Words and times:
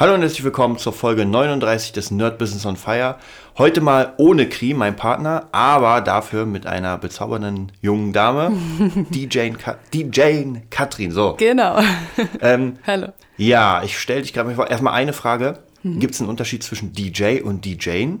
Hallo 0.00 0.14
und 0.14 0.20
herzlich 0.20 0.44
willkommen 0.44 0.78
zur 0.78 0.92
Folge 0.92 1.26
39 1.26 1.90
des 1.90 2.12
Nerd 2.12 2.38
Business 2.38 2.64
on 2.64 2.76
Fire. 2.76 3.16
Heute 3.58 3.80
mal 3.80 4.12
ohne 4.16 4.48
Kri, 4.48 4.72
mein 4.72 4.94
Partner, 4.94 5.48
aber 5.50 6.00
dafür 6.02 6.46
mit 6.46 6.68
einer 6.68 6.96
bezaubernden 6.98 7.72
jungen 7.80 8.12
Dame, 8.12 8.52
DJ, 9.10 9.50
Ka 9.50 9.76
DJ 9.92 10.60
Katrin. 10.70 11.10
So. 11.10 11.34
Genau. 11.36 11.80
Ähm, 12.40 12.78
Hallo. 12.86 13.08
ja, 13.38 13.82
ich 13.82 13.98
stelle 13.98 14.22
dich 14.22 14.32
gerade 14.32 14.48
mal 14.48 14.54
vor. 14.54 14.70
Erstmal 14.70 14.94
eine 14.94 15.12
Frage. 15.12 15.58
Gibt 15.82 16.14
es 16.14 16.20
einen 16.20 16.30
Unterschied 16.30 16.62
zwischen 16.62 16.92
DJ 16.92 17.40
und 17.42 17.64
DJing? 17.64 18.20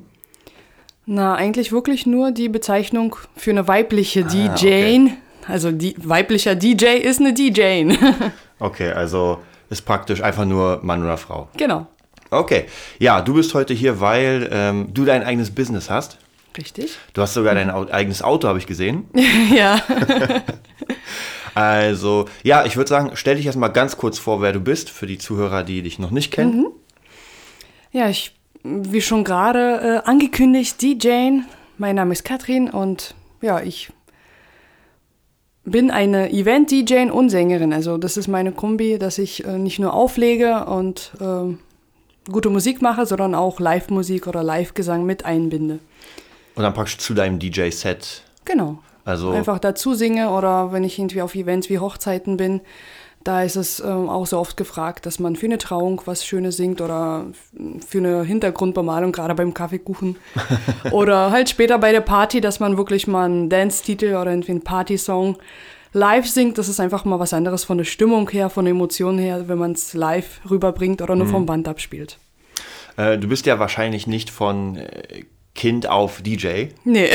Na, 1.06 1.36
eigentlich 1.36 1.70
wirklich 1.70 2.06
nur 2.06 2.32
die 2.32 2.48
Bezeichnung 2.48 3.14
für 3.36 3.50
eine 3.50 3.68
weibliche 3.68 4.24
DJ. 4.24 4.48
Ah, 4.48 4.52
okay. 4.54 5.12
Also 5.46 5.70
die 5.70 5.94
weiblicher 5.98 6.56
DJ 6.56 6.96
ist 6.96 7.20
eine 7.20 7.32
DJ. 7.32 7.94
Okay, 8.60 8.90
also 8.90 9.38
ist 9.70 9.82
praktisch 9.82 10.22
einfach 10.22 10.44
nur 10.44 10.80
Mann 10.82 11.02
oder 11.02 11.16
Frau. 11.16 11.48
genau. 11.56 11.86
Okay, 12.30 12.66
ja, 12.98 13.22
du 13.22 13.32
bist 13.34 13.54
heute 13.54 13.72
hier, 13.72 14.00
weil 14.00 14.50
ähm, 14.52 14.88
du 14.92 15.06
dein 15.06 15.22
eigenes 15.22 15.50
Business 15.54 15.88
hast. 15.88 16.18
Richtig. 16.58 16.98
Du 17.14 17.22
hast 17.22 17.32
sogar 17.32 17.54
dein 17.54 17.70
Au 17.70 17.86
eigenes 17.90 18.20
Auto, 18.20 18.48
habe 18.48 18.58
ich 18.58 18.66
gesehen. 18.66 19.08
ja. 19.54 19.80
Also, 21.54 22.26
ja, 22.44 22.64
ich 22.66 22.76
würde 22.76 22.88
sagen, 22.88 23.10
stell 23.14 23.34
dich 23.34 23.46
erstmal 23.46 23.72
ganz 23.72 23.96
kurz 23.96 24.20
vor, 24.20 24.40
wer 24.40 24.52
du 24.52 24.60
bist, 24.60 24.90
für 24.90 25.08
die 25.08 25.18
Zuhörer, 25.18 25.64
die 25.64 25.82
dich 25.82 25.98
noch 25.98 26.12
nicht 26.12 26.32
kennen. 26.32 26.68
Ja, 27.90 28.08
ich, 28.08 28.36
wie 28.62 29.00
schon 29.00 29.24
gerade 29.24 30.02
äh, 30.04 30.08
angekündigt, 30.08 30.80
DJ. 30.80 31.40
Mein 31.76 31.96
Name 31.96 32.12
ist 32.12 32.24
Katrin 32.24 32.70
und 32.70 33.16
ja, 33.40 33.60
ich 33.60 33.90
bin 35.70 35.90
eine 35.90 36.30
Event-DJ 36.30 37.10
und 37.10 37.30
Sängerin. 37.30 37.72
Also 37.72 37.98
das 37.98 38.16
ist 38.16 38.28
meine 38.28 38.52
Kombi, 38.52 38.98
dass 38.98 39.18
ich 39.18 39.44
äh, 39.44 39.58
nicht 39.58 39.78
nur 39.78 39.94
auflege 39.94 40.64
und 40.66 41.12
äh, 41.20 42.30
gute 42.30 42.50
Musik 42.50 42.82
mache, 42.82 43.06
sondern 43.06 43.34
auch 43.34 43.60
Live-Musik 43.60 44.26
oder 44.26 44.42
Live-Gesang 44.42 45.04
mit 45.04 45.24
einbinde. 45.24 45.78
Und 46.54 46.62
dann 46.62 46.74
praktisch 46.74 46.98
zu 46.98 47.14
deinem 47.14 47.38
DJ-Set. 47.38 48.22
Genau. 48.44 48.78
Also, 49.04 49.30
Einfach 49.30 49.58
dazu 49.58 49.94
singe 49.94 50.30
oder 50.30 50.70
wenn 50.72 50.84
ich 50.84 50.98
irgendwie 50.98 51.22
auf 51.22 51.34
Events 51.34 51.70
wie 51.70 51.78
Hochzeiten 51.78 52.36
bin, 52.36 52.60
da 53.24 53.42
ist 53.42 53.56
es 53.56 53.80
ähm, 53.80 54.08
auch 54.08 54.26
so 54.26 54.38
oft 54.38 54.56
gefragt, 54.56 55.06
dass 55.06 55.18
man 55.18 55.36
für 55.36 55.46
eine 55.46 55.58
Trauung 55.58 56.00
was 56.06 56.24
Schönes 56.24 56.56
singt 56.56 56.80
oder 56.80 57.26
für 57.86 57.98
eine 57.98 58.22
Hintergrundbemalung, 58.22 59.12
gerade 59.12 59.34
beim 59.34 59.54
Kaffeekuchen. 59.54 60.16
oder 60.92 61.30
halt 61.30 61.48
später 61.48 61.78
bei 61.78 61.92
der 61.92 62.00
Party, 62.00 62.40
dass 62.40 62.60
man 62.60 62.76
wirklich 62.76 63.06
mal 63.06 63.24
einen 63.24 63.48
Dance-Titel 63.48 64.14
oder 64.14 64.30
irgendwie 64.30 64.52
einen 64.52 64.62
Party-Song 64.62 65.36
live 65.92 66.28
singt. 66.28 66.58
Das 66.58 66.68
ist 66.68 66.80
einfach 66.80 67.04
mal 67.04 67.18
was 67.18 67.32
anderes 67.32 67.64
von 67.64 67.78
der 67.78 67.84
Stimmung 67.84 68.30
her, 68.30 68.50
von 68.50 68.64
der 68.64 68.72
Emotion 68.72 69.18
her, 69.18 69.48
wenn 69.48 69.58
man 69.58 69.72
es 69.72 69.94
live 69.94 70.40
rüberbringt 70.48 71.02
oder 71.02 71.16
nur 71.16 71.26
vom 71.26 71.46
Band 71.46 71.68
abspielt. 71.68 72.18
äh, 72.96 73.18
du 73.18 73.28
bist 73.28 73.46
ja 73.46 73.58
wahrscheinlich 73.58 74.06
nicht 74.06 74.30
von 74.30 74.76
äh, 74.76 75.24
Kind 75.54 75.88
auf 75.88 76.22
DJ. 76.22 76.66
Nee. 76.84 77.08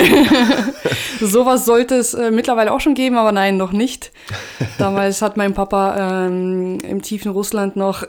Sowas 1.21 1.65
sollte 1.65 1.95
es 1.95 2.13
äh, 2.13 2.29
mittlerweile 2.29 2.73
auch 2.73 2.81
schon 2.81 2.93
geben, 2.93 3.17
aber 3.17 3.31
nein, 3.31 3.55
noch 3.55 3.71
nicht. 3.71 4.11
Damals 4.77 5.21
hat 5.21 5.37
mein 5.37 5.53
Papa 5.53 6.25
ähm, 6.25 6.77
im 6.79 7.01
tiefen 7.01 7.31
Russland 7.31 7.77
noch 7.77 8.03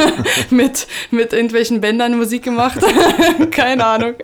mit, 0.50 0.86
mit 1.10 1.32
irgendwelchen 1.32 1.80
Bändern 1.80 2.18
Musik 2.18 2.42
gemacht. 2.42 2.78
Keine 3.50 3.86
Ahnung. 3.86 4.14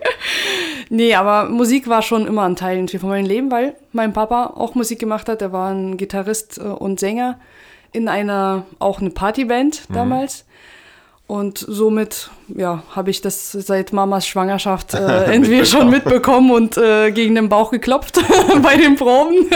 Nee, 0.89 1.15
aber 1.15 1.49
Musik 1.49 1.87
war 1.87 2.03
schon 2.03 2.27
immer 2.27 2.43
ein 2.43 2.55
Teil 2.55 2.87
von 2.87 3.09
meinem 3.09 3.25
Leben, 3.25 3.49
weil 3.49 3.75
mein 3.91 4.13
Papa 4.13 4.53
auch 4.55 4.75
Musik 4.75 4.99
gemacht 4.99 5.27
hat. 5.27 5.41
Er 5.41 5.51
war 5.51 5.71
ein 5.71 5.97
Gitarrist 5.97 6.59
äh, 6.59 6.61
und 6.61 6.99
Sänger 6.99 7.39
in 7.91 8.07
einer, 8.07 8.65
auch 8.77 8.99
eine 8.99 9.09
Partyband 9.09 9.83
damals. 9.91 10.45
Und 11.27 11.57
somit, 11.57 12.29
ja, 12.47 12.83
habe 12.91 13.09
ich 13.09 13.21
das 13.21 13.51
seit 13.51 13.93
Mamas 13.93 14.27
Schwangerschaft 14.27 14.93
äh, 14.93 15.31
irgendwie 15.33 15.65
schon 15.65 15.89
mitbekommen 15.89 16.51
und 16.51 16.77
äh, 16.77 17.11
gegen 17.11 17.35
den 17.35 17.49
Bauch 17.49 17.71
geklopft 17.71 18.19
bei 18.61 18.77
den 18.77 18.95
Proben. 18.95 19.47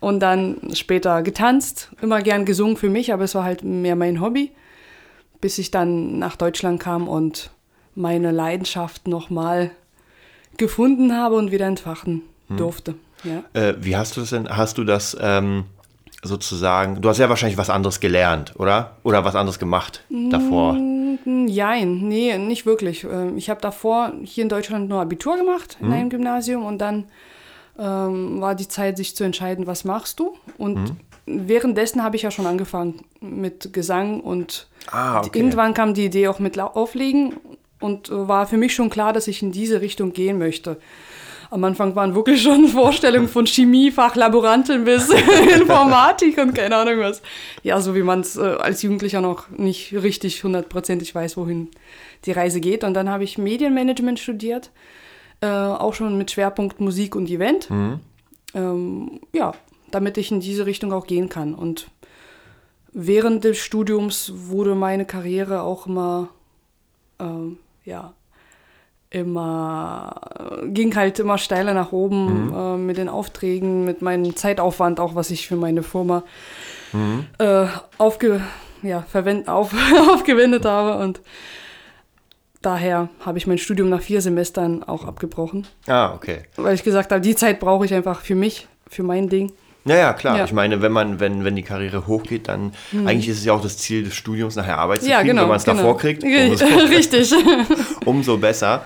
und 0.00 0.20
dann 0.20 0.58
später 0.74 1.22
getanzt, 1.22 1.90
immer 2.00 2.22
gern 2.22 2.44
gesungen 2.44 2.76
für 2.76 2.88
mich, 2.88 3.12
aber 3.12 3.24
es 3.24 3.34
war 3.34 3.44
halt 3.44 3.64
mehr 3.64 3.96
mein 3.96 4.20
Hobby, 4.20 4.52
bis 5.40 5.58
ich 5.58 5.70
dann 5.70 6.18
nach 6.18 6.36
Deutschland 6.36 6.80
kam 6.80 7.08
und 7.08 7.50
meine 7.96 8.30
Leidenschaft 8.30 9.08
nochmal 9.08 9.72
gefunden 10.56 11.16
habe 11.16 11.34
und 11.34 11.50
wieder 11.50 11.66
entfachen 11.66 12.22
durfte. 12.48 12.94
Ja. 13.24 13.42
Äh, 13.52 13.74
wie 13.80 13.96
hast 13.96 14.16
du 14.16 14.20
das 14.20 14.30
denn? 14.30 14.48
Hast 14.48 14.78
du 14.78 14.84
das 14.84 15.16
ähm, 15.20 15.64
sozusagen? 16.22 17.00
Du 17.00 17.08
hast 17.08 17.18
ja 17.18 17.28
wahrscheinlich 17.28 17.58
was 17.58 17.70
anderes 17.70 18.00
gelernt, 18.00 18.54
oder? 18.58 18.96
Oder 19.04 19.24
was 19.24 19.34
anderes 19.36 19.58
gemacht 19.58 20.04
davor? 20.30 20.76
Jein, 21.46 22.08
nee, 22.08 22.36
nicht 22.38 22.66
wirklich. 22.66 23.04
Ähm, 23.04 23.36
Ich 23.36 23.50
habe 23.50 23.60
davor 23.60 24.12
hier 24.24 24.42
in 24.42 24.48
Deutschland 24.48 24.88
nur 24.88 25.00
Abitur 25.00 25.36
gemacht 25.36 25.76
in 25.80 25.92
einem 25.92 26.10
Gymnasium 26.10 26.64
und 26.64 26.78
dann 26.78 27.06
ähm, 27.78 28.40
war 28.40 28.54
die 28.54 28.68
Zeit, 28.68 28.96
sich 28.96 29.14
zu 29.14 29.24
entscheiden, 29.24 29.66
was 29.66 29.84
machst 29.84 30.18
du. 30.18 30.36
Und 30.56 30.94
währenddessen 31.26 32.02
habe 32.02 32.16
ich 32.16 32.22
ja 32.22 32.30
schon 32.30 32.46
angefangen 32.46 33.02
mit 33.20 33.72
Gesang 33.72 34.20
und 34.20 34.66
Ah, 34.90 35.18
okay. 35.20 35.38
irgendwann 35.38 35.74
kam 35.74 35.94
die 35.94 36.06
Idee 36.06 36.28
auch 36.28 36.38
mit 36.38 36.58
Auflegen 36.58 37.34
und 37.80 38.08
äh, 38.08 38.26
war 38.28 38.46
für 38.46 38.56
mich 38.56 38.74
schon 38.74 38.90
klar, 38.90 39.12
dass 39.12 39.28
ich 39.28 39.42
in 39.42 39.52
diese 39.52 39.80
Richtung 39.80 40.12
gehen 40.12 40.38
möchte. 40.38 40.78
Am 41.50 41.64
Anfang 41.64 41.94
waren 41.96 42.14
wirklich 42.14 42.42
schon 42.42 42.68
Vorstellungen 42.68 43.28
von 43.28 43.46
Chemie, 43.46 43.90
Fachlaborantin 43.90 44.84
bis 44.84 45.08
Informatik 45.58 46.38
und 46.38 46.54
keine 46.54 46.76
Ahnung 46.76 47.00
was. 47.00 47.22
Ja, 47.62 47.80
so 47.80 47.94
wie 47.94 48.02
man 48.02 48.20
es 48.20 48.36
äh, 48.36 48.40
als 48.40 48.82
Jugendlicher 48.82 49.20
noch 49.20 49.48
nicht 49.50 49.92
richtig 49.94 50.44
hundertprozentig 50.44 51.14
weiß, 51.14 51.36
wohin 51.36 51.68
die 52.24 52.32
Reise 52.32 52.60
geht. 52.60 52.84
Und 52.84 52.94
dann 52.94 53.08
habe 53.08 53.24
ich 53.24 53.38
Medienmanagement 53.38 54.18
studiert, 54.18 54.70
äh, 55.40 55.46
auch 55.46 55.94
schon 55.94 56.18
mit 56.18 56.30
Schwerpunkt 56.30 56.80
Musik 56.80 57.16
und 57.16 57.30
Event. 57.30 57.68
Ähm, 58.54 59.20
ja, 59.32 59.52
damit 59.90 60.18
ich 60.18 60.30
in 60.30 60.40
diese 60.40 60.66
Richtung 60.66 60.92
auch 60.92 61.06
gehen 61.06 61.28
kann. 61.28 61.54
Und 61.54 61.88
während 62.92 63.44
des 63.44 63.58
Studiums 63.58 64.32
wurde 64.34 64.74
meine 64.74 65.04
Karriere 65.04 65.62
auch 65.62 65.86
immer, 65.86 66.28
ähm, 67.18 67.58
ja, 67.84 68.12
immer, 69.10 70.20
ging 70.66 70.94
halt 70.96 71.18
immer 71.18 71.38
steiler 71.38 71.74
nach 71.74 71.92
oben 71.92 72.52
äh, 72.54 72.76
mit 72.76 72.98
den 72.98 73.08
Aufträgen, 73.08 73.84
mit 73.84 74.02
meinem 74.02 74.36
Zeitaufwand, 74.36 75.00
auch 75.00 75.14
was 75.14 75.30
ich 75.30 75.46
für 75.48 75.56
meine 75.56 75.82
Firma 75.82 76.22
äh, 77.38 77.66
aufge, 77.98 78.40
ja, 78.82 79.02
verwend, 79.02 79.48
auf, 79.48 79.74
aufgewendet 80.12 80.64
habe. 80.64 81.02
Und 81.02 81.20
daher 82.62 83.08
habe 83.24 83.38
ich 83.38 83.46
mein 83.46 83.58
Studium 83.58 83.88
nach 83.90 84.00
vier 84.02 84.20
Semestern 84.20 84.82
auch 84.82 85.04
abgebrochen, 85.04 85.66
Ah, 85.86 86.14
okay. 86.14 86.42
weil 86.56 86.74
ich 86.74 86.82
gesagt 86.84 87.10
habe, 87.12 87.20
die 87.20 87.34
Zeit 87.34 87.60
brauche 87.60 87.84
ich 87.84 87.94
einfach 87.94 88.20
für 88.20 88.34
mich, 88.34 88.68
für 88.88 89.02
mein 89.02 89.28
Ding. 89.28 89.52
Ja, 89.84 89.96
ja, 89.96 90.12
klar. 90.12 90.36
Ja. 90.38 90.44
Ich 90.44 90.52
meine, 90.52 90.82
wenn 90.82 90.92
man, 90.92 91.18
wenn, 91.20 91.44
wenn 91.44 91.56
die 91.56 91.62
Karriere 91.62 92.06
hochgeht, 92.06 92.48
dann 92.48 92.72
eigentlich 93.06 93.28
ist 93.28 93.38
es 93.38 93.44
ja 93.44 93.52
auch 93.54 93.62
das 93.62 93.78
Ziel 93.78 94.04
des 94.04 94.14
Studiums, 94.14 94.54
nachher 94.56 94.78
Arbeit 94.78 95.00
zu 95.00 95.06
Mhm. 95.06 95.10
Ja, 95.12 95.18
kriegen. 95.20 95.28
genau. 95.30 95.42
wenn 95.42 95.48
man 95.48 95.56
es 95.56 95.64
genau. 95.64 95.76
davor 95.78 95.96
kriegt, 95.98 96.22
Ri- 96.24 96.50
umso, 96.50 96.64
Richtig. 96.90 97.32
umso 98.04 98.36
besser. 98.36 98.84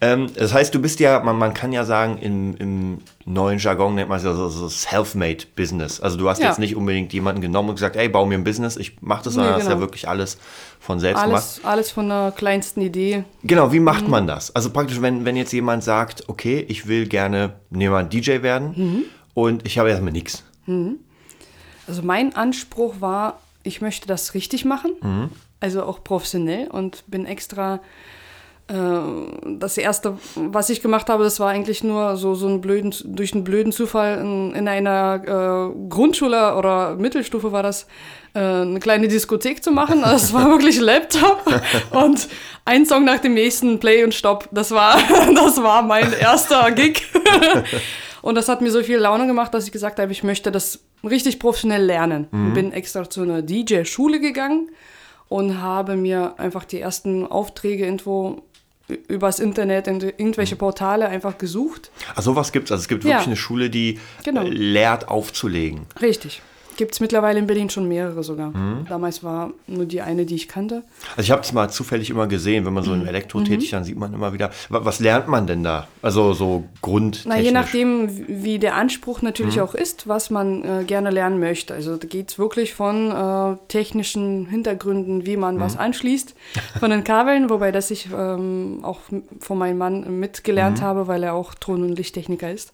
Ähm, 0.00 0.26
das 0.34 0.52
heißt, 0.52 0.74
du 0.74 0.80
bist 0.82 0.98
ja, 1.00 1.20
man, 1.20 1.38
man 1.38 1.54
kann 1.54 1.70
ja 1.72 1.84
sagen, 1.84 2.18
im, 2.18 2.56
im 2.56 2.98
neuen 3.24 3.58
Jargon 3.60 3.94
nennt 3.94 4.08
man 4.08 4.18
es 4.18 4.24
ja 4.24 4.34
so, 4.34 4.48
so 4.48 4.68
Self-Made 4.68 5.44
Business. 5.54 6.00
Also 6.00 6.16
du 6.16 6.28
hast 6.28 6.40
Ja. 6.42 6.48
jetzt 6.48 6.58
nicht 6.58 6.74
unbedingt 6.74 7.12
jemanden 7.12 7.40
genommen 7.40 7.68
und 7.68 7.76
gesagt, 7.76 7.94
ey, 7.94 8.08
bau 8.08 8.26
mir 8.26 8.34
ein 8.34 8.42
Business, 8.42 8.76
ich 8.76 8.96
mach 9.00 9.22
das, 9.22 9.34
sondern 9.34 9.52
Nee, 9.52 9.58
hast 9.60 9.64
ja 9.68 9.74
genau. 9.74 9.80
wirklich 9.82 10.08
alles 10.08 10.38
von 10.80 10.98
selbst 10.98 11.22
gemacht. 11.22 11.34
Alles, 11.42 11.60
alles 11.64 11.90
von 11.92 12.08
der 12.08 12.32
kleinsten 12.36 12.80
Idee. 12.80 13.22
Genau, 13.44 13.70
wie 13.72 13.78
Mhm. 13.78 13.84
macht 13.84 14.08
man 14.08 14.26
das? 14.26 14.52
Also 14.56 14.70
praktisch, 14.70 15.00
wenn, 15.00 15.24
wenn 15.24 15.36
jetzt 15.36 15.52
jemand 15.52 15.84
sagt, 15.84 16.24
okay, 16.28 16.64
ich 16.68 16.88
will 16.88 17.06
gerne, 17.06 17.52
nehmen 17.70 17.94
wir 17.94 18.02
DJ 18.02 18.42
werden 18.42 18.72
Mhm. 18.76 19.02
Und 19.34 19.66
ich 19.66 19.78
habe 19.78 19.90
erstmal 19.90 20.12
nichts. 20.12 20.44
Also 21.86 22.02
mein 22.02 22.34
Anspruch 22.36 22.96
war, 23.00 23.40
ich 23.62 23.80
möchte 23.80 24.06
das 24.06 24.34
richtig 24.34 24.64
machen, 24.64 25.30
also 25.60 25.82
auch 25.84 26.02
professionell 26.02 26.68
und 26.68 27.04
bin 27.08 27.26
extra 27.26 27.80
äh, 28.68 28.74
das 29.44 29.76
erste, 29.76 30.18
was 30.36 30.70
ich 30.70 30.82
gemacht 30.82 31.08
habe, 31.08 31.24
das 31.24 31.40
war 31.40 31.50
eigentlich 31.50 31.82
nur 31.82 32.16
so, 32.16 32.34
so 32.34 32.46
einen 32.46 32.60
blöden, 32.60 32.94
durch 33.04 33.34
einen 33.34 33.44
blöden 33.44 33.72
Zufall 33.72 34.18
in, 34.18 34.54
in 34.54 34.68
einer 34.68 35.72
äh, 35.74 35.88
Grundschule 35.88 36.54
oder 36.54 36.94
Mittelstufe 36.96 37.52
war 37.52 37.62
das, 37.62 37.86
äh, 38.34 38.38
eine 38.38 38.78
kleine 38.80 39.08
Diskothek 39.08 39.62
zu 39.62 39.72
machen. 39.72 40.04
Also 40.04 40.26
es 40.26 40.32
war 40.32 40.48
wirklich 40.50 40.80
Laptop 40.80 41.42
und 41.90 42.28
ein 42.64 42.86
Song 42.86 43.04
nach 43.04 43.18
dem 43.18 43.34
nächsten, 43.34 43.78
Play 43.78 44.04
und 44.04 44.14
Stopp. 44.14 44.48
Das 44.52 44.70
war, 44.70 44.96
das 45.34 45.62
war 45.62 45.82
mein 45.82 46.12
erster 46.12 46.70
Gig. 46.70 47.02
Und 48.22 48.36
das 48.36 48.48
hat 48.48 48.62
mir 48.62 48.70
so 48.70 48.82
viel 48.82 48.98
Laune 48.98 49.26
gemacht, 49.26 49.52
dass 49.52 49.66
ich 49.66 49.72
gesagt 49.72 49.98
habe, 49.98 50.10
ich 50.12 50.22
möchte 50.22 50.50
das 50.52 50.78
richtig 51.04 51.38
professionell 51.40 51.84
lernen. 51.84 52.28
Bin 52.54 52.72
extra 52.72 53.08
zu 53.10 53.22
einer 53.22 53.42
DJ-Schule 53.42 54.20
gegangen 54.20 54.70
und 55.28 55.60
habe 55.60 55.96
mir 55.96 56.34
einfach 56.38 56.64
die 56.64 56.80
ersten 56.80 57.26
Aufträge 57.26 57.84
irgendwo 57.84 58.42
übers 59.08 59.40
Internet, 59.40 59.86
in 59.86 60.00
irgendwelche 60.00 60.54
Portale 60.56 61.08
einfach 61.08 61.38
gesucht. 61.38 61.90
Also 62.14 62.32
sowas 62.32 62.52
gibt's. 62.52 62.70
Also 62.70 62.82
es 62.82 62.88
gibt 62.88 63.04
Ja. 63.04 63.10
wirklich 63.10 63.26
eine 63.28 63.36
Schule, 63.36 63.70
die 63.70 63.98
Genau. 64.24 64.42
äh, 64.42 64.48
lehrt 64.48 65.08
aufzulegen. 65.08 65.86
Richtig. 66.00 66.42
Gibt 66.76 66.92
es 66.94 67.00
mittlerweile 67.00 67.38
in 67.38 67.46
Berlin 67.46 67.68
schon 67.70 67.86
mehrere 67.86 68.22
sogar. 68.24 68.50
Mhm. 68.56 68.86
Damals 68.88 69.22
war 69.22 69.50
nur 69.66 69.84
die 69.84 70.00
eine, 70.00 70.24
die 70.24 70.34
ich 70.34 70.48
kannte. 70.48 70.82
Also 71.16 71.22
ich 71.22 71.30
habe 71.30 71.42
es 71.42 71.52
mal 71.52 71.68
zufällig 71.68 72.08
immer 72.10 72.26
gesehen, 72.26 72.64
wenn 72.64 72.72
man 72.72 72.82
Mhm. 72.82 72.86
so 72.88 72.94
im 72.94 73.06
Elektro 73.06 73.40
tätig, 73.42 73.70
dann 73.70 73.84
sieht 73.84 73.96
man 73.98 74.14
immer 74.14 74.32
wieder. 74.32 74.50
Wa- 74.70 74.80
Was 74.84 74.98
lernt 75.00 75.28
man 75.28 75.46
denn 75.46 75.62
da? 75.62 75.86
Also 76.00 76.32
so 76.32 76.64
grundtechnisch. 76.80 77.36
Na, 77.36 77.40
je 77.42 77.50
nachdem, 77.52 78.08
wie 78.26 78.58
der 78.58 78.74
Anspruch 78.76 79.20
natürlich 79.22 79.56
Mhm. 79.56 79.62
auch 79.62 79.74
ist, 79.74 80.08
was 80.08 80.30
man 80.30 80.64
äh, 80.64 80.84
gerne 80.84 81.10
lernen 81.10 81.38
möchte. 81.40 81.74
Also 81.74 81.96
da 81.96 82.06
geht 82.08 82.30
es 82.30 82.38
wirklich 82.38 82.74
von 82.74 83.10
äh, 83.10 83.56
technischen 83.68 84.46
Hintergründen, 84.46 85.26
wie 85.26 85.36
man 85.36 85.56
Mhm. 85.56 85.60
was 85.60 85.76
anschließt, 85.76 86.34
von 86.80 86.90
den 86.90 87.04
Kabeln, 87.04 87.50
wobei 87.50 87.70
das 87.72 87.90
ich 87.90 88.08
ähm, 88.16 88.80
auch 88.82 89.00
von 89.40 89.58
meinem 89.58 89.78
Mann 89.78 90.20
mitgelernt 90.20 90.78
Mhm. 90.78 90.82
habe, 90.84 91.06
weil 91.06 91.22
er 91.22 91.34
auch 91.34 91.54
Ton- 91.54 91.82
und 91.82 91.96
Lichttechniker 91.96 92.50
ist. 92.50 92.72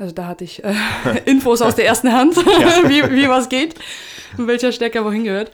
Also 0.00 0.14
da 0.14 0.26
hatte 0.26 0.44
ich 0.44 0.64
äh, 0.64 0.72
Infos 1.26 1.60
aus 1.60 1.76
der 1.76 1.86
ersten 1.86 2.12
Hand, 2.12 2.36
wie, 2.88 3.02
wie 3.14 3.28
was 3.28 3.48
geht, 3.48 3.74
welcher 4.36 4.72
Stecker 4.72 5.04
wohin 5.04 5.24
gehört. 5.24 5.52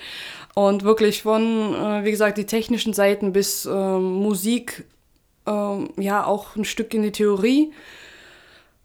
Und 0.54 0.84
wirklich 0.84 1.22
von, 1.22 1.74
äh, 1.74 2.04
wie 2.04 2.10
gesagt, 2.12 2.38
die 2.38 2.46
technischen 2.46 2.94
Seiten 2.94 3.32
bis 3.32 3.66
ähm, 3.66 4.14
Musik, 4.14 4.84
ähm, 5.46 5.90
ja 5.98 6.24
auch 6.24 6.56
ein 6.56 6.64
Stück 6.64 6.94
in 6.94 7.02
die 7.02 7.12
Theorie, 7.12 7.72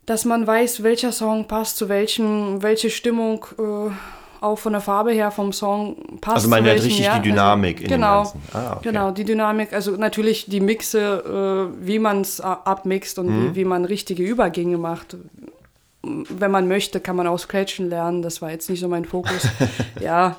dass 0.06 0.26
man 0.26 0.46
weiß, 0.46 0.84
welcher 0.84 1.12
Song 1.12 1.48
passt 1.48 1.78
zu 1.78 1.88
welchem, 1.88 2.62
welche 2.62 2.90
Stimmung 2.90 3.46
äh, 3.58 3.92
auch 4.42 4.58
von 4.58 4.74
der 4.74 4.82
Farbe 4.82 5.12
her 5.12 5.30
vom 5.30 5.54
Song 5.54 5.96
passt. 6.20 6.38
Also 6.38 6.50
man 6.50 6.64
lernt 6.64 6.80
welchem, 6.80 6.88
richtig 6.88 7.06
ja, 7.06 7.20
die 7.20 7.30
Dynamik 7.30 7.82
in 7.82 7.88
dem 7.88 7.90
genau, 7.92 8.24
Ganzen. 8.24 8.42
Ah, 8.52 8.72
okay. 8.72 8.80
Genau, 8.84 9.12
die 9.12 9.24
Dynamik, 9.24 9.72
also 9.72 9.92
natürlich 9.92 10.48
die 10.48 10.60
Mixe, 10.60 11.70
äh, 11.80 11.88
wie 11.88 12.00
man 12.00 12.22
es 12.22 12.42
abmixt 12.42 13.20
und 13.20 13.28
Mhm. 13.28 13.52
wie, 13.52 13.56
wie 13.58 13.66
man 13.66 13.86
richtige 13.86 14.24
Übergänge 14.24 14.80
macht. 14.80 15.16
Wenn 16.04 16.52
man 16.52 16.68
möchte, 16.68 17.00
kann 17.00 17.16
man 17.16 17.28
auch 17.28 17.38
Scratchen 17.40 17.90
lernen. 17.90 18.22
Das 18.22 18.42
war 18.42 18.50
jetzt 18.52 18.70
nicht 18.70 18.80
so 18.80 18.88
mein 18.88 19.06
Fokus. 19.06 19.48
ja, 20.02 20.38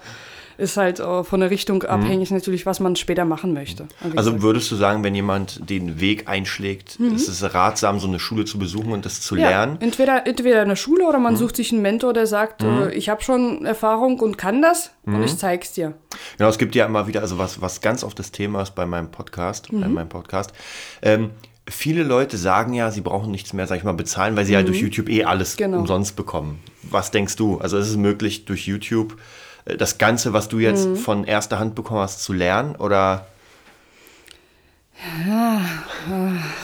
ist 0.59 0.77
halt 0.77 1.01
äh, 1.01 1.25
von 1.25 1.41
der 1.41 1.51
Richtung 1.51 1.83
abhängig 1.85 2.31
natürlich, 2.31 2.67
was 2.67 2.79
man 2.79 2.95
später 2.95 3.25
machen 3.25 3.55
möchte. 3.55 3.87
Also 4.17 4.43
würdest 4.43 4.71
du 4.71 4.77
sagen, 4.77 5.03
wenn 5.03 5.15
jemand 5.15 5.69
den 5.71 5.99
Weg 6.01 6.29
einschlägt, 6.29 6.97
ist 7.01 7.27
es 7.29 7.55
ratsam, 7.55 7.99
so 8.01 8.07
eine 8.07 8.21
Schule 8.21 8.45
zu 8.45 8.59
besuchen 8.59 8.93
und 8.93 9.05
das 9.07 9.21
zu 9.23 9.35
Mhm. 9.35 9.41
ja, 9.41 9.49
lernen? 9.49 9.73
Mhm. 9.75 9.79
Entweder, 9.81 10.27
entweder 10.27 10.63
in 10.63 10.69
der 10.69 10.77
Schule 10.77 11.07
oder 11.07 11.19
man 11.19 11.37
sucht 11.37 11.57
sich 11.57 11.73
einen 11.73 11.81
Mentor, 11.83 12.13
der 12.13 12.27
sagt, 12.27 12.63
äh, 12.63 12.93
ich 12.93 13.09
habe 13.09 13.23
schon 13.23 13.65
Erfahrung 13.65 14.21
und 14.21 14.37
kann 14.39 14.61
das 14.63 14.91
Mhm. 15.05 15.15
und 15.17 15.23
ich 15.23 15.37
zeig's 15.39 15.73
dir. 15.73 15.95
Genau, 16.37 16.51
es 16.51 16.59
gibt 16.59 16.75
ja 16.75 16.85
immer 16.87 17.07
wieder, 17.07 17.23
also 17.23 17.39
was, 17.39 17.61
was 17.63 17.81
ganz 17.81 18.05
oft 18.05 18.19
das 18.19 18.31
Thema 18.31 18.63
ist 18.63 18.75
bei 18.75 18.85
meinem 18.85 19.11
Podcast, 19.11 19.69
bei 19.73 19.89
Mhm. 19.89 19.95
meinem 19.95 20.09
Podcast, 20.11 20.53
ähm, 21.01 21.31
viele 21.75 22.03
Leute 22.03 22.37
sagen 22.37 22.73
ja, 22.75 22.91
sie 22.91 23.01
brauchen 23.01 23.31
nichts 23.31 23.53
mehr, 23.53 23.67
sag 23.67 23.77
ich 23.79 23.85
mal, 23.85 23.93
bezahlen, 23.93 24.37
weil 24.37 24.45
sie 24.45 24.53
ja 24.53 24.63
durch 24.63 24.81
YouTube 24.81 25.09
eh 25.09 25.25
alles 25.25 25.55
Mhm. 25.55 25.59
Genau. 25.65 25.79
umsonst 25.79 26.17
bekommen. 26.17 26.61
Was 26.83 27.11
denkst 27.11 27.37
du? 27.37 27.59
Also 27.59 27.79
ist 27.79 27.89
es 27.89 27.97
möglich, 27.97 28.45
durch 28.45 28.67
YouTube 28.67 29.17
äh, 29.65 29.77
das 29.77 29.99
Ganze, 29.99 30.33
was 30.33 30.49
du 30.49 30.59
jetzt 30.59 30.87
Mhm. 30.89 30.97
von 30.97 31.25
erster 31.25 31.59
Hand 31.59 31.75
bekommen 31.75 32.01
hast, 32.01 32.23
zu 32.23 32.33
lernen? 32.33 32.77
Oder 32.77 33.27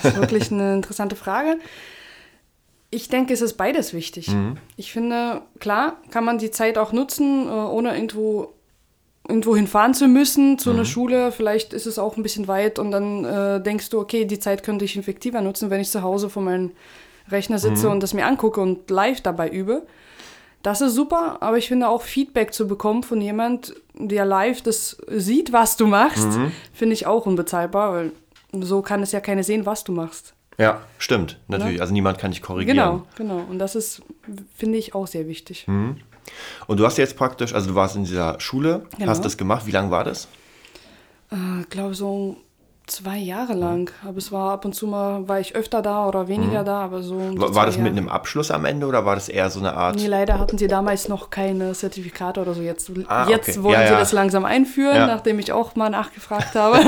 Das 0.02 0.14
ist 0.14 0.20
wirklich 0.20 0.52
eine 0.52 0.74
interessante 0.76 1.16
Frage. 1.16 1.58
Ich 2.90 3.08
denke, 3.08 3.34
es 3.34 3.42
ist 3.42 3.54
beides 3.54 3.92
wichtig. 3.92 4.28
Mhm. 4.28 4.56
Ich 4.76 4.92
finde, 4.92 5.42
klar, 5.60 5.96
kann 6.10 6.24
man 6.24 6.38
die 6.38 6.50
Zeit 6.50 6.78
auch 6.78 6.92
nutzen, 6.92 7.46
äh, 7.46 7.50
ohne 7.50 7.94
irgendwo 7.94 8.54
irgendwo 9.28 9.54
hinfahren 9.54 9.94
zu 9.94 10.08
müssen 10.08 10.52
Mhm. 10.52 10.58
zu 10.58 10.70
einer 10.70 10.84
Schule. 10.84 11.30
Vielleicht 11.32 11.72
ist 11.74 11.86
es 11.86 11.98
auch 11.98 12.16
ein 12.16 12.22
bisschen 12.22 12.48
weit 12.48 12.78
und 12.78 12.90
dann 12.90 13.24
äh, 13.24 13.62
denkst 13.62 13.90
du, 13.90 14.00
okay, 14.00 14.24
die 14.24 14.38
Zeit 14.38 14.62
könnte 14.62 14.84
ich 14.84 14.96
effektiver 14.96 15.40
nutzen, 15.42 15.70
wenn 15.70 15.80
ich 15.80 15.90
zu 15.90 16.02
Hause 16.02 16.30
vor 16.30 16.42
meinem 16.42 16.72
Rechner 17.30 17.58
sitze 17.58 17.86
Mhm. 17.86 17.92
und 17.92 18.02
das 18.02 18.14
mir 18.14 18.24
angucke 18.26 18.60
und 18.60 18.90
live 18.90 19.20
dabei 19.20 19.48
übe. 19.50 19.86
Das 20.62 20.80
ist 20.80 20.94
super, 20.94 21.36
aber 21.40 21.56
ich 21.58 21.68
finde 21.68 21.88
auch 21.88 22.02
Feedback 22.02 22.52
zu 22.52 22.66
bekommen 22.66 23.02
von 23.04 23.20
jemand, 23.20 23.74
der 23.94 24.24
live 24.24 24.62
das 24.62 24.96
sieht, 25.08 25.52
was 25.52 25.76
du 25.76 25.86
machst, 25.86 26.26
Mhm. 26.26 26.50
finde 26.72 26.94
ich 26.94 27.06
auch 27.06 27.26
unbezahlbar, 27.26 27.92
weil 27.92 28.12
so 28.64 28.80
kann 28.82 29.02
es 29.02 29.12
ja 29.12 29.20
keiner 29.20 29.44
sehen, 29.44 29.66
was 29.66 29.84
du 29.84 29.92
machst. 29.92 30.34
ja, 30.56 30.80
stimmt, 30.98 31.38
natürlich. 31.46 31.80
Also 31.80 31.92
niemand 31.92 32.18
kann 32.18 32.32
dich 32.32 32.42
korrigieren. 32.42 32.76
Genau, 32.76 33.02
genau. 33.16 33.44
Und 33.48 33.60
das 33.60 33.76
ist, 33.76 34.02
finde 34.56 34.78
ich, 34.78 34.92
auch 34.94 35.06
sehr 35.06 35.28
wichtig. 35.28 35.66
Und 36.66 36.78
du 36.80 36.84
hast 36.86 36.98
jetzt 36.98 37.16
praktisch, 37.16 37.54
also 37.54 37.68
du 37.70 37.74
warst 37.74 37.96
in 37.96 38.04
dieser 38.04 38.38
Schule, 38.40 38.82
Genau. 38.98 39.10
hast 39.10 39.24
das 39.24 39.36
gemacht. 39.36 39.66
Wie 39.66 39.70
lange 39.72 39.90
war 39.90 40.04
das? 40.04 40.28
Ich 41.30 41.36
Äh, 41.36 41.64
glaube 41.70 41.94
so 41.94 42.36
zwei 42.86 43.18
Jahre 43.18 43.52
lang. 43.52 43.90
Aber 44.02 44.16
es 44.16 44.32
war 44.32 44.52
ab 44.52 44.64
und 44.64 44.74
zu 44.74 44.86
mal, 44.86 45.28
war 45.28 45.38
ich 45.40 45.54
öfter 45.54 45.82
da 45.82 46.06
oder 46.08 46.26
weniger 46.26 46.64
da, 46.64 46.80
aber 46.80 47.02
so. 47.02 47.16
um 47.16 47.34
Mhm. 47.34 47.40
War, 47.40 47.54
war 47.54 47.66
das 47.66 47.76
mit 47.76 47.86
Jahre. 47.88 47.98
einem 47.98 48.08
Abschluss 48.08 48.50
am 48.50 48.64
Ende 48.64 48.86
oder 48.86 49.04
war 49.04 49.14
das 49.14 49.28
eher 49.28 49.50
so 49.50 49.60
eine 49.60 49.74
Art? 49.74 49.96
Nee, 49.96 50.06
leider 50.06 50.38
hatten 50.38 50.56
sie 50.56 50.68
damals 50.68 51.06
noch 51.06 51.28
keine 51.28 51.72
Zertifikate 51.74 52.40
oder 52.40 52.54
so. 52.54 52.62
Jetzt, 52.62 52.90
Ah, 53.08 53.26
jetzt 53.28 53.50
okay. 53.50 53.62
wollen 53.62 53.74
Ja, 53.80 53.86
sie 53.88 53.92
ja. 53.92 53.98
das 53.98 54.12
langsam 54.12 54.46
einführen, 54.46 54.96
Ja. 54.96 55.06
nachdem 55.06 55.38
ich 55.38 55.52
auch 55.52 55.76
mal 55.76 55.90
nachgefragt 55.90 56.54
habe. 56.54 56.80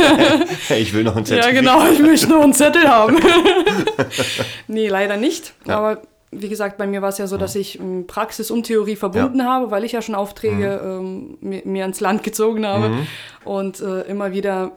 ich 0.74 0.94
will 0.94 1.04
noch 1.04 1.16
ein 1.16 1.24
ja, 1.24 1.42
Zertifikat. 1.42 1.54
genau, 1.60 1.86
ich 1.90 1.98
möchte 2.00 2.28
noch 2.30 2.42
einen 2.42 2.54
Zettel 2.54 2.88
haben. 2.88 3.18
nee, 4.68 4.88
leider 4.88 5.18
nicht. 5.18 5.52
Ja. 5.66 5.76
Aber 5.78 6.00
wie 6.32 6.48
gesagt, 6.48 6.78
bei 6.78 6.86
mir 6.86 7.02
war 7.02 7.08
es 7.08 7.18
ja 7.18 7.26
so, 7.26 7.36
dass 7.36 7.56
ich 7.56 7.80
ähm, 7.80 8.06
Praxis 8.06 8.50
und 8.50 8.64
Theorie 8.64 8.96
verbunden 8.96 9.44
habe, 9.44 9.70
weil 9.70 9.84
ich 9.84 9.92
ja 9.92 10.00
schon 10.02 10.14
Aufträge 10.14 10.80
ähm, 10.82 11.38
mir, 11.40 11.62
mir 11.64 11.82
ans 11.82 12.00
Land 12.00 12.22
gezogen 12.22 12.66
habe. 12.66 12.98
Und 13.44 13.80
äh, 13.80 14.02
immer 14.02 14.32
wieder, 14.32 14.72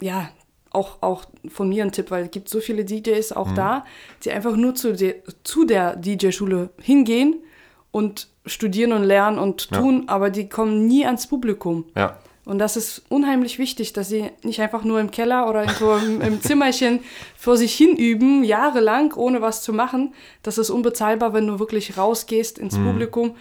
ja, 0.00 0.28
auch, 0.70 0.98
auch 1.02 1.24
von 1.48 1.68
mir 1.68 1.84
ein 1.84 1.92
Tipp, 1.92 2.10
weil 2.10 2.24
es 2.24 2.30
gibt 2.32 2.48
so 2.48 2.60
viele 2.60 2.84
DJs 2.84 3.32
auch 3.32 3.52
da, 3.52 3.84
die 4.24 4.30
einfach 4.30 4.56
nur 4.56 4.74
zu 4.74 4.92
der, 4.94 5.14
zu 5.44 5.64
der 5.64 5.96
DJ-Schule 5.96 6.70
hingehen 6.82 7.36
und 7.92 8.28
studieren 8.44 8.92
und 8.92 9.04
lernen 9.04 9.38
und 9.38 9.68
Ja. 9.70 9.78
tun, 9.80 10.04
aber 10.08 10.30
die 10.30 10.48
kommen 10.48 10.86
nie 10.86 11.06
ans 11.06 11.26
Publikum. 11.28 11.84
Ja. 11.96 12.18
Und 12.46 12.60
das 12.60 12.76
ist 12.76 13.02
unheimlich 13.08 13.58
wichtig, 13.58 13.92
dass 13.92 14.08
sie 14.08 14.30
nicht 14.44 14.60
einfach 14.60 14.84
nur 14.84 15.00
im 15.00 15.10
Keller 15.10 15.50
oder 15.50 15.64
im, 15.64 16.20
im 16.20 16.40
Zimmerchen 16.40 17.00
vor 17.36 17.56
sich 17.56 17.74
hin 17.74 17.96
üben, 17.96 18.44
jahrelang, 18.44 19.12
ohne 19.14 19.42
was 19.42 19.62
zu 19.62 19.72
machen. 19.72 20.14
Das 20.44 20.56
ist 20.56 20.70
unbezahlbar, 20.70 21.34
wenn 21.34 21.48
du 21.48 21.58
wirklich 21.58 21.98
rausgehst 21.98 22.58
ins 22.58 22.78
Publikum. 22.78 23.34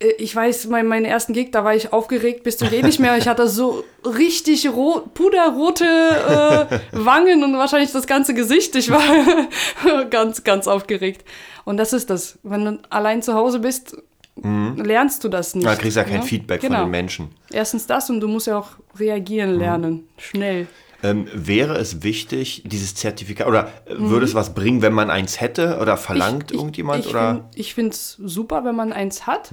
Äh, 0.00 0.12
Ich 0.18 0.36
weiß, 0.36 0.66
mein, 0.66 0.86
meinen 0.86 1.06
ersten 1.06 1.32
Gig, 1.32 1.50
da 1.50 1.64
war 1.64 1.74
ich 1.74 1.90
aufgeregt 1.90 2.42
bis 2.44 2.58
zum 2.58 2.68
geht 2.68 2.84
nicht 2.84 3.00
mehr. 3.00 3.16
Ich 3.16 3.26
hatte 3.26 3.48
so 3.48 3.84
richtig 4.04 4.68
ro 4.68 5.08
puderrote 5.14 5.86
äh, 5.86 6.78
Wangen 6.92 7.42
und 7.42 7.56
wahrscheinlich 7.56 7.90
das 7.90 8.06
ganze 8.06 8.34
Gesicht. 8.34 8.76
Ich 8.76 8.90
war 8.90 9.00
ganz, 10.10 10.44
ganz 10.44 10.68
aufgeregt. 10.68 11.24
Und 11.64 11.78
das 11.78 11.94
ist 11.94 12.10
das. 12.10 12.38
Wenn 12.42 12.64
du 12.66 12.78
allein 12.90 13.22
zu 13.22 13.32
Hause 13.32 13.60
bist, 13.60 13.96
lernst 14.42 15.24
du 15.24 15.28
das 15.28 15.54
nicht. 15.54 15.66
Da 15.66 15.74
kriegst 15.76 15.96
du 15.96 16.00
ja 16.00 16.06
kein 16.06 16.20
ne? 16.20 16.22
Feedback 16.26 16.60
Genau. 16.60 16.76
von 16.76 16.84
den 16.86 16.90
Menschen. 16.90 17.28
Erstens 17.50 17.86
das 17.86 18.08
und 18.10 18.20
du 18.20 18.28
musst 18.28 18.46
ja 18.46 18.58
auch 18.58 18.70
reagieren 18.98 19.54
Mhm. 19.54 19.58
lernen. 19.60 20.08
Schnell. 20.18 20.66
Ähm, 21.02 21.28
wäre 21.32 21.76
es 21.78 22.02
wichtig, 22.02 22.64
dieses 22.66 22.94
Zertifikat, 22.96 23.46
oder 23.46 23.68
äh, 23.86 23.94
würde 23.98 24.24
es 24.26 24.34
was 24.34 24.52
bringen, 24.54 24.82
wenn 24.82 24.92
man 24.92 25.10
eins 25.10 25.40
hätte 25.40 25.78
oder 25.80 25.96
verlangt 25.96 26.50
irgendjemand? 26.50 27.04
Ich, 27.04 27.10
oder? 27.10 27.32
Mhm. 27.34 27.36
find- 27.36 27.48
ich 27.58 27.74
finde 27.74 27.90
es 27.90 28.12
super, 28.24 28.64
wenn 28.64 28.74
man 28.74 28.92
eins 28.92 29.26
hat. 29.26 29.52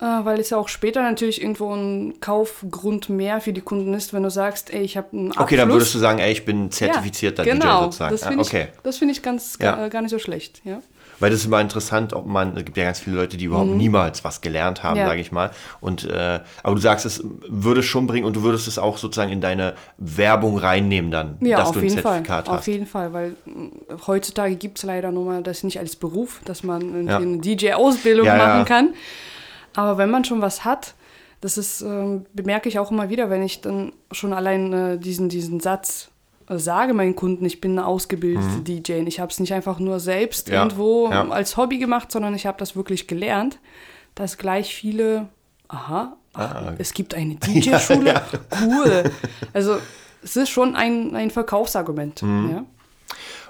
Äh, 0.00 0.04
weil 0.04 0.38
es 0.38 0.50
ja 0.50 0.58
auch 0.58 0.68
später 0.68 1.02
natürlich 1.02 1.42
irgendwo 1.42 1.74
ein 1.74 2.20
Kaufgrund 2.20 3.08
mehr 3.08 3.40
für 3.40 3.52
die 3.52 3.62
Kunden 3.62 3.94
ist, 3.94 4.12
wenn 4.12 4.22
du 4.22 4.30
sagst, 4.30 4.72
ey, 4.72 4.82
ich 4.82 4.96
habe 4.96 5.08
einen 5.12 5.28
Abschluss. 5.32 5.44
Okay, 5.44 5.56
dann 5.56 5.68
würdest 5.70 5.92
du 5.92 5.98
sagen, 5.98 6.20
ey, 6.20 6.30
ich 6.30 6.44
bin 6.44 6.70
zertifizierter 6.70 7.44
ja, 7.44 7.54
genau. 7.54 7.78
DJ 7.80 7.84
sozusagen. 7.86 8.12
Das 8.12 8.24
finde 8.24 8.44
okay. 8.44 8.68
ich, 8.76 8.80
das 8.84 8.98
find 8.98 9.10
ich 9.10 9.22
ganz, 9.22 9.58
Ja. 9.60 9.74
gar, 9.74 9.88
gar 9.90 10.02
nicht 10.02 10.12
so 10.12 10.20
schlecht. 10.20 10.60
Ja. 10.64 10.80
Weil 11.20 11.30
das 11.30 11.40
ist 11.40 11.46
immer 11.46 11.60
interessant, 11.60 12.12
ob 12.12 12.26
man, 12.26 12.56
es 12.56 12.64
gibt 12.64 12.76
ja 12.76 12.84
ganz 12.84 13.00
viele 13.00 13.16
Leute, 13.16 13.36
die 13.36 13.46
überhaupt 13.46 13.70
niemals 13.70 14.22
was 14.24 14.40
gelernt 14.40 14.82
haben, 14.82 14.94
Mhm. 14.94 15.00
Ja. 15.00 15.06
sage 15.08 15.20
ich 15.20 15.32
mal. 15.32 15.50
Und 15.80 16.04
äh, 16.04 16.40
aber 16.62 16.74
du 16.74 16.80
sagst, 16.80 17.06
es 17.06 17.22
würde 17.48 17.82
schon 17.82 18.06
bringen 18.06 18.24
und 18.26 18.36
du 18.36 18.42
würdest 18.42 18.68
es 18.68 18.78
auch 18.78 18.98
sozusagen 18.98 19.32
in 19.32 19.40
deine 19.40 19.74
Werbung 19.96 20.58
reinnehmen 20.58 21.10
dann, 21.10 21.36
Ja, 21.40 21.58
dass 21.58 21.72
du 21.72 21.78
ein 21.80 21.84
jeden 21.84 21.98
Fall. 21.98 22.12
Zertifikat 22.24 22.48
Auf 22.48 22.58
hast. 22.58 22.66
jeden 22.66 22.86
Fall, 22.86 23.12
weil 23.12 23.36
mh, 23.46 24.06
heutzutage 24.06 24.56
gibt 24.56 24.78
es 24.78 24.84
leider 24.84 25.10
nur 25.10 25.24
mal 25.24 25.42
das 25.42 25.62
nicht 25.64 25.78
als 25.78 25.96
Beruf, 25.96 26.40
dass 26.44 26.62
man 26.62 27.06
Ja. 27.08 27.16
eine 27.18 27.38
DJ-Ausbildung 27.38 28.26
Ja, 28.26 28.36
machen 28.36 28.64
kann. 28.64 28.94
Aber 29.74 29.98
wenn 29.98 30.10
man 30.10 30.24
schon 30.24 30.40
was 30.40 30.64
hat, 30.64 30.94
das 31.40 31.56
ist, 31.58 31.82
ähm, 31.82 32.26
bemerke 32.32 32.68
ich 32.68 32.78
auch 32.78 32.90
immer 32.90 33.10
wieder, 33.10 33.30
wenn 33.30 33.42
ich 33.42 33.60
dann 33.60 33.92
schon 34.10 34.32
allein 34.32 34.72
äh, 34.72 34.98
diesen, 34.98 35.28
diesen 35.28 35.60
Satz 35.60 36.08
äh, 36.08 36.17
sage 36.50 36.94
meinen 36.94 37.14
Kunden, 37.16 37.44
ich 37.44 37.60
bin 37.60 37.72
eine 37.72 37.86
ausgebildete 37.86 38.60
DJ. 38.62 39.06
Ich 39.06 39.20
habe 39.20 39.30
es 39.30 39.38
nicht 39.40 39.52
einfach 39.52 39.78
nur 39.78 40.00
selbst 40.00 40.48
Mhm. 40.48 40.54
Ja, 40.54 40.62
irgendwo 40.62 41.10
ja. 41.10 41.28
als 41.28 41.56
Hobby 41.56 41.78
gemacht, 41.78 42.10
sondern 42.10 42.34
ich 42.34 42.46
habe 42.46 42.58
das 42.58 42.74
wirklich 42.76 43.06
gelernt, 43.06 43.58
dass 44.14 44.38
gleich 44.38 44.74
viele, 44.74 45.28
aha, 45.68 46.16
ach, 46.34 46.54
Ah. 46.54 46.74
es 46.78 46.94
gibt 46.94 47.14
eine 47.14 47.34
DJ-Schule, 47.36 48.20
cool. 48.62 49.10
Also 49.52 49.78
es 50.22 50.36
ist 50.36 50.48
schon 50.48 50.74
ein, 50.76 51.14
ein 51.14 51.30
Verkaufsargument. 51.30 52.22
Mhm. 52.22 52.50
Ja? 52.50 52.64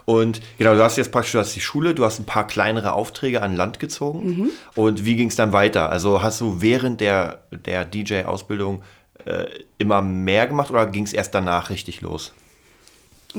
Und 0.04 0.40
genau, 0.56 0.74
du 0.74 0.82
hast 0.82 0.96
jetzt 0.96 1.12
praktisch, 1.12 1.32
du 1.32 1.38
hast 1.38 1.54
die 1.54 1.60
Schule, 1.60 1.94
du 1.94 2.04
hast 2.04 2.18
ein 2.18 2.24
paar 2.24 2.46
kleinere 2.46 2.94
Aufträge 2.94 3.42
an 3.42 3.56
Land 3.56 3.78
gezogen. 3.78 4.26
Mhm. 4.26 4.50
Und 4.74 5.04
wie 5.04 5.16
ging 5.16 5.28
es 5.28 5.36
dann 5.36 5.52
weiter? 5.52 5.90
Also 5.90 6.22
hast 6.22 6.40
du 6.40 6.62
während 6.62 7.00
der, 7.02 7.42
der 7.50 7.84
DJ-Ausbildung 7.84 8.82
äh, 9.26 9.44
immer 9.76 10.00
mehr 10.00 10.46
gemacht 10.46 10.70
oder 10.70 10.86
ging 10.86 11.04
es 11.04 11.12
erst 11.12 11.34
danach 11.34 11.68
richtig 11.70 12.00
los? 12.00 12.32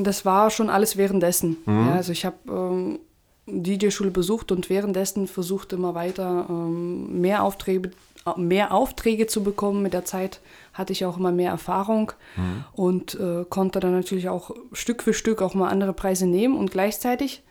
Das 0.04 0.26
war 0.26 0.50
schon 0.50 0.70
alles 0.70 0.98
währenddessen. 0.98 1.58
Mhm. 1.66 1.88
Ja, 1.88 1.96
also 1.96 2.12
ich 2.12 2.26
habe 2.26 2.38
ähm, 2.50 3.00
DJ-Schule 3.48 4.12
besucht 4.12 4.52
und 4.52 4.70
währenddessen 4.70 5.28
versucht 5.28 5.74
immer 5.74 5.96
weiter 5.96 6.46
ähm, 6.50 7.22
mehr 7.22 7.44
Aufträge 7.44 7.92
mehr 8.36 8.74
Aufträge 8.74 9.28
zu 9.28 9.44
bekommen. 9.44 9.82
Mit 9.82 9.94
der 9.94 10.06
Zeit 10.06 10.40
hatte 10.74 10.94
ich 10.94 11.06
auch 11.06 11.18
immer 11.18 11.32
mehr 11.32 11.52
Erfahrung 11.52 12.12
mhm. 12.36 12.64
und 12.74 13.16
äh, 13.16 13.46
konnte 13.50 13.80
dann 13.80 13.94
natürlich 13.94 14.30
auch 14.30 14.52
Stück 14.74 15.04
für 15.04 15.14
Stück 15.14 15.42
auch 15.42 15.56
mal 15.56 15.70
andere 15.70 15.94
Preise 15.94 16.28
nehmen 16.28 16.56
und 16.56 16.70
gleichzeitig, 16.70 17.44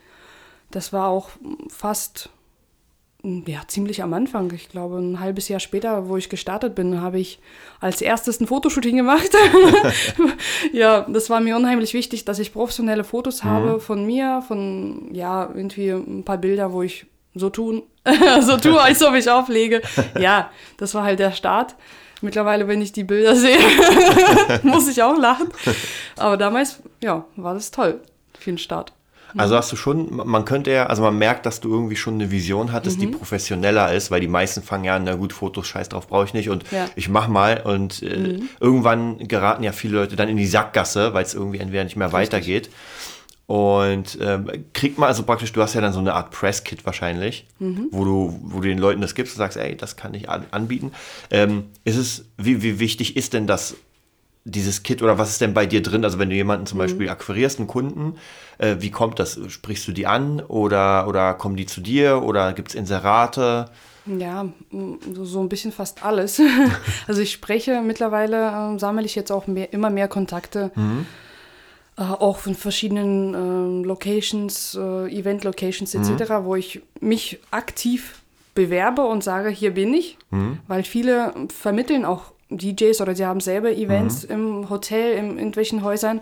das 0.71 0.93
war 0.93 1.07
auch 1.07 1.29
fast 1.69 2.29
ja, 3.23 3.61
ziemlich 3.67 4.01
am 4.01 4.13
Anfang. 4.13 4.51
Ich 4.53 4.69
glaube, 4.69 4.97
ein 4.97 5.19
halbes 5.19 5.49
Jahr 5.49 5.59
später, 5.59 6.07
wo 6.07 6.15
ich 6.15 6.29
gestartet 6.29 6.73
bin, 6.73 7.01
habe 7.01 7.19
ich 7.19 7.39
als 7.81 8.01
erstes 8.01 8.39
ein 8.39 8.47
Fotoshooting 8.47 8.95
gemacht. 8.95 9.29
ja, 10.73 11.01
das 11.01 11.29
war 11.29 11.41
mir 11.41 11.57
unheimlich 11.57 11.93
wichtig, 11.93 12.23
dass 12.23 12.39
ich 12.39 12.53
professionelle 12.53 13.03
Fotos 13.03 13.43
mhm. 13.43 13.49
habe 13.49 13.79
von 13.81 14.05
mir, 14.05 14.41
von, 14.47 15.13
ja, 15.13 15.49
irgendwie 15.53 15.89
ein 15.89 16.23
paar 16.23 16.37
Bilder, 16.37 16.71
wo 16.71 16.81
ich 16.81 17.07
so 17.35 17.49
tun, 17.49 17.83
so 18.41 18.57
tue, 18.57 18.81
als 18.81 19.03
ob 19.03 19.13
ich 19.15 19.29
auflege. 19.29 19.81
Ja, 20.17 20.49
das 20.77 20.95
war 20.95 21.03
halt 21.03 21.19
der 21.19 21.33
Start. 21.33 21.75
Mittlerweile, 22.21 22.67
wenn 22.67 22.81
ich 22.81 22.91
die 22.91 23.03
Bilder 23.03 23.35
sehe, 23.35 23.59
muss 24.63 24.87
ich 24.87 25.03
auch 25.03 25.17
lachen. 25.17 25.49
Aber 26.17 26.37
damals, 26.37 26.81
ja, 27.01 27.25
war 27.35 27.53
das 27.53 27.71
toll 27.71 28.01
für 28.37 28.51
den 28.51 28.57
Start. 28.57 28.93
Also 29.37 29.55
hast 29.55 29.71
du 29.71 29.75
schon, 29.75 30.09
man 30.11 30.45
könnte 30.45 30.71
ja, 30.71 30.87
also 30.87 31.01
man 31.03 31.17
merkt, 31.17 31.45
dass 31.45 31.59
du 31.59 31.69
irgendwie 31.71 31.95
schon 31.95 32.15
eine 32.15 32.31
Vision 32.31 32.71
hattest, 32.71 32.97
mhm. 32.97 33.01
die 33.01 33.07
professioneller 33.07 33.93
ist, 33.93 34.11
weil 34.11 34.21
die 34.21 34.27
meisten 34.27 34.61
fangen 34.61 34.85
ja 34.85 34.95
an, 34.95 35.03
na 35.03 35.15
gut, 35.15 35.33
Fotos, 35.33 35.67
scheiß 35.67 35.89
drauf, 35.89 36.07
brauche 36.07 36.25
ich 36.25 36.33
nicht 36.33 36.49
und 36.49 36.63
ja. 36.71 36.87
ich 36.95 37.09
mach 37.09 37.27
mal 37.27 37.61
und 37.63 38.01
äh, 38.01 38.17
mhm. 38.17 38.49
irgendwann 38.59 39.27
geraten 39.27 39.63
ja 39.63 39.71
viele 39.71 39.97
Leute 39.97 40.15
dann 40.15 40.29
in 40.29 40.37
die 40.37 40.47
Sackgasse, 40.47 41.13
weil 41.13 41.23
es 41.23 41.33
irgendwie 41.33 41.59
entweder 41.59 41.83
nicht 41.83 41.95
mehr 41.95 42.07
Richtig. 42.07 42.19
weitergeht. 42.19 42.69
Und 43.49 44.19
ähm, 44.21 44.47
kriegt 44.73 44.99
man 44.99 45.07
also 45.07 45.23
praktisch, 45.23 45.51
du 45.51 45.61
hast 45.63 45.73
ja 45.73 45.81
dann 45.81 45.91
so 45.91 45.97
eine 45.97 46.13
Art 46.13 46.29
Press-Kit 46.29 46.85
wahrscheinlich, 46.85 47.47
mhm. 47.57 47.87
wo, 47.89 48.05
du, 48.05 48.39
wo 48.43 48.59
du 48.59 48.67
den 48.67 48.77
Leuten 48.77 49.01
das 49.01 49.15
gibst 49.15 49.33
und 49.33 49.39
sagst, 49.39 49.57
ey, 49.57 49.75
das 49.75 49.95
kann 49.95 50.13
ich 50.13 50.29
an 50.29 50.45
anbieten. 50.51 50.91
Ähm, 51.31 51.63
ist 51.83 51.97
es, 51.97 52.25
wie, 52.37 52.61
wie 52.61 52.79
wichtig 52.79 53.17
ist 53.17 53.33
denn 53.33 53.47
das, 53.47 53.75
dieses 54.49 54.83
Kit 54.83 55.01
oder 55.01 55.17
was 55.17 55.31
ist 55.31 55.41
denn 55.41 55.53
bei 55.53 55.65
dir 55.65 55.81
drin? 55.81 56.03
Also 56.03 56.19
wenn 56.19 56.29
du 56.29 56.35
jemanden 56.35 56.65
zum 56.65 56.77
mhm. 56.77 56.83
Beispiel 56.83 57.09
akquirierst, 57.09 57.59
einen 57.59 57.67
Kunden, 57.67 58.15
äh, 58.57 58.77
wie 58.79 58.91
kommt 58.91 59.19
das? 59.19 59.39
Sprichst 59.47 59.87
du 59.87 59.91
die 59.91 60.07
an 60.07 60.41
oder, 60.41 61.07
oder 61.07 61.33
kommen 61.33 61.55
die 61.55 61.65
zu 61.65 61.81
dir 61.81 62.23
oder 62.23 62.53
gibt 62.53 62.69
es 62.69 62.75
Inserate? 62.75 63.69
Ja, 64.05 64.47
so, 65.13 65.25
so 65.25 65.39
ein 65.39 65.49
bisschen 65.49 65.71
fast 65.71 66.03
alles. 66.03 66.41
also 67.07 67.21
ich 67.21 67.31
spreche 67.31 67.81
mittlerweile, 67.81 68.75
äh, 68.75 68.79
sammle 68.79 69.05
ich 69.05 69.15
jetzt 69.15 69.31
auch 69.31 69.47
mehr, 69.47 69.73
immer 69.73 69.89
mehr 69.89 70.07
Kontakte. 70.07 70.71
Mhm 70.75 71.05
äh, 71.97 72.03
auch 72.03 72.37
von 72.37 72.55
verschiedenen 72.55 73.83
äh, 73.83 73.85
Locations, 73.85 74.73
äh, 74.79 75.13
Event-Locations 75.13 75.93
etc., 75.93 76.29
mhm. 76.29 76.45
wo 76.45 76.55
ich 76.55 76.81
mich 77.01 77.39
aktiv 77.51 78.21
bewerbe 78.55 79.05
und 79.05 79.23
sage, 79.23 79.49
hier 79.49 79.73
bin 79.73 79.93
ich, 79.93 80.17
mhm. 80.31 80.59
weil 80.67 80.83
viele 80.83 81.33
vermitteln 81.49 82.05
auch 82.05 82.31
DJs 82.49 83.01
oder 83.01 83.15
sie 83.15 83.25
haben 83.25 83.39
selber 83.39 83.71
Events 83.71 84.27
mhm. 84.27 84.33
im 84.33 84.69
Hotel, 84.69 85.17
in 85.17 85.37
irgendwelchen 85.37 85.83
Häusern 85.83 86.21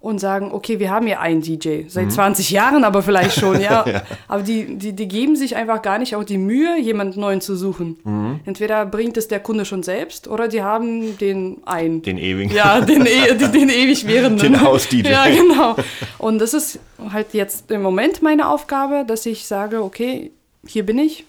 und 0.00 0.20
sagen, 0.20 0.52
okay, 0.52 0.78
wir 0.78 0.90
haben 0.90 1.08
ja 1.08 1.18
einen 1.18 1.40
DJ, 1.40 1.82
seit 1.88 2.06
mhm. 2.06 2.10
20 2.10 2.50
Jahren 2.50 2.84
aber 2.84 3.02
vielleicht 3.02 3.38
schon, 3.38 3.60
ja. 3.60 3.84
ja. 3.86 4.02
Aber 4.28 4.42
die, 4.44 4.76
die, 4.76 4.92
die 4.92 5.08
geben 5.08 5.34
sich 5.34 5.56
einfach 5.56 5.82
gar 5.82 5.98
nicht 5.98 6.14
auch 6.14 6.22
die 6.22 6.38
Mühe, 6.38 6.78
jemanden 6.78 7.18
neuen 7.18 7.40
zu 7.40 7.56
suchen. 7.56 7.98
Mhm. 8.04 8.40
Entweder 8.44 8.86
bringt 8.86 9.16
es 9.16 9.26
der 9.26 9.40
Kunde 9.40 9.64
schon 9.64 9.82
selbst 9.82 10.28
oder 10.28 10.46
die 10.46 10.62
haben 10.62 11.18
den 11.18 11.58
einen. 11.66 12.02
Den 12.02 12.18
ewigen. 12.18 12.54
Ja, 12.54 12.80
den, 12.80 13.06
e 13.06 13.34
den, 13.34 13.52
den 13.52 13.68
ewig 13.68 14.06
währenden. 14.06 14.38
Den 14.38 14.60
Haus-DJ. 14.60 15.08
Ja, 15.08 15.26
genau. 15.26 15.74
Und 16.18 16.38
das 16.38 16.54
ist 16.54 16.78
halt 17.12 17.34
jetzt 17.34 17.70
im 17.72 17.82
Moment 17.82 18.22
meine 18.22 18.48
Aufgabe, 18.48 19.04
dass 19.04 19.26
ich 19.26 19.48
sage, 19.48 19.82
okay, 19.82 20.30
hier 20.64 20.86
bin 20.86 20.98
ich, 20.98 21.24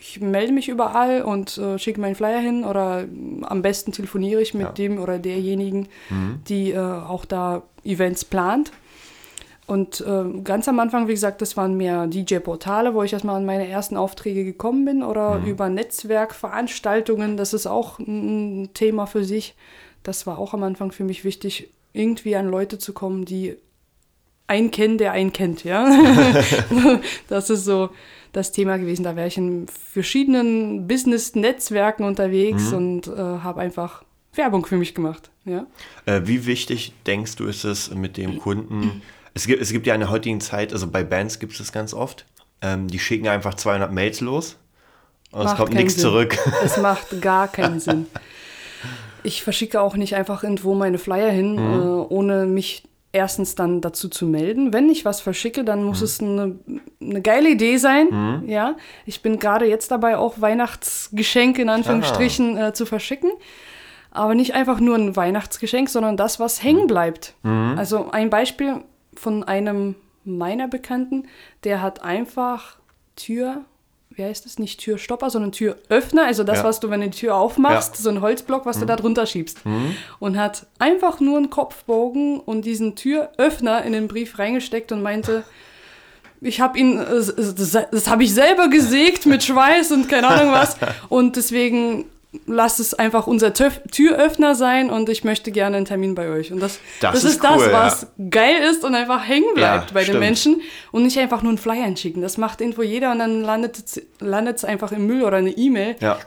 ich 0.00 0.20
melde 0.20 0.52
mich 0.52 0.68
überall 0.68 1.22
und 1.22 1.58
äh, 1.58 1.78
schicke 1.78 2.00
meinen 2.00 2.14
Flyer 2.14 2.40
hin 2.40 2.64
oder 2.64 3.04
am 3.42 3.62
besten 3.62 3.92
telefoniere 3.92 4.40
ich 4.40 4.54
mit 4.54 4.66
ja. 4.66 4.72
dem 4.72 4.98
oder 4.98 5.18
derjenigen, 5.18 5.88
mhm. 6.10 6.40
die 6.48 6.72
äh, 6.72 6.78
auch 6.78 7.24
da 7.24 7.62
Events 7.84 8.24
plant. 8.24 8.72
Und 9.66 10.00
äh, 10.00 10.40
ganz 10.44 10.66
am 10.66 10.80
Anfang, 10.80 11.08
wie 11.08 11.12
gesagt, 11.12 11.42
das 11.42 11.56
waren 11.58 11.76
mehr 11.76 12.06
DJ-Portale, 12.06 12.94
wo 12.94 13.02
ich 13.02 13.12
erstmal 13.12 13.36
an 13.36 13.44
meine 13.44 13.68
ersten 13.68 13.98
Aufträge 13.98 14.42
gekommen 14.44 14.86
bin 14.86 15.02
oder 15.02 15.40
mhm. 15.40 15.46
über 15.46 15.68
Netzwerkveranstaltungen. 15.68 17.36
Das 17.36 17.52
ist 17.52 17.66
auch 17.66 17.98
ein 17.98 18.70
Thema 18.72 19.06
für 19.06 19.24
sich. 19.24 19.54
Das 20.04 20.26
war 20.26 20.38
auch 20.38 20.54
am 20.54 20.62
Anfang 20.62 20.90
für 20.90 21.04
mich 21.04 21.22
wichtig, 21.22 21.70
irgendwie 21.92 22.34
an 22.34 22.48
Leute 22.48 22.78
zu 22.78 22.94
kommen, 22.94 23.26
die 23.26 23.56
einen 24.46 24.70
kennen, 24.70 24.96
der 24.96 25.12
einen 25.12 25.34
kennt, 25.34 25.64
ja. 25.64 25.86
das 27.28 27.50
ist 27.50 27.66
so 27.66 27.90
das 28.38 28.52
Thema 28.52 28.78
gewesen. 28.78 29.02
Da 29.02 29.16
wäre 29.16 29.28
ich 29.28 29.36
in 29.36 29.66
verschiedenen 29.68 30.86
Business-Netzwerken 30.86 32.04
unterwegs 32.04 32.70
mhm. 32.70 32.76
und 32.76 33.08
äh, 33.08 33.16
habe 33.16 33.60
einfach 33.60 34.04
Werbung 34.34 34.64
für 34.64 34.76
mich 34.76 34.94
gemacht. 34.94 35.30
Ja. 35.44 35.66
Äh, 36.06 36.22
wie 36.24 36.46
wichtig 36.46 36.92
denkst 37.06 37.36
du, 37.36 37.46
ist 37.46 37.64
es 37.64 37.94
mit 37.94 38.16
dem 38.16 38.38
Kunden? 38.38 39.02
Es 39.34 39.46
gibt, 39.46 39.62
es 39.62 39.70
gibt 39.70 39.86
ja 39.86 39.94
in 39.94 40.00
der 40.00 40.10
heutigen 40.10 40.40
Zeit, 40.40 40.72
also 40.72 40.88
bei 40.88 41.04
Bands 41.04 41.38
gibt 41.38 41.52
es 41.52 41.58
das 41.58 41.70
ganz 41.70 41.94
oft, 41.94 42.26
ähm, 42.60 42.88
die 42.88 42.98
schicken 42.98 43.28
einfach 43.28 43.54
200 43.54 43.92
Mails 43.92 44.20
los 44.20 44.56
und 45.30 45.44
macht 45.44 45.52
es 45.52 45.58
kommt 45.58 45.74
nichts 45.74 45.94
Sinn. 45.94 46.02
zurück. 46.02 46.36
Es 46.64 46.78
macht 46.78 47.20
gar 47.20 47.46
keinen 47.52 47.78
Sinn. 47.78 48.06
Ich 49.22 49.44
verschicke 49.44 49.80
auch 49.80 49.94
nicht 49.94 50.16
einfach 50.16 50.42
irgendwo 50.42 50.74
meine 50.74 50.98
Flyer 50.98 51.30
hin, 51.30 51.52
mhm. 51.52 51.58
äh, 51.58 51.84
ohne 52.08 52.46
mich 52.46 52.82
erstens 53.18 53.54
dann 53.54 53.80
dazu 53.80 54.08
zu 54.08 54.26
melden. 54.26 54.72
Wenn 54.72 54.88
ich 54.88 55.04
was 55.04 55.20
verschicke, 55.20 55.64
dann 55.64 55.82
muss 55.84 56.00
mhm. 56.00 56.04
es 56.04 56.20
eine, 56.20 56.58
eine, 57.00 57.22
geile 57.22 57.50
Idee 57.50 57.76
sein. 57.76 58.08
Mhm. 58.10 58.48
Ja, 58.48 58.76
ich 59.04 59.22
bin 59.22 59.38
gerade 59.38 59.66
jetzt 59.66 59.90
dabei, 59.90 60.16
auch 60.16 60.40
Weihnachtsgeschenke 60.40 61.60
in 61.62 61.68
Anführungsstrichen 61.68 62.56
äh, 62.56 62.72
zu 62.72 62.86
verschicken. 62.86 63.30
Aber 64.10 64.34
nicht 64.34 64.54
einfach 64.54 64.80
nur 64.80 64.96
ein 64.96 65.16
Weihnachtsgeschenk, 65.16 65.88
sondern 65.88 66.16
das, 66.16 66.40
was 66.40 66.62
hängen 66.62 66.84
mhm. 66.84 66.88
bleibt. 66.88 67.34
Mhm. 67.42 67.74
Also 67.76 68.10
ein 68.10 68.30
Beispiel 68.30 68.82
von 69.14 69.44
einem 69.44 69.96
meiner 70.24 70.68
Bekannten, 70.68 71.26
der 71.64 71.82
hat 71.82 72.02
einfach 72.02 72.78
Tür 73.16 73.64
wie 74.18 74.24
heißt 74.24 74.44
das, 74.44 74.58
nicht 74.58 74.80
Türstopper, 74.80 75.30
sondern 75.30 75.52
Türöffner, 75.52 76.24
also 76.24 76.42
das, 76.42 76.58
ja. 76.58 76.64
was 76.64 76.80
du, 76.80 76.90
wenn 76.90 77.00
du 77.00 77.08
die 77.08 77.18
Tür 77.18 77.36
aufmachst, 77.36 77.94
ja. 77.96 78.02
so 78.02 78.10
ein 78.10 78.20
Holzblock, 78.20 78.66
was 78.66 78.76
mhm. 78.76 78.80
du 78.80 78.86
da 78.86 78.96
drunter 78.96 79.26
schiebst. 79.26 79.64
Mhm. 79.64 79.94
Und 80.18 80.36
hat 80.36 80.66
einfach 80.80 81.20
nur 81.20 81.36
einen 81.36 81.50
Kopfbogen 81.50 82.40
und 82.40 82.64
diesen 82.64 82.96
Türöffner 82.96 83.84
in 83.84 83.92
den 83.92 84.08
Brief 84.08 84.38
reingesteckt 84.40 84.90
und 84.90 85.02
meinte, 85.02 85.44
ich 86.40 86.60
habe 86.60 86.78
ihn, 86.78 86.98
das, 86.98 87.34
das 87.36 88.08
habe 88.08 88.24
ich 88.24 88.34
selber 88.34 88.68
gesägt 88.68 89.26
mit 89.26 89.44
Schweiß 89.44 89.92
und 89.92 90.08
keine 90.08 90.28
Ahnung 90.28 90.52
was. 90.52 90.76
Und 91.08 91.36
deswegen 91.36 92.04
lasst 92.46 92.80
es 92.80 92.94
einfach 92.94 93.26
unser 93.26 93.54
Töf 93.54 93.80
Türöffner 93.90 94.54
sein 94.54 94.90
und 94.90 95.08
ich 95.08 95.24
möchte 95.24 95.50
gerne 95.50 95.76
einen 95.76 95.86
Termin 95.86 96.14
bei 96.14 96.28
euch. 96.28 96.52
Und 96.52 96.60
das, 96.60 96.78
das, 97.00 97.14
das 97.14 97.24
ist, 97.24 97.30
ist 97.36 97.44
cool, 97.44 97.68
das, 97.68 97.72
was 97.72 98.02
ja. 98.02 98.08
geil 98.30 98.62
ist 98.70 98.84
und 98.84 98.94
einfach 98.94 99.26
hängen 99.26 99.54
bleibt 99.54 99.90
ja, 99.90 99.94
bei 99.94 100.02
stimmt. 100.02 100.16
den 100.16 100.20
Menschen 100.20 100.60
und 100.92 101.02
nicht 101.02 101.18
einfach 101.18 101.42
nur 101.42 101.50
einen 101.50 101.58
Flyer 101.58 101.96
schicken. 101.96 102.22
Das 102.22 102.38
macht 102.38 102.60
irgendwo 102.60 102.82
jeder 102.82 103.12
und 103.12 103.18
dann 103.18 103.42
landet 103.42 104.56
es 104.56 104.64
einfach 104.64 104.92
im 104.92 105.06
Müll 105.06 105.22
oder 105.24 105.36
eine 105.36 105.50
E-Mail. 105.50 105.96
Ja. 106.00 106.18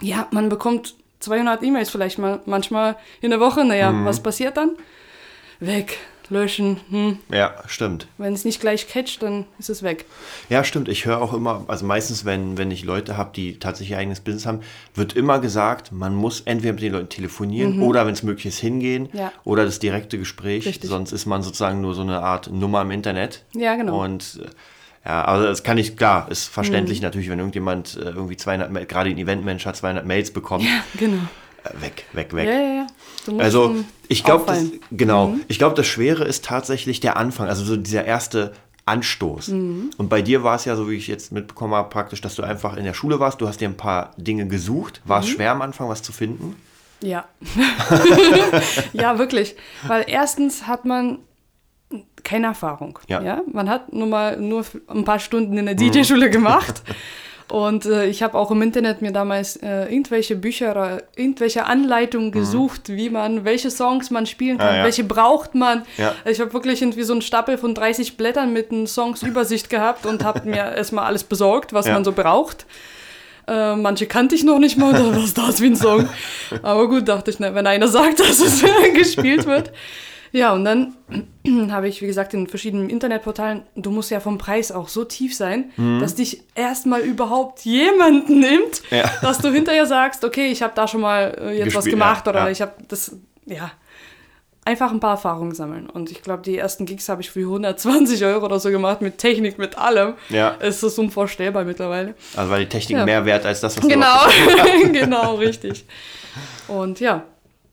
ja, 0.00 0.26
man 0.30 0.48
bekommt 0.48 0.94
200 1.20 1.62
E-Mails 1.62 1.90
vielleicht 1.90 2.18
mal 2.18 2.40
manchmal 2.46 2.96
in 3.20 3.30
der 3.30 3.40
Woche. 3.40 3.64
Naja, 3.64 3.90
mhm. 3.90 4.04
was 4.04 4.20
passiert 4.22 4.56
dann? 4.56 4.72
Weg 5.60 5.98
löschen. 6.30 6.80
Hm. 6.90 7.18
Ja, 7.30 7.54
stimmt. 7.66 8.06
Wenn 8.18 8.32
es 8.32 8.44
nicht 8.44 8.60
gleich 8.60 8.88
catcht, 8.88 9.22
dann 9.22 9.46
ist 9.58 9.70
es 9.70 9.82
weg. 9.82 10.06
Ja, 10.48 10.64
stimmt. 10.64 10.88
Ich 10.88 11.04
höre 11.04 11.20
auch 11.20 11.32
immer, 11.32 11.64
also 11.68 11.84
meistens, 11.86 12.24
wenn, 12.24 12.58
wenn 12.58 12.70
ich 12.70 12.84
Leute 12.84 13.16
habe, 13.16 13.30
die 13.34 13.58
tatsächlich 13.58 13.96
eigenes 13.96 14.20
Business 14.20 14.46
haben, 14.46 14.60
wird 14.94 15.14
immer 15.14 15.38
gesagt, 15.38 15.92
man 15.92 16.14
muss 16.14 16.40
entweder 16.42 16.72
mit 16.74 16.82
den 16.82 16.92
Leuten 16.92 17.08
telefonieren 17.08 17.76
mhm. 17.76 17.82
oder, 17.82 18.06
wenn 18.06 18.14
es 18.14 18.22
möglich 18.22 18.46
ist, 18.46 18.58
hingehen 18.58 19.08
ja. 19.12 19.32
oder 19.44 19.64
das 19.64 19.78
direkte 19.78 20.18
Gespräch. 20.18 20.66
Richtig. 20.66 20.88
Sonst 20.88 21.12
ist 21.12 21.26
man 21.26 21.42
sozusagen 21.42 21.80
nur 21.80 21.94
so 21.94 22.02
eine 22.02 22.20
Art 22.20 22.50
Nummer 22.50 22.82
im 22.82 22.90
Internet. 22.90 23.44
Ja, 23.54 23.76
genau. 23.76 24.02
Und 24.02 24.40
äh, 24.42 24.48
ja, 25.08 25.24
also 25.24 25.46
das 25.46 25.62
kann 25.62 25.76
ich, 25.76 25.96
klar, 25.96 26.30
ist 26.30 26.48
verständlich 26.48 27.00
mhm. 27.00 27.04
natürlich, 27.04 27.28
wenn 27.28 27.38
irgendjemand 27.38 27.96
äh, 27.96 28.10
irgendwie 28.10 28.36
200, 28.36 28.88
gerade 28.88 29.10
ein 29.10 29.18
Eventmensch 29.18 29.66
hat 29.66 29.76
200 29.76 30.06
Mails 30.06 30.30
bekommen. 30.30 30.64
Ja, 30.64 30.84
genau 30.98 31.20
weg, 31.80 32.04
weg, 32.12 32.32
weg. 32.34 32.46
Ja, 32.46 32.52
ja, 32.52 32.74
ja. 32.74 32.86
Also 33.38 33.76
ich 34.08 34.24
glaube, 34.24 34.52
genau, 34.90 35.28
mhm. 35.28 35.40
ich 35.48 35.58
glaube, 35.58 35.74
das 35.74 35.86
Schwere 35.86 36.24
ist 36.24 36.44
tatsächlich 36.44 37.00
der 37.00 37.16
Anfang, 37.16 37.48
also 37.48 37.64
so 37.64 37.76
dieser 37.76 38.04
erste 38.04 38.52
Anstoß. 38.86 39.48
Mhm. 39.48 39.90
Und 39.96 40.08
bei 40.08 40.22
dir 40.22 40.42
war 40.42 40.56
es 40.56 40.64
ja, 40.64 40.76
so 40.76 40.90
wie 40.90 40.94
ich 40.94 41.06
jetzt 41.06 41.32
mitbekommen 41.32 41.74
habe, 41.74 41.88
praktisch, 41.88 42.20
dass 42.20 42.34
du 42.34 42.42
einfach 42.42 42.76
in 42.76 42.84
der 42.84 42.94
Schule 42.94 43.18
warst, 43.18 43.40
du 43.40 43.48
hast 43.48 43.60
dir 43.60 43.68
ein 43.68 43.76
paar 43.76 44.12
Dinge 44.16 44.46
gesucht. 44.46 45.00
War 45.04 45.20
es 45.20 45.26
mhm. 45.26 45.30
schwer 45.30 45.52
am 45.52 45.62
Anfang, 45.62 45.88
was 45.88 46.02
zu 46.02 46.12
finden? 46.12 46.56
Ja. 47.00 47.24
ja, 48.92 49.18
wirklich. 49.18 49.56
Weil 49.86 50.04
erstens 50.06 50.66
hat 50.66 50.84
man 50.84 51.18
keine 52.22 52.48
Erfahrung. 52.48 52.98
Ja. 53.08 53.22
ja? 53.22 53.42
Man 53.52 53.68
hat 53.68 53.92
nur 53.92 54.06
mal 54.06 54.38
nur 54.38 54.64
ein 54.88 55.04
paar 55.04 55.18
Stunden 55.18 55.56
in 55.58 55.66
der 55.66 55.74
DJ-Schule 55.74 56.30
gemacht. 56.30 56.82
Und 57.50 57.84
äh, 57.86 58.06
ich 58.06 58.22
habe 58.22 58.38
auch 58.38 58.50
im 58.50 58.62
Internet 58.62 59.02
mir 59.02 59.12
damals 59.12 59.56
äh, 59.56 59.84
irgendwelche 59.92 60.34
Bücher 60.34 60.70
oder 60.70 61.02
irgendwelche 61.14 61.66
Anleitungen 61.66 62.32
gesucht, 62.32 62.88
wie 62.88 63.10
man, 63.10 63.44
welche 63.44 63.70
Songs 63.70 64.10
man 64.10 64.24
spielen 64.26 64.56
kann, 64.58 64.66
Mhm. 64.68 64.72
Ah, 64.72 64.78
ja. 64.78 64.84
welche 64.84 65.04
braucht 65.04 65.54
man. 65.54 65.82
Ja. 65.98 66.14
Ich 66.24 66.40
habe 66.40 66.52
wirklich 66.54 66.80
irgendwie 66.80 67.02
so 67.02 67.12
einen 67.12 67.22
Stapel 67.22 67.58
von 67.58 67.74
30 67.74 68.16
Blättern 68.16 68.52
mit 68.52 68.72
einer 68.72 68.86
Songsübersicht 68.86 69.68
gehabt 69.70 70.06
und 70.06 70.24
habe 70.24 70.48
mir 70.48 70.74
erstmal 70.74 71.04
alles 71.04 71.22
besorgt, 71.24 71.72
was 71.74 71.86
Ja. 71.86 71.92
man 71.92 72.04
so 72.04 72.12
braucht. 72.12 72.64
Äh, 73.46 73.76
manche 73.76 74.06
kannte 74.06 74.34
ich 74.34 74.42
noch 74.42 74.58
nicht 74.58 74.78
mal, 74.78 74.90
oder 74.98 75.14
was 75.14 75.24
ist 75.24 75.38
das 75.38 75.60
wie 75.60 75.66
ein 75.66 75.76
Song? 75.76 76.08
Aber 76.62 76.88
gut, 76.88 77.06
dachte 77.08 77.30
ich, 77.30 77.38
ne, 77.40 77.54
wenn 77.54 77.66
einer 77.66 77.88
sagt, 77.88 78.20
dass 78.20 78.40
es 78.40 78.64
gespielt 78.94 79.44
wird. 79.44 79.70
Ja, 80.36 80.52
und 80.52 80.64
dann 80.64 80.94
habe 81.70 81.86
ich, 81.88 82.02
wie 82.02 82.06
gesagt, 82.06 82.34
in 82.34 82.48
verschiedenen 82.48 82.90
Internetportalen, 82.90 83.62
du 83.76 83.90
musst 83.92 84.10
ja 84.10 84.18
vom 84.18 84.36
Preis 84.36 84.72
auch 84.72 84.88
so 84.88 85.04
tief 85.04 85.34
sein, 85.34 85.70
dass 86.00 86.16
dich 86.16 86.42
erstmal 86.56 87.02
überhaupt 87.02 87.60
jemand 87.64 88.28
nimmt, 88.28 88.82
Mhm. 88.90 88.96
Ja. 88.96 89.10
dass 89.22 89.38
du 89.38 89.50
hinterher 89.52 89.86
sagst, 89.86 90.24
okay, 90.24 90.46
ich 90.48 90.60
habe 90.62 90.72
da 90.74 90.88
schon 90.88 91.00
mal 91.02 91.36
äh, 91.40 91.52
jetzt 91.58 91.66
was 91.68 91.84
Gespielt, 91.84 91.92
gemacht 91.92 92.26
ja, 92.26 92.32
oder 92.32 92.44
ja. 92.46 92.50
ich 92.50 92.60
habe 92.60 92.72
das, 92.88 93.16
ja, 93.46 93.70
einfach 94.64 94.90
ein 94.90 94.98
paar 94.98 95.12
Erfahrungen 95.12 95.54
sammeln. 95.54 95.88
Und 95.88 96.10
ich 96.10 96.22
glaube, 96.22 96.42
die 96.42 96.56
ersten 96.58 96.86
Gigs 96.86 97.08
habe 97.08 97.22
ich 97.22 97.30
für 97.30 97.40
120 97.40 98.24
Euro 98.24 98.46
oder 98.46 98.58
so 98.58 98.70
gemacht, 98.70 99.02
mit 99.02 99.18
Technik, 99.18 99.58
mit 99.58 99.78
allem. 99.78 100.14
Ja. 100.30 100.56
Es 100.58 100.82
ist 100.82 100.98
unvorstellbar 100.98 101.64
mittlerweile. 101.64 102.14
Also 102.34 102.50
weil 102.50 102.60
die 102.64 102.68
Technik 102.68 103.04
mehr 103.04 103.24
wert 103.24 103.46
als 103.46 103.60
das, 103.60 103.76
was 103.76 103.82
du 103.82 103.88
Genau, 103.88 104.20
genau, 104.92 105.34
richtig. 105.36 105.84
Und 106.66 106.98
ja, 106.98 107.22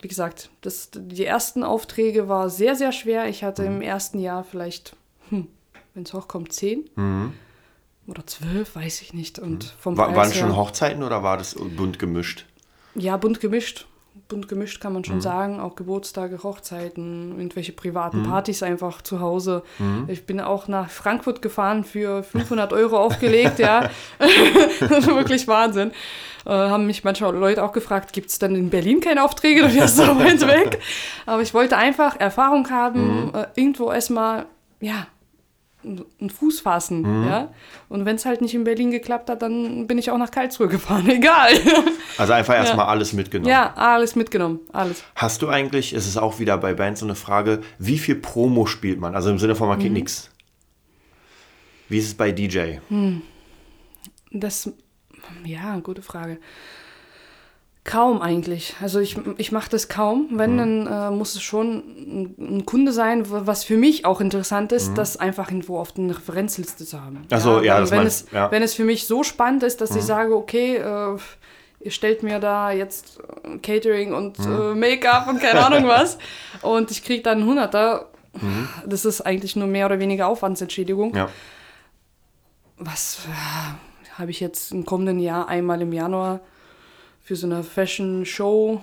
wie 0.01 0.08
gesagt, 0.08 0.50
das, 0.62 0.89
die 0.93 1.25
ersten 1.25 1.63
Aufträge 1.63 2.27
war 2.27 2.50
sehr, 2.50 2.75
sehr 2.75 2.91
schwer. 2.91 3.27
Ich 3.27 3.43
hatte 3.43 3.63
im 3.63 3.81
ersten 3.81 4.20
Jahr 4.20 4.43
vielleicht, 4.43 4.96
hm, 5.29 5.48
wenn 5.93 6.03
es 6.03 6.13
hochkommt, 6.13 6.51
zehn 6.53 6.86
oder 8.08 8.25
zwölf, 8.25 8.75
weiß 8.75 9.01
ich 9.01 9.13
nicht. 9.13 9.39
Und 9.39 9.63
vom 9.79 9.98
War, 9.98 10.08
Preis 10.08 10.17
waren 10.17 10.31
her- 10.31 10.39
schon 10.41 10.55
Hochzeiten 10.55 11.03
oder 11.03 11.24
war 11.24 11.38
das 11.38 11.55
bunt 11.55 12.00
gemischt? 12.00 12.46
Ja, 12.96 13.15
bunt 13.17 13.39
gemischt. 13.39 13.88
Bunt 14.27 14.48
gemischt 14.48 14.82
kann 14.82 14.94
man 14.94 15.03
schon 15.03 15.18
Mhm. 15.18 15.22
sagen. 15.22 15.60
Auch 15.60 15.75
Geburtstage, 15.75 16.41
Hochzeiten, 16.44 17.38
irgendwelche 17.38 17.72
Mhm. 17.72 17.75
privaten 17.77 18.24
Partys 18.24 18.62
einfach 18.63 19.01
zu 19.01 19.20
Hause. 19.20 19.63
Ich 20.08 20.25
bin 20.25 20.39
auch 20.39 20.68
nach 20.68 20.89
Frankfurt 20.89 21.41
gefahren 21.41 21.84
für 21.84 22.24
500 22.24 22.72
Euro 22.74 22.98
aufgelegt, 22.98 23.60
ja. 23.60 23.89
Wirklich 24.80 25.48
Wahnsinn. 25.48 25.91
Äh, 26.46 26.50
haben 26.50 26.88
mich 26.88 27.03
manchmal 27.03 27.36
Leute 27.36 27.63
auch 27.63 27.72
gefragt, 27.72 28.13
gibt 28.13 28.30
es 28.30 28.39
denn 28.39 28.56
in 28.56 28.70
Berlin 28.70 29.00
keine 29.00 29.24
Aufträge? 29.24 29.62
Du 29.68 29.80
bist 29.80 29.96
so 29.98 30.03
weit 30.20 30.41
weg. 30.48 30.80
Aber 31.25 31.41
ich 31.41 31.53
wollte 31.53 31.77
einfach 31.77 32.20
Erfahrung 32.20 32.70
haben, 32.70 33.25
Mhm. 33.27 33.32
äh, 33.36 33.46
irgendwo 33.56 33.91
erstmal, 33.91 34.46
ja, 34.80 35.08
einen 35.83 36.29
Fuß 36.29 36.59
fassen, 36.61 37.01
Mhm. 37.01 37.27
ja. 37.27 37.53
Und 37.89 38.05
wenn 38.05 38.15
es 38.15 38.25
halt 38.25 38.41
nicht 38.41 38.53
in 38.53 38.63
Berlin 38.63 38.91
geklappt 38.91 39.29
hat, 39.29 39.41
dann 39.41 39.88
bin 39.88 39.97
ich 39.97 40.11
auch 40.11 40.17
nach 40.17 40.31
Karlsruhe 40.31 40.67
gefahren, 40.67 41.09
egal. 41.09 41.51
Also 42.17 42.33
einfach 42.33 42.53
erstmal 42.55 42.85
alles 42.88 43.13
mitgenommen. 43.13 43.50
Ja, 43.50 43.73
alles 43.75 44.15
mitgenommen, 44.15 44.59
alles. 44.73 45.03
Hast 45.15 45.41
du 45.41 45.50
eigentlich, 45.50 45.93
es 45.93 46.07
ist 46.07 46.17
auch 46.17 46.39
wieder 46.39 46.57
bei 46.57 46.73
Bands 46.73 47.00
so 47.00 47.05
eine 47.05 47.15
Frage, 47.15 47.61
wie 47.79 47.97
viel 47.97 48.15
Promo 48.15 48.65
spielt 48.65 49.00
man? 49.00 49.15
Also 49.15 49.29
im 49.31 49.39
Sinne 49.39 49.55
von 49.55 49.67
man 49.67 49.79
Mhm. 49.79 49.83
geht 49.83 49.93
nix. 49.93 50.29
Wie 51.89 51.97
ist 51.97 52.05
es 52.07 52.13
bei 52.13 52.31
DJ? 52.31 52.77
Das, 54.31 54.71
ja, 55.43 55.77
gute 55.79 56.01
Frage. 56.01 56.38
Kaum 57.83 58.21
eigentlich. 58.21 58.75
Also 58.79 59.00
ich, 59.00 59.17
ich 59.38 59.51
mache 59.51 59.69
das 59.71 59.89
kaum. 59.89 60.27
Mhm. 60.31 60.38
Wenn, 60.39 60.57
dann 60.57 60.88
äh, 60.88 61.09
muss 61.15 61.33
es 61.35 61.41
schon 61.41 61.77
ein, 61.79 62.35
ein 62.57 62.65
Kunde 62.65 62.91
sein, 62.91 63.23
was 63.27 63.63
für 63.63 63.75
mich 63.77 64.05
auch 64.05 64.21
interessant 64.21 64.71
ist, 64.71 64.95
das 65.00 65.17
einfach 65.17 65.50
irgendwo 65.50 65.79
auf 65.79 65.91
der 65.91 66.09
Referenzliste 66.09 66.85
zu 66.85 67.01
haben. 67.01 67.15
Mhm. 67.15 67.27
Ach 67.31 67.39
so, 67.39 67.61
ja, 67.61 67.75
wenn, 67.75 67.81
das 67.81 67.91
wenn, 67.91 67.97
meinst- 68.00 68.25
es, 68.27 68.31
ja. 68.31 68.47
Mhm. 68.47 68.51
wenn 68.51 68.61
es 68.63 68.73
für 68.75 68.83
mich 68.83 69.07
so 69.07 69.23
spannend 69.23 69.63
ist, 69.63 69.81
dass 69.81 69.95
ich 69.95 70.03
sage, 70.03 70.35
okay, 70.35 70.75
äh, 70.77 71.17
ihr 71.79 71.89
stellt 71.91 72.21
mir 72.21 72.38
da 72.39 72.71
jetzt 72.71 73.19
äh, 73.43 73.57
Catering 73.57 74.13
und 74.13 74.38
Mhm. 74.38 74.61
äh, 74.61 74.75
Make-up 74.75 75.27
und 75.27 75.41
keine 75.41 75.65
Ahnung 75.65 75.88
was 75.88 76.19
und 76.61 76.91
ich 76.91 77.03
kriege 77.03 77.23
dann 77.23 77.39
einen 77.39 77.47
Hunderter, 77.50 78.07
Mhm. 78.39 78.69
das 78.85 79.03
ist 79.03 79.19
eigentlich 79.21 79.55
nur 79.57 79.67
mehr 79.67 79.88
oder 79.88 80.00
weniger 80.00 80.27
Aufwandsentschädigung 80.27 81.13
Ja. 81.15 81.27
was 82.77 83.25
äh, 83.27 84.17
habe 84.19 84.31
ich 84.31 84.39
jetzt 84.39 84.71
im 84.71 84.85
kommenden 84.85 85.19
Jahr 85.19 85.50
einmal 85.50 85.81
im 85.81 85.91
Januar 85.91 86.39
für 87.31 87.38
so 87.38 87.47
eine 87.47 87.63
Fashion 87.63 88.25
Show? 88.25 88.81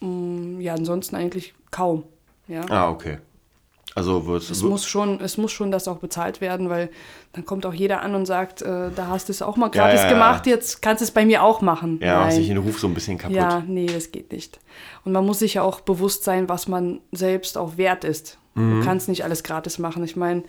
Mm, 0.00 0.58
Ja, 0.60 0.72
ansonsten 0.72 1.16
eigentlich 1.16 1.52
kaum. 1.70 2.04
Ja. 2.48 2.62
Ah, 2.70 2.88
okay. 2.88 3.18
Also 3.94 4.26
wird 4.26 4.48
Es 4.48 4.62
muss, 4.62 4.86
schon, 4.86 5.20
es 5.20 5.36
muss 5.36 5.52
schon 5.52 5.70
das 5.70 5.86
auch 5.86 5.98
bezahlt 5.98 6.40
werden, 6.40 6.70
weil 6.70 6.88
dann 7.34 7.44
kommt 7.44 7.66
auch 7.66 7.74
jeder 7.74 8.00
an 8.00 8.14
und 8.14 8.24
sagt, 8.24 8.62
äh, 8.62 8.90
da 8.96 9.08
hast 9.08 9.28
du 9.28 9.32
es 9.32 9.42
auch 9.42 9.56
mal 9.58 9.66
Ja, 9.66 9.82
gratis 9.82 10.00
ja, 10.00 10.06
ja. 10.06 10.12
gemacht, 10.14 10.46
jetzt 10.46 10.80
kannst 10.80 11.02
du 11.02 11.04
es 11.04 11.10
bei 11.10 11.26
mir 11.26 11.42
auch 11.42 11.60
machen. 11.60 11.98
ja, 12.02 12.20
Nein. 12.20 12.32
sich 12.32 12.48
den 12.48 12.56
Ruf 12.56 12.78
so 12.78 12.86
ein 12.86 12.94
bisschen 12.94 13.18
kaputt. 13.18 13.36
Ja, 13.36 13.62
nee, 13.66 13.84
das 13.84 14.10
geht 14.10 14.32
nicht. 14.32 14.60
Und 15.04 15.12
man 15.12 15.26
muss 15.26 15.40
sich 15.40 15.52
ja 15.54 15.62
auch 15.62 15.80
bewusst 15.80 16.24
sein, 16.24 16.48
was 16.48 16.68
man 16.68 17.00
selbst 17.12 17.58
auch 17.58 17.76
wert 17.76 18.04
ist. 18.04 18.38
Mhm. 18.54 18.80
Du 18.80 18.86
kannst 18.86 19.10
nicht 19.10 19.24
alles 19.24 19.42
gratis 19.42 19.78
machen. 19.78 20.02
Ich 20.04 20.16
meine, 20.16 20.42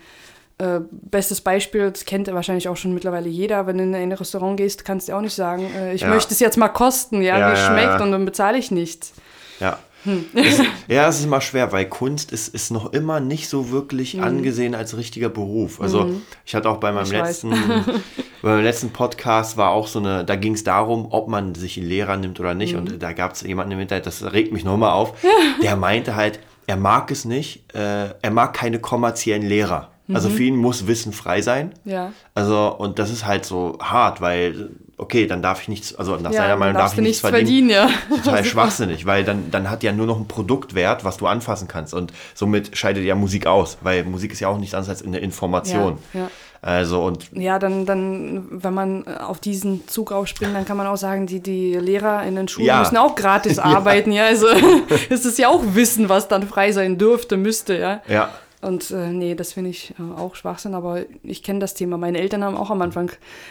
äh, 0.58 0.80
bestes 0.90 1.40
Beispiel, 1.40 1.90
das 1.90 2.04
kennt 2.04 2.32
wahrscheinlich 2.32 2.68
auch 2.68 2.76
schon 2.76 2.94
mittlerweile 2.94 3.28
jeder, 3.28 3.66
wenn 3.66 3.78
du 3.78 3.84
in 3.84 3.94
ein 3.94 4.12
Restaurant 4.12 4.56
gehst, 4.56 4.84
kannst 4.84 5.08
du 5.08 5.12
auch 5.16 5.20
nicht 5.20 5.34
sagen, 5.34 5.68
äh, 5.74 5.94
ich 5.94 6.02
Ja. 6.02 6.08
möchte 6.08 6.32
es 6.32 6.40
jetzt 6.40 6.56
mal 6.56 6.68
kosten, 6.68 7.22
ja, 7.22 7.38
Ja, 7.38 7.48
wie 7.48 7.52
es 7.54 7.66
schmeckt 7.66 8.00
und 8.00 8.12
dann 8.12 8.24
bezahle 8.24 8.58
ich 8.58 8.70
nichts. 8.70 9.14
Ja. 9.60 9.78
Hm. 10.04 10.26
Es, 10.34 10.60
ja, 10.88 11.08
es 11.08 11.18
ist 11.20 11.24
immer 11.24 11.40
schwer, 11.40 11.72
weil 11.72 11.86
Kunst 11.86 12.30
ist, 12.30 12.54
ist 12.54 12.70
noch 12.70 12.92
immer 12.92 13.20
nicht 13.20 13.48
so 13.48 13.70
wirklich 13.70 14.20
angesehen 14.20 14.74
als 14.74 14.96
richtiger 14.96 15.30
Beruf. 15.30 15.80
Also 15.80 16.20
ich 16.44 16.54
hatte 16.54 16.68
auch 16.68 16.76
bei 16.76 16.92
meinem. 16.92 17.06
Ich 17.06 17.12
letzten, 17.12 17.50
bei 18.42 18.50
meinem 18.50 18.64
letzten 18.64 18.90
Podcast 18.90 19.56
war 19.56 19.70
auch 19.70 19.86
so 19.86 19.98
eine, 19.98 20.24
da 20.24 20.36
ging 20.36 20.54
es 20.54 20.62
darum, 20.62 21.06
ob 21.10 21.28
man 21.28 21.54
sich 21.54 21.78
einen 21.78 21.88
Lehrer 21.88 22.16
nimmt 22.18 22.38
oder 22.38 22.54
nicht. 22.54 22.74
Hm. 22.74 22.80
Und 22.80 23.02
da 23.02 23.12
gab 23.12 23.32
es 23.32 23.40
jemanden 23.42 23.72
im 23.72 23.80
Internet, 23.80 24.06
das 24.06 24.22
regt 24.32 24.52
mich 24.52 24.64
nochmal 24.64 24.92
auf, 24.92 25.14
der 25.62 25.74
meinte 25.76 26.14
halt, 26.14 26.38
er 26.66 26.76
mag 26.76 27.10
es 27.10 27.24
nicht, 27.24 27.74
äh, 27.74 28.10
er 28.20 28.30
mag 28.30 28.52
keine 28.54 28.78
kommerziellen 28.80 29.42
Lehrer. 29.42 29.90
Also 30.12 30.28
für 30.28 30.42
ihn 30.42 30.56
muss 30.56 30.86
Wissen 30.86 31.12
frei 31.12 31.40
sein. 31.40 31.72
Mhm. 31.84 31.90
Ja. 31.90 32.12
Also, 32.34 32.74
und 32.76 32.98
das 32.98 33.10
ist 33.10 33.24
halt 33.24 33.46
so 33.46 33.78
hart, 33.80 34.20
weil, 34.20 34.70
okay, 34.98 35.26
dann 35.26 35.40
darf 35.40 35.62
ich 35.62 35.68
nichts, 35.68 35.94
also 35.94 36.16
nach 36.16 36.30
ja, 36.30 36.42
seiner 36.42 36.56
Meinung 36.56 36.74
darf 36.74 36.92
ich 36.92 37.00
nichts 37.00 37.20
verdienen. 37.20 37.70
verdienen, 37.70 37.70
ja. 37.70 38.16
Total 38.24 38.44
schwachsinnig, 38.44 39.06
weil 39.06 39.24
dann, 39.24 39.50
dann 39.50 39.70
hat 39.70 39.82
ja 39.82 39.92
nur 39.92 40.06
noch 40.06 40.18
ein 40.18 40.28
Produktwert, 40.28 41.04
was 41.04 41.16
du 41.16 41.26
anfassen 41.26 41.68
kannst. 41.68 41.94
Und 41.94 42.12
somit 42.34 42.76
scheidet 42.76 43.04
ja 43.04 43.14
Musik 43.14 43.46
aus, 43.46 43.78
weil 43.80 44.04
Musik 44.04 44.32
ist 44.32 44.40
ja 44.40 44.48
auch 44.48 44.58
nichts 44.58 44.74
anderes 44.74 44.90
als 44.98 45.06
eine 45.06 45.18
Information. 45.18 45.98
Ja, 46.12 46.20
ja. 46.20 46.30
Also, 46.60 47.02
und 47.04 47.28
Ja, 47.32 47.58
dann, 47.58 47.84
dann, 47.84 48.46
wenn 48.50 48.72
man 48.72 49.06
auf 49.06 49.38
diesen 49.38 49.86
Zug 49.86 50.12
aufspringt, 50.12 50.54
dann 50.54 50.64
kann 50.64 50.78
man 50.78 50.86
auch 50.86 50.96
sagen, 50.96 51.26
die, 51.26 51.40
die 51.40 51.74
Lehrer 51.74 52.22
in 52.24 52.36
den 52.36 52.48
Schulen 52.48 52.68
Ja. 52.68 52.78
müssen 52.78 52.96
auch 52.96 53.14
gratis 53.14 53.58
arbeiten, 53.58 54.12
ja. 54.12 54.24
Also 54.24 54.46
es 55.10 55.26
ist 55.26 55.38
ja 55.38 55.48
auch 55.48 55.62
Wissen, 55.74 56.08
was 56.08 56.26
dann 56.28 56.42
frei 56.48 56.72
sein 56.72 56.96
dürfte, 56.96 57.36
müsste, 57.36 57.76
ja. 57.76 58.00
ja, 58.08 58.30
Und 58.64 58.90
äh, 58.90 59.08
nee, 59.08 59.34
das 59.34 59.52
finde 59.52 59.70
ich 59.70 59.94
äh, 59.98 60.20
auch 60.20 60.34
Schwachsinn, 60.34 60.74
aber 60.74 61.00
ich 61.22 61.42
kenne 61.42 61.58
das 61.60 61.74
Thema. 61.74 61.96
Meine 61.98 62.18
Eltern 62.18 62.42
haben 62.42 62.56
auch 62.56 62.70
am 62.70 62.82
Anfang 62.82 63.10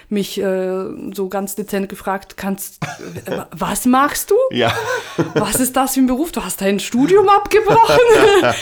mich 0.09 0.39
äh, 0.41 0.85
so 1.13 1.29
ganz 1.29 1.55
dezent 1.55 1.89
gefragt, 1.89 2.35
kannst, 2.37 2.83
äh, 3.25 3.41
was 3.51 3.85
machst 3.85 4.31
du? 4.31 4.35
ja, 4.51 4.73
Was 5.35 5.55
ist 5.59 5.75
das 5.75 5.93
für 5.93 5.99
ein 6.01 6.07
Beruf? 6.07 6.31
Du 6.31 6.43
hast 6.43 6.61
dein 6.61 6.79
Studium 6.79 7.29
abgebrochen? 7.29 7.97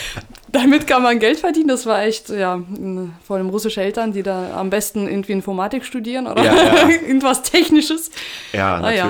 Damit 0.52 0.86
kann 0.86 1.02
man 1.02 1.20
Geld 1.20 1.40
verdienen. 1.40 1.70
Das 1.70 1.86
war 1.86 2.04
echt, 2.04 2.30
ja, 2.30 2.62
vor 3.26 3.38
allem 3.38 3.50
russische 3.50 3.82
Eltern, 3.82 4.12
die 4.12 4.22
da 4.22 4.52
am 4.58 4.70
besten 4.70 5.08
irgendwie 5.08 5.32
Informatik 5.32 5.86
studieren 5.86 6.28
oder 6.28 6.44
Ja, 6.44 6.54
ja. 6.56 6.90
irgendwas 7.08 7.44
Technisches. 7.44 8.12
ja, 8.52 8.82
Ah, 8.82 8.92
ja. 8.92 9.10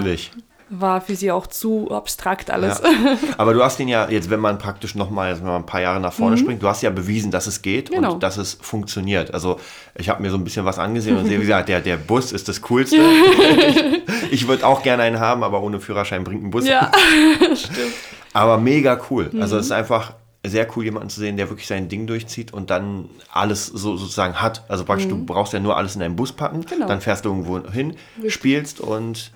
War 0.73 1.01
für 1.01 1.15
sie 1.17 1.31
auch 1.31 1.47
zu 1.47 1.91
abstrakt 1.91 2.49
alles. 2.49 2.81
Ja. 2.81 3.17
Aber 3.37 3.53
du 3.53 3.61
hast 3.61 3.77
ihn 3.81 3.89
ja, 3.89 4.09
jetzt 4.09 4.29
wenn 4.29 4.39
man 4.39 4.57
praktisch 4.57 4.95
nochmal, 4.95 5.37
wenn 5.37 5.45
man 5.45 5.55
ein 5.63 5.65
paar 5.65 5.81
Jahre 5.81 5.99
nach 5.99 6.13
vorne 6.13 6.37
springt, 6.37 6.63
du 6.63 6.67
hast 6.69 6.81
ja 6.81 6.89
bewiesen, 6.89 7.29
dass 7.29 7.45
es 7.45 7.61
geht 7.61 7.89
Mhm. 7.91 7.95
Genau. 7.95 8.13
und 8.13 8.23
dass 8.23 8.37
es 8.37 8.57
funktioniert. 8.61 9.33
Also 9.33 9.59
ich 9.95 10.07
habe 10.09 10.21
mir 10.21 10.31
so 10.31 10.37
ein 10.37 10.43
bisschen 10.45 10.63
was 10.63 10.79
angesehen 10.79 11.17
und 11.17 11.25
sehe, 11.25 11.37
wie 11.39 11.41
gesagt, 11.47 11.67
der, 11.69 11.81
der 11.81 11.97
Bus 11.97 12.31
ist 12.31 12.47
das 12.47 12.61
Coolste. 12.61 12.95
ich 12.97 14.31
ich 14.31 14.47
würde 14.47 14.65
auch 14.65 14.81
gerne 14.81 15.03
einen 15.03 15.19
haben, 15.19 15.43
aber 15.43 15.61
ohne 15.61 15.79
Führerschein 15.81 16.23
bringt 16.23 16.43
ein 16.43 16.51
Bus. 16.51 16.65
Ja, 16.65 16.89
Aber 18.33 18.57
mega 18.57 18.99
cool. 19.09 19.29
Also 19.39 19.55
Mhm. 19.55 19.59
es 19.59 19.65
ist 19.67 19.71
einfach 19.73 20.13
sehr 20.43 20.65
cool, 20.75 20.85
jemanden 20.85 21.09
zu 21.09 21.19
sehen, 21.19 21.37
der 21.37 21.49
wirklich 21.49 21.67
sein 21.67 21.87
Ding 21.89 22.07
durchzieht 22.07 22.51
und 22.53 22.69
dann 22.69 23.09
alles 23.31 23.67
so 23.67 23.97
sozusagen 23.97 24.41
hat. 24.41 24.63
Also 24.69 24.85
praktisch, 24.85 25.07
du 25.07 25.23
brauchst 25.23 25.53
ja 25.53 25.59
nur 25.59 25.77
alles 25.77 25.93
in 25.95 25.99
deinen 26.01 26.15
Bus 26.15 26.31
packen, 26.31 26.59
Mhm. 26.59 26.65
Genau. 26.65 26.87
dann 26.87 27.01
fährst 27.01 27.25
du 27.25 27.29
irgendwo 27.29 27.59
hin, 27.69 27.95
spielst 28.27 28.79
und 28.81 29.31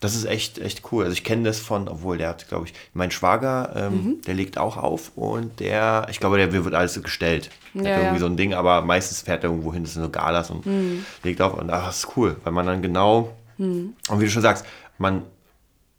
das 0.00 0.14
ist 0.14 0.24
echt, 0.24 0.58
echt 0.58 0.90
cool. 0.92 1.04
Also 1.04 1.12
ich 1.12 1.24
kenne 1.24 1.44
das 1.44 1.60
von, 1.60 1.86
obwohl 1.88 2.18
der 2.18 2.30
hat, 2.30 2.48
glaube 2.48 2.66
ich, 2.66 2.74
mein 2.94 3.10
Schwager, 3.10 3.72
ähm, 3.76 3.94
Mhm. 3.94 4.22
der 4.22 4.34
legt 4.34 4.58
auch 4.58 4.76
auf 4.76 5.12
und 5.16 5.60
der, 5.60 6.06
ich 6.10 6.20
glaube, 6.20 6.38
der 6.38 6.52
wird 6.52 6.74
alles 6.74 6.94
so 6.94 7.02
gestellt. 7.02 7.50
Der 7.74 7.84
Ja, 7.84 7.90
hat 7.90 7.96
irgendwie 7.98 8.18
so 8.18 8.26
ein 8.26 8.36
Ding, 8.36 8.54
aber 8.54 8.82
meistens 8.82 9.20
fährt 9.22 9.44
er 9.44 9.50
irgendwo 9.50 9.72
hin, 9.72 9.84
das 9.84 9.92
sind 9.94 10.02
so 10.02 10.08
Galas 10.10 10.50
und 10.50 10.64
Mhm. 10.66 11.04
legt 11.22 11.40
auf 11.42 11.54
und 11.54 11.70
ach, 11.70 11.86
das 11.86 11.98
ist 12.04 12.16
cool, 12.16 12.36
weil 12.44 12.52
man 12.52 12.66
dann 12.66 12.82
genau, 12.82 13.36
und 13.58 13.94
wie 14.20 14.24
du 14.24 14.30
schon 14.30 14.42
sagst, 14.42 14.64
man 14.98 15.22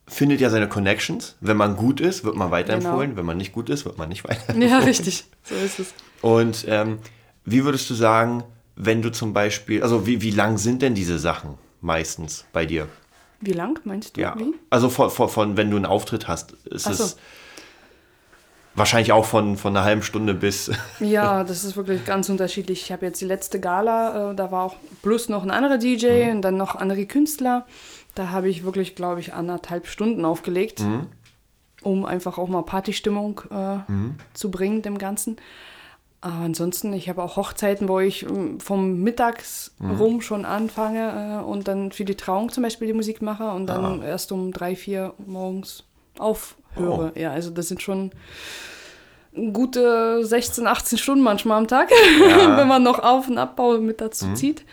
findet 0.08 0.42
ja 0.42 0.50
seine 0.50 0.68
Connections. 0.68 1.36
Wenn 1.40 1.56
man 1.58 1.76
gut 1.78 2.02
ist, 2.02 2.24
wird 2.26 2.36
man 2.36 2.50
weiterempfohlen. 2.52 3.12
Genau. 3.12 3.20
Wenn 3.20 3.26
man 3.28 3.38
nicht 3.38 3.54
gut 3.54 3.70
ist, 3.70 3.86
wird 3.86 3.98
man 3.98 4.10
nicht 4.10 4.24
weiterempfohlen. 4.24 4.68
ja, 4.68 4.80
richtig. 4.80 5.26
So 5.44 5.56
ist 5.56 5.80
es. 5.80 5.94
Und 6.22 6.66
ähm, 6.68 6.98
wie 7.46 7.64
würdest 7.64 7.90
du 7.90 7.94
sagen, 7.94 8.44
wenn 8.76 9.02
du 9.02 9.12
zum 9.12 9.32
Beispiel, 9.34 9.84
also 9.84 10.08
wie, 10.08 10.22
wie 10.22 10.32
lang 10.32 10.58
sind 10.58 10.82
denn 10.82 10.96
diese 10.96 11.20
Sachen? 11.20 11.58
meistens 11.84 12.46
bei 12.54 12.66
dir? 12.66 12.88
Wie 13.42 13.54
lang 13.54 13.80
meinst 13.86 14.16
du? 14.18 14.22
Ja. 14.22 14.36
Wie? 14.38 14.54
Also 14.70 14.90
von, 14.90 15.10
von, 15.10 15.28
von 15.30 15.58
wenn 15.58 15.70
du 15.72 15.76
einen 15.78 15.86
Auftritt 15.86 16.28
hast, 16.28 16.54
ist 16.66 16.84
so. 16.84 16.92
es 16.92 17.18
wahrscheinlich 18.76 19.12
auch 19.12 19.26
von, 19.26 19.58
von 19.58 19.76
einer 19.76 19.86
halben 19.86 20.04
Stunde 20.04 20.34
bis. 20.34 20.72
Ja, 21.00 21.44
das 21.44 21.64
ist 21.64 21.76
wirklich 21.76 22.06
ganz 22.06 22.30
unterschiedlich. 22.30 22.84
Ich 22.84 22.92
habe 22.92 23.06
jetzt 23.06 23.20
die 23.22 23.26
letzte 23.26 23.60
Gala, 23.60 24.32
äh, 24.32 24.36
da 24.36 24.52
war 24.52 24.64
auch 24.64 24.76
plus 25.02 25.28
noch 25.30 25.44
ein 25.44 25.52
anderer 25.52 25.78
DJ 25.78 26.26
Mhm. 26.26 26.32
und 26.38 26.42
dann 26.44 26.58
noch 26.58 26.76
andere 26.76 27.06
Künstler. 27.06 27.66
Da 28.16 28.30
habe 28.30 28.50
ich 28.50 28.64
wirklich, 28.64 28.96
glaube 28.96 29.20
ich, 29.20 29.34
anderthalb 29.34 29.88
Stunden 29.88 30.24
aufgelegt, 30.26 30.80
Mhm. 30.82 31.08
um 31.82 32.06
einfach 32.06 32.38
auch 32.38 32.48
mal 32.48 32.62
Partystimmung 32.64 33.42
äh, 33.50 33.78
zu 34.34 34.52
bringen 34.52 34.82
dem 34.82 34.98
Ganzen. 34.98 35.38
Aber 36.24 36.36
ansonsten, 36.46 36.94
ich 36.94 37.10
habe 37.10 37.24
auch 37.24 37.36
Hochzeiten, 37.36 37.88
wo 37.88 38.00
ich 38.00 38.24
ähm, 38.24 38.60
vom 38.60 39.02
Mittags 39.02 39.72
Mhm. 39.80 39.92
rum 39.96 40.22
schon 40.22 40.46
anfange 40.46 41.40
äh, 41.42 41.44
und 41.44 41.68
dann 41.68 41.92
für 41.92 42.06
die 42.06 42.16
Trauung 42.16 42.50
zum 42.52 42.62
Beispiel 42.64 42.86
die 42.88 42.94
Musik 42.94 43.22
mache 43.24 43.50
und 43.52 43.66
dann 43.66 44.04
erst 44.04 44.32
um 44.32 44.52
drei, 44.52 44.76
vier 44.76 45.14
morgens 45.26 45.84
aufhöre. 46.20 47.12
Ja, 47.16 47.32
also 47.32 47.50
das 47.50 47.68
sind 47.70 47.82
schon 47.82 48.12
gute 49.54 50.24
16, 50.26 50.68
18 50.68 50.98
Stunden 50.98 51.24
manchmal 51.24 51.58
am 51.58 51.68
Tag, 51.68 51.90
wenn 52.58 52.68
man 52.68 52.84
noch 52.84 53.00
Auf- 53.00 53.28
und 53.30 53.38
Abbau 53.38 53.78
mit 53.80 54.02
dazu 54.02 54.28
Mhm. 54.28 54.36
zieht. 54.36 54.66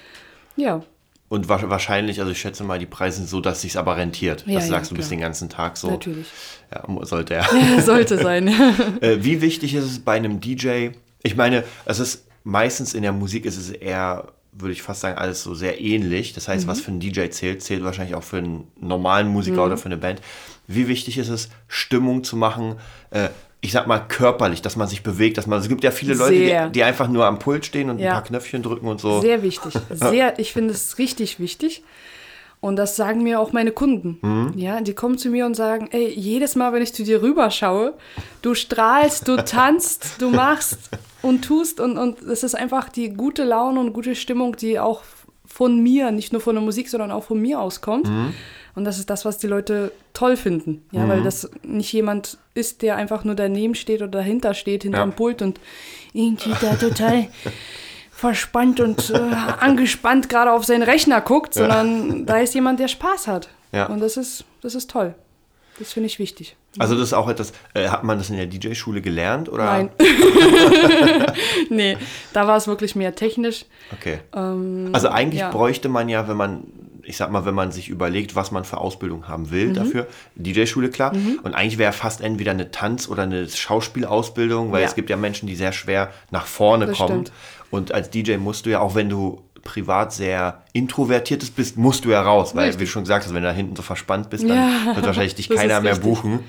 Ja, 0.57 0.83
Und 1.31 1.49
wa 1.49 1.61
wahrscheinlich, 1.71 2.21
also 2.21 2.33
ich 2.33 2.41
schätze 2.41 2.65
mal, 2.65 2.79
die 2.79 2.87
Preise 2.87 3.19
sind 3.19 3.29
so, 3.29 3.41
dass 3.41 3.61
sich 3.63 3.77
aber 3.79 3.97
rentiert. 3.97 4.45
Ja, 4.47 4.55
das 4.55 4.65
ja, 4.65 4.71
sagst 4.71 4.91
du 4.91 4.95
bis 4.97 5.09
den 5.11 5.21
ganzen 5.21 5.49
Tag 5.49 5.77
so. 5.77 5.91
natürlich. 5.91 6.27
Ja, 6.75 6.85
sollte 7.05 7.35
er. 7.35 7.47
Sollte 7.83 8.19
sein. 8.19 8.49
Äh, 9.01 9.19
wie 9.21 9.41
wichtig 9.41 9.75
ist 9.75 9.85
es 9.85 9.99
bei 10.01 10.15
einem 10.17 10.41
DJ? 10.41 10.91
Ich 11.29 11.37
meine, 11.37 11.62
es 11.85 11.99
ist 11.99 12.25
meistens 12.43 12.95
in 12.95 13.03
der 13.03 13.12
Musik 13.12 13.45
ist 13.45 13.59
es 13.59 13.69
eher, 13.71 14.29
würde 14.53 14.73
ich 14.73 14.81
fast 14.83 15.03
sagen, 15.03 15.19
alles 15.19 15.43
so 15.43 15.55
sehr 15.55 15.79
ähnlich. 15.81 16.33
Das 16.33 16.49
heißt, 16.49 16.64
Mhm. 16.64 16.71
was 16.71 16.81
für 16.81 16.91
einen 16.91 17.01
DJ 17.01 17.29
zählt, 17.29 17.62
zählt 17.62 17.85
wahrscheinlich 17.85 18.14
auch 18.14 18.23
für 18.23 18.38
einen 18.38 18.67
normalen 18.81 19.29
Musiker 19.29 19.59
Mhm. 19.59 19.62
oder 19.67 19.77
für 19.77 19.87
eine 19.87 19.99
Band. 19.99 20.23
Wie 20.67 20.88
wichtig 20.88 21.19
ist 21.19 21.29
es, 21.29 21.51
Stimmung 21.69 22.25
zu 22.25 22.37
machen? 22.37 22.77
Äh, 23.11 23.29
ich 23.61 23.73
sag 23.73 23.87
mal 23.87 23.99
körperlich, 23.99 24.62
dass 24.62 24.77
man 24.77 24.88
sich 24.88 25.03
bewegt, 25.03 25.37
dass 25.37 25.47
man. 25.47 25.59
Es 25.61 25.69
gibt 25.69 25.85
ja 25.85 25.91
viele 25.91 26.14
Leute, 26.14 26.35
die, 26.69 26.73
die 26.73 26.83
einfach 26.83 27.09
nur 27.09 27.27
am 27.27 27.38
Pult 27.38 27.67
stehen 27.67 27.91
und 27.91 27.99
Ja. 27.99 28.09
ein 28.11 28.14
paar 28.14 28.25
Knöpfchen 28.25 28.62
drücken 28.62 28.87
und 28.88 29.01
so. 29.01 29.21
Sehr 29.21 29.43
wichtig. 29.43 29.75
Sehr, 29.91 30.38
ich 30.38 30.53
finde 30.55 30.73
es 30.73 30.97
richtig 30.99 31.38
wichtig. 31.41 31.83
Und 32.61 32.75
das 32.75 32.97
sagen 32.97 33.23
mir 33.23 33.38
auch 33.38 33.53
meine 33.53 33.71
Kunden. 33.71 34.19
Mhm. 34.21 34.53
Ja, 34.59 34.81
die 34.81 34.93
kommen 34.95 35.17
zu 35.17 35.29
mir 35.29 35.47
und 35.47 35.55
sagen, 35.55 35.88
ey, 35.93 36.09
jedes 36.12 36.57
Mal, 36.57 36.73
wenn 36.73 36.83
ich 36.83 36.93
zu 36.93 37.05
dir 37.05 37.23
rüberschaue, 37.23 37.95
du 38.43 38.55
strahlst, 38.57 39.29
du 39.29 39.37
tanzt, 39.45 40.17
du 40.19 40.31
machst 40.31 40.91
und 41.22 41.42
tust 41.44 41.81
und, 41.81 41.98
und 41.98 42.22
es 42.22 42.42
ist 42.42 42.54
einfach 42.54 42.88
die 42.88 43.11
gute 43.11 43.44
Laune 43.44 43.81
und 43.81 43.92
gute 43.92 44.14
Stimmung, 44.14 44.57
die 44.57 44.78
auch 44.78 45.02
von 45.46 45.83
mir, 45.83 46.11
nicht 46.11 46.33
nur 46.33 46.40
von 46.40 46.54
der 46.54 46.62
Musik, 46.62 46.88
sondern 46.88 47.11
auch 47.11 47.24
von 47.24 47.40
mir 47.40 47.61
auskommt. 47.61 48.09
Mhm. 48.09 48.35
Und 48.74 48.85
das 48.85 48.98
ist 48.98 49.11
das, 49.11 49.24
was 49.24 49.38
die 49.38 49.48
Leute 49.48 49.90
toll 50.12 50.37
finden. 50.37 50.85
Ja, 50.92 51.09
weil 51.09 51.24
das 51.24 51.50
nicht 51.64 51.92
jemand 51.92 52.38
ist, 52.54 52.83
der 52.83 52.94
einfach 52.94 53.24
nur 53.24 53.35
daneben 53.35 53.74
steht 53.74 54.02
oder 54.02 54.11
dahinter 54.11 54.54
steht, 54.54 54.85
hinterm 54.85 55.11
Ja. 55.11 55.16
Pult 55.16 55.42
und 55.42 55.59
irgendwie 56.12 56.52
da 56.61 56.76
total 56.76 57.26
verspannt 58.12 58.78
und 58.78 59.11
äh, 59.11 59.18
angespannt 59.18 60.28
gerade 60.28 60.52
auf 60.52 60.64
seinen 60.64 60.83
Rechner 60.83 61.20
guckt, 61.20 61.54
sondern 61.54 62.24
da 62.24 62.38
ist 62.38 62.54
jemand, 62.54 62.78
der 62.78 62.88
Spaß 62.88 63.26
hat. 63.26 63.48
Ja. 63.72 63.87
Und 63.87 64.00
das 64.00 64.16
ist, 64.16 64.44
das 64.61 64.76
ist 64.76 64.90
toll. 64.90 65.14
Das 65.79 65.93
finde 65.93 66.07
ich 66.09 66.19
wichtig. 66.19 66.57
Also 66.79 66.95
das 66.95 67.05
ist 67.05 67.12
auch 67.12 67.29
etwas, 67.29 67.53
äh, 67.75 67.88
hat 67.88 68.05
man 68.05 68.19
das 68.19 68.31
in 68.31 68.37
der 68.37 68.47
DJ-Schule 68.47 69.01
gelernt? 69.01 69.49
Oder? 69.49 69.64
Nein. 69.64 69.91
nee, 71.71 71.97
da 72.33 72.47
war 72.47 72.57
es 72.57 72.67
wirklich 72.67 72.95
mehr 72.97 73.14
technisch. 73.14 73.64
Okay. 73.93 74.19
Ähm, 74.35 74.91
Also 74.93 75.09
eigentlich 75.09 75.41
ja. 75.41 75.51
bräuchte 75.51 75.88
man 75.88 76.09
ja, 76.09 76.29
wenn 76.29 76.37
man, 76.37 76.64
ich 77.03 77.17
sag 77.17 77.31
mal, 77.31 77.45
wenn 77.45 77.55
man 77.55 77.73
sich 77.73 77.88
überlegt, 77.88 78.35
was 78.37 78.51
man 78.51 78.64
für 78.64 78.79
Ausbildung 78.79 79.29
haben 79.29 79.45
Mhm. 79.45 79.51
will 79.51 79.73
dafür, 79.73 80.07
DJ-Schule 80.37 80.91
klar. 80.91 81.12
Und 81.43 81.55
eigentlich 81.55 81.79
wäre 81.79 81.93
fast 81.93 82.21
entweder 82.21 82.51
eine 82.53 82.71
Tanz- 82.71 83.09
oder 83.09 83.23
eine 83.23 83.49
Schauspielausbildung, 83.49 84.73
weil 84.73 84.83
Ja. 84.83 84.87
es 84.88 84.95
gibt 84.95 85.11
ja 85.11 85.17
Menschen, 85.17 85.47
die 85.47 85.55
sehr 85.57 85.73
schwer 85.73 86.12
nach 86.31 86.47
vorne 86.47 86.87
Das 86.87 86.97
kommen. 86.99 87.27
stimmt. 87.27 87.33
Und 87.71 87.93
als 87.93 88.09
DJ 88.11 88.37
musst 88.38 88.64
du 88.67 88.71
ja, 88.71 88.81
auch 88.81 88.95
wenn 88.95 89.09
du 89.11 89.43
privat 89.62 90.12
sehr 90.12 90.62
introvertiertes 90.73 91.51
bist, 91.51 91.77
musst 91.77 92.05
du 92.05 92.11
ja 92.11 92.23
raus, 92.23 92.55
weil, 92.55 92.64
Richtig. 92.66 92.81
wie 92.81 92.85
du 92.85 92.90
schon 92.90 93.03
gesagt 93.05 93.25
hast, 93.25 93.35
wenn 93.35 93.42
du 93.42 93.49
da 93.49 93.55
hinten 93.55 93.77
so 93.77 93.83
verspannt 93.83 94.31
bist, 94.31 94.44
dann 94.49 94.57
Ja, 94.87 94.94
wird 94.97 95.07
wahrscheinlich 95.07 95.35
dich 95.35 95.49
keiner 95.51 95.81
mehr 95.81 95.92
richtig. 95.92 96.09
buchen. 96.09 96.40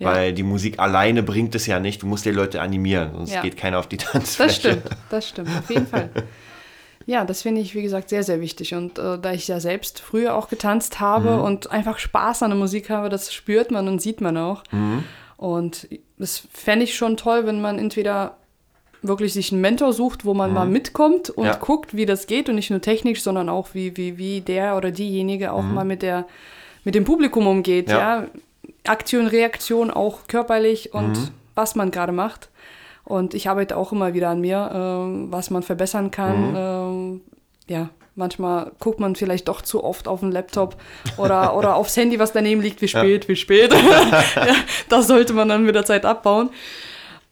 Ja. 0.00 0.12
Weil 0.12 0.32
die 0.32 0.44
Musik 0.44 0.78
alleine 0.78 1.24
bringt 1.24 1.54
es 1.56 1.66
ja 1.66 1.80
nicht. 1.80 2.02
Du 2.02 2.06
musst 2.06 2.24
die 2.24 2.30
Leute 2.30 2.60
animieren, 2.60 3.10
sonst 3.14 3.32
Ja. 3.32 3.42
geht 3.42 3.56
keiner 3.56 3.78
auf 3.80 3.88
die 3.88 3.96
Tanzfläche. 3.96 4.48
Das 4.48 4.56
stimmt, 4.56 4.82
das 5.10 5.28
stimmt, 5.28 5.48
auf 5.58 5.70
jeden 5.70 5.86
Fall. 5.86 6.10
Ja, 7.06 7.24
das 7.24 7.40
finde 7.40 7.62
ich, 7.62 7.74
wie 7.74 7.80
gesagt, 7.80 8.10
sehr, 8.10 8.22
sehr 8.22 8.38
wichtig. 8.42 8.74
Und 8.74 8.98
äh, 8.98 9.18
da 9.18 9.32
ich 9.32 9.48
ja 9.48 9.60
selbst 9.60 9.98
früher 9.98 10.34
auch 10.34 10.50
getanzt 10.50 11.00
habe 11.00 11.36
Mhm. 11.36 11.40
und 11.40 11.70
einfach 11.70 11.98
Spaß 11.98 12.42
an 12.42 12.50
der 12.50 12.58
Musik 12.58 12.90
habe, 12.90 13.08
das 13.08 13.32
spürt 13.32 13.70
man 13.70 13.88
und 13.88 14.02
sieht 14.02 14.20
man 14.20 14.36
auch. 14.36 14.62
Mhm. 14.72 15.04
Und 15.38 15.88
das 16.18 16.42
fände 16.52 16.84
ich 16.84 16.94
schon 16.96 17.16
toll, 17.16 17.46
wenn 17.46 17.62
man 17.62 17.78
entweder 17.78 18.36
wirklich 19.02 19.32
sich 19.32 19.52
einen 19.52 19.60
Mentor 19.60 19.92
sucht, 19.92 20.24
wo 20.24 20.34
man 20.34 20.52
mal 20.52 20.66
mitkommt 20.66 21.30
und 21.30 21.44
Mhm. 21.44 21.50
Ja. 21.50 21.56
guckt, 21.56 21.94
wie 21.96 22.06
das 22.06 22.26
geht 22.26 22.48
und 22.48 22.56
nicht 22.56 22.70
nur 22.70 22.80
technisch, 22.80 23.22
sondern 23.22 23.48
auch 23.48 23.68
wie, 23.72 23.96
wie, 23.96 24.18
wie 24.18 24.40
der 24.40 24.76
oder 24.76 24.90
diejenige 24.90 25.52
auch 25.52 25.62
mal 25.62 25.84
mit, 25.84 26.02
der, 26.02 26.26
mit 26.84 26.94
dem 26.94 27.04
Publikum 27.04 27.46
umgeht. 27.46 27.86
Mhm. 27.88 27.92
Ja. 27.92 27.98
Ja. 28.22 28.26
Aktion, 28.86 29.26
Reaktion 29.26 29.90
auch 29.90 30.26
körperlich 30.28 30.92
und 30.94 31.12
Mhm. 31.12 31.28
was 31.54 31.74
man 31.74 31.90
gerade 31.90 32.12
macht. 32.12 32.48
Und 33.04 33.34
ich 33.34 33.48
arbeite 33.48 33.76
auch 33.76 33.92
immer 33.92 34.12
wieder 34.14 34.28
an 34.28 34.40
mir, 34.40 34.70
ähm, 34.74 35.28
was 35.30 35.50
man 35.50 35.62
verbessern 35.62 36.10
kann. 36.10 36.54
Ähm, 36.56 37.20
ja, 37.68 37.88
manchmal 38.16 38.72
guckt 38.80 38.98
man 39.00 39.14
vielleicht 39.16 39.48
doch 39.48 39.62
zu 39.62 39.82
oft 39.84 40.08
auf 40.08 40.20
den 40.20 40.32
Laptop 40.32 40.76
oder, 41.16 41.56
oder 41.56 41.76
aufs 41.76 41.96
Handy, 41.96 42.18
was 42.18 42.32
daneben 42.32 42.60
liegt, 42.60 42.82
wie 42.82 42.88
spät, 42.88 43.28
wie 43.28 43.36
spät. 43.36 43.72
ja, 44.36 44.54
das 44.88 45.06
sollte 45.06 45.32
man 45.34 45.48
dann 45.48 45.64
mit 45.64 45.74
der 45.74 45.84
Zeit 45.84 46.04
abbauen. 46.04 46.50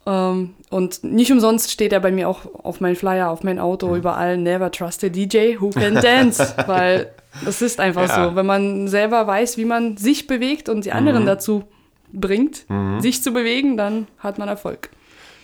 Ähm, 0.07 0.55
und 0.71 1.03
nicht 1.05 1.33
umsonst 1.33 1.71
steht 1.73 1.93
er 1.93 2.01
bei 2.01 2.11
mir 2.13 2.29
auch 2.29 2.41
auf 2.63 2.81
meinem 2.81 2.97
Flyer, 2.97 3.31
auf 3.31 3.43
mein 3.43 3.59
Auto, 3.59 3.95
überall 3.97 4.37
Never 4.39 4.71
trust 4.71 5.03
a 5.05 5.09
DJ 5.09 5.57
who 5.59 5.71
can 5.71 5.95
dance. 6.03 6.55
Weil 6.67 7.13
es 7.47 7.61
ist 7.63 7.81
einfach 7.81 8.09
Ja. 8.09 8.31
so. 8.31 8.37
Wenn 8.37 8.47
man 8.47 8.89
selber 8.89 9.27
weiß, 9.27 9.59
wie 9.59 9.65
man 9.65 9.97
sich 9.97 10.27
bewegt 10.27 10.69
und 10.69 10.85
die 10.85 10.93
anderen 10.93 11.27
dazu 11.27 11.65
bringt, 12.13 12.65
sich 13.01 13.23
zu 13.23 13.33
bewegen, 13.33 13.77
dann 13.77 14.07
hat 14.19 14.39
man 14.39 14.49
Erfolg. 14.49 14.91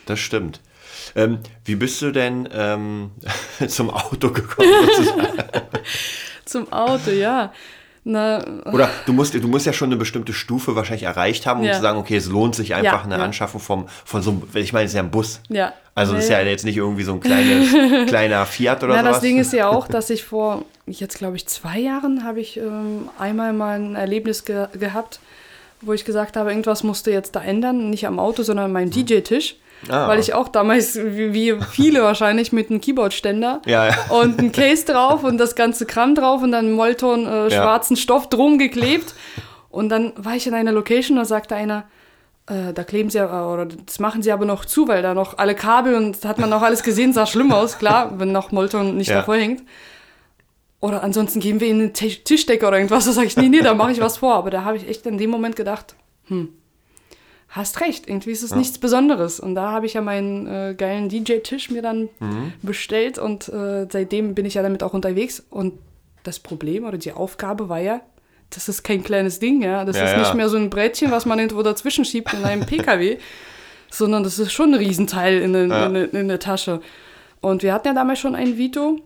Das 0.07 0.21
stimmt. 0.21 0.61
Ähm, 1.17 1.39
wie 1.65 1.75
bist 1.75 2.01
du 2.01 2.13
denn 2.13 2.49
ähm, 2.53 3.11
zum 3.69 3.91
Auto 3.91 4.31
gekommen? 4.31 4.69
Zum 6.45 6.73
Auto, 6.73 7.11
ja. 7.11 7.53
Na, 8.05 8.45
Oder 8.73 8.91
du 9.07 9.13
musst, 9.13 9.33
du 9.33 9.47
musst 9.47 9.65
ja 9.65 9.73
schon 9.73 9.89
eine 9.91 9.97
bestimmte 9.97 10.33
Stufe 10.33 10.75
wahrscheinlich 10.75 11.05
erreicht 11.05 11.47
haben, 11.47 11.61
um 11.61 11.67
Ja. 11.67 11.75
zu 11.75 11.81
sagen, 11.83 11.99
okay, 11.99 12.17
es 12.17 12.27
lohnt 12.27 12.57
sich 12.57 12.75
einfach 12.75 13.01
Ja, 13.01 13.05
eine 13.05 13.19
ja. 13.19 13.25
Anschaffung 13.25 13.61
vom, 13.61 13.87
von 14.05 14.23
so 14.23 14.31
einem, 14.33 14.43
ich 14.55 14.73
meine, 14.73 14.87
es 14.87 14.91
ist 14.91 14.97
ja 14.97 15.03
ein 15.03 15.11
Bus. 15.11 15.41
ja. 15.49 15.73
Also 15.95 16.15
es 16.17 16.25
ist 16.25 16.31
ja 16.31 16.41
jetzt 16.41 16.65
nicht 16.65 16.79
irgendwie 16.79 17.03
so 17.03 17.13
ein 17.13 17.21
kleines, 17.21 17.69
kleiner 18.09 18.47
Fiat 18.47 18.83
oder 18.83 18.95
Na, 18.95 19.01
sowas. 19.01 19.13
das 19.17 19.21
Ding 19.21 19.39
ist 19.39 19.53
ja 19.53 19.69
auch, 19.69 19.87
dass 19.89 20.09
ich 20.09 20.25
vor, 20.25 20.65
jetzt 20.87 21.19
glaube 21.19 21.37
ich, 21.37 21.47
zwei 21.49 21.79
Jahren 21.81 22.25
habe 22.25 22.41
ich 22.41 22.57
ähm, 22.57 23.11
einmal 23.19 23.53
mal 23.53 23.79
ein 23.79 23.95
Erlebnis 23.95 24.47
ge 24.47 24.69
gehabt, 24.73 25.21
wo 25.83 25.93
ich 25.93 26.07
gesagt 26.07 26.37
habe, 26.39 26.49
irgendwas 26.51 26.83
musste 26.83 27.11
jetzt 27.11 27.37
da 27.37 27.43
ändern, 27.43 27.91
nicht 27.91 28.07
am 28.07 28.19
Auto, 28.19 28.43
sondern 28.43 28.65
an 28.67 28.73
meinem 28.73 28.91
DJ-Tisch. 28.91 29.57
Ah. 29.89 30.09
Weil 30.09 30.21
ich 30.21 30.35
auch 30.35 30.49
damals, 30.49 30.97
wie, 30.97 31.57
viele 31.71 32.03
wahrscheinlich, 32.03 32.53
mit 32.53 32.71
einem 32.71 32.81
Keyboard-Ständer 32.81 33.63
Ja, 33.67 33.89
ja. 33.89 33.95
und 34.11 34.39
ein 34.39 34.53
Case 34.53 34.85
drauf 34.85 35.25
und 35.25 35.39
das 35.39 35.55
ganze 35.55 35.87
Kram 35.87 36.15
drauf 36.15 36.43
und 36.43 36.53
dann 36.53 36.73
Molton 36.73 37.27
äh, 37.27 37.51
schwarzen 37.51 37.97
Stoff 37.97 38.29
drum 38.29 38.59
geklebt. 38.59 39.15
Und 39.71 39.89
dann 39.89 40.13
war 40.17 40.37
ich 40.37 40.47
in 40.47 40.55
einer 40.55 40.73
Location, 40.73 41.17
da 41.17 41.25
sagte 41.25 41.57
einer, 41.57 41.85
äh, 42.47 42.73
da 42.73 42.85
kleben 42.85 43.11
sie 43.11 43.21
aber, 43.21 43.53
oder 43.53 43.67
das 43.67 43.99
machen 43.99 44.23
sie 44.23 44.31
aber 44.31 44.45
noch 44.45 44.65
zu, 44.65 44.87
weil 44.87 45.03
da 45.03 45.15
noch 45.15 45.39
alle 45.39 45.55
Kabel 45.55 45.95
und 45.95 46.25
hat 46.25 46.39
man 46.39 46.51
noch 46.51 46.63
alles 46.63 46.83
gesehen, 46.83 47.13
sah 47.13 47.27
schlimm 47.27 47.53
aus, 47.53 47.79
klar, 47.79 48.19
wenn 48.19 48.33
noch 48.33 48.53
Molton 48.53 48.97
nicht 48.97 49.11
davor 49.11 49.37
hängt. 49.37 49.63
Oder 50.81 51.05
ansonsten 51.05 51.39
geben 51.39 51.61
wir 51.61 51.69
ihnen 51.69 51.81
eine 51.81 51.93
Tisch 51.93 52.25
Tischdecke 52.25 52.67
oder 52.67 52.77
irgendwas. 52.77 53.05
Da 53.05 53.13
sage 53.13 53.29
ich, 53.29 53.37
nee, 53.37 53.49
nee, 53.49 53.61
da 53.61 53.73
mache 53.73 53.93
ich 53.93 54.01
was 54.01 54.17
vor. 54.17 54.35
Aber 54.35 54.51
da 54.51 54.65
habe 54.65 54.77
ich 54.77 54.89
echt 54.89 55.07
in 55.07 55.17
dem 55.17 55.31
Moment 55.31 55.55
gedacht, 55.55 55.95
hm, 56.27 56.49
hast 57.55 57.81
recht, 57.81 58.09
irgendwie 58.09 58.31
ist 58.33 58.43
es 58.43 58.55
nichts 58.55 58.79
Besonderes. 58.79 59.39
Und 59.39 59.55
da 59.55 59.71
habe 59.73 59.87
ich 59.87 59.95
ja 59.95 60.01
meinen 60.01 60.47
äh, 60.47 60.75
geilen 60.77 61.09
DJ-Tisch 61.09 61.71
mir 61.71 61.83
dann 61.83 62.09
Mhm. 62.19 62.53
bestellt 62.63 63.19
und 63.19 63.49
äh, 63.49 63.87
seitdem 63.91 64.35
bin 64.35 64.45
ich 64.47 64.55
ja 64.55 64.63
damit 64.63 64.83
auch 64.83 64.95
unterwegs. 64.95 65.43
Und 65.51 65.75
das 66.25 66.39
Problem 66.41 66.85
oder 66.85 66.99
die 66.99 67.13
Aufgabe 67.13 67.69
war 67.69 67.79
ja, 67.81 68.01
das 68.51 68.69
ist 68.69 68.83
kein 68.83 69.03
kleines 69.03 69.39
Ding, 69.39 69.63
ja. 69.63 69.85
Das 69.85 69.97
Ja, 69.97 70.05
ist 70.05 70.13
ja. 70.13 70.19
nicht 70.21 70.35
mehr 70.35 70.49
so 70.49 70.57
ein 70.57 70.71
Brettchen, 70.71 71.11
was 71.11 71.27
man 71.27 71.39
irgendwo 71.39 71.63
dazwischen 71.63 72.05
schiebt 72.05 72.33
in 72.35 72.45
einem 72.45 72.65
PKW, 72.67 73.19
sondern 73.91 74.23
das 74.25 74.39
ist 74.39 74.53
schon 74.53 74.73
ein 74.73 74.79
Riesenteil 74.79 75.41
in, 75.43 75.53
der- 75.53 75.67
Ja. 75.67 75.87
in, 75.87 75.95
der- 75.95 76.15
in 76.15 76.29
der 76.29 76.39
Tasche. 76.39 76.81
Und 77.41 77.63
wir 77.63 77.73
hatten 77.75 77.89
ja 77.89 77.95
damals 77.95 78.19
schon 78.19 78.35
ein 78.35 78.57
Vito. 78.57 79.01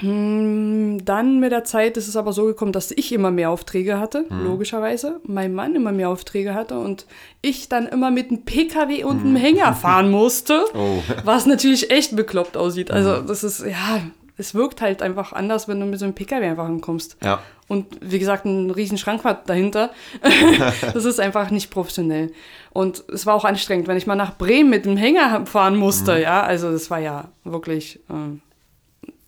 Hm, 0.00 1.04
Dann 1.04 1.40
mit 1.40 1.52
der 1.52 1.64
Zeit 1.64 1.96
ist 1.96 2.08
es 2.08 2.16
aber 2.16 2.32
so 2.32 2.44
gekommen, 2.44 2.72
dass 2.72 2.90
ich 2.90 3.12
immer 3.12 3.30
mehr 3.30 3.50
Aufträge 3.50 3.98
hatte, 3.98 4.26
Mhm. 4.28 4.44
logischerweise. 4.44 5.20
Mein 5.24 5.54
Mann 5.54 5.74
immer 5.74 5.92
mehr 5.92 6.08
Aufträge 6.10 6.54
hatte 6.54 6.78
und 6.78 7.06
ich 7.42 7.68
dann 7.68 7.86
immer 7.86 8.10
mit 8.10 8.30
einem 8.30 8.42
PKW 8.44 9.04
und 9.04 9.20
einem 9.20 9.32
Mhm. 9.32 9.36
Hänger 9.36 9.72
fahren 9.74 10.10
musste, 10.10 10.64
Oh. 10.74 11.02
was 11.24 11.46
natürlich 11.46 11.90
echt 11.90 12.14
bekloppt 12.16 12.56
aussieht. 12.56 12.90
Also 12.90 13.22
das 13.22 13.42
ist, 13.44 13.60
ja, 13.64 14.00
es 14.36 14.54
wirkt 14.54 14.80
halt 14.80 15.02
einfach 15.02 15.32
anders, 15.32 15.68
wenn 15.68 15.80
du 15.80 15.86
mit 15.86 15.98
so 15.98 16.04
einem 16.06 16.14
PKW 16.14 16.46
einfach 16.48 16.66
ankommst. 16.66 17.16
Ja. 17.22 17.40
Und 17.68 17.86
wie 18.00 18.18
gesagt, 18.18 18.44
ein 18.46 18.70
riesen 18.70 18.98
Schrankwart 18.98 19.48
dahinter. 19.48 19.90
das 20.92 21.04
ist 21.04 21.20
einfach 21.20 21.50
nicht 21.50 21.70
professionell. 21.70 22.32
Und 22.72 23.04
es 23.12 23.26
war 23.26 23.34
auch 23.34 23.44
anstrengend, 23.44 23.86
wenn 23.86 23.96
ich 23.96 24.06
mal 24.06 24.16
nach 24.16 24.36
Bremen 24.36 24.70
mit 24.70 24.84
dem 24.86 24.96
Hänger 24.96 25.46
fahren 25.46 25.76
musste. 25.76 26.14
Mhm. 26.16 26.22
Ja, 26.22 26.42
also 26.42 26.70
das 26.72 26.90
war 26.90 26.98
ja 26.98 27.28
wirklich 27.44 28.00
äh, 28.10 28.38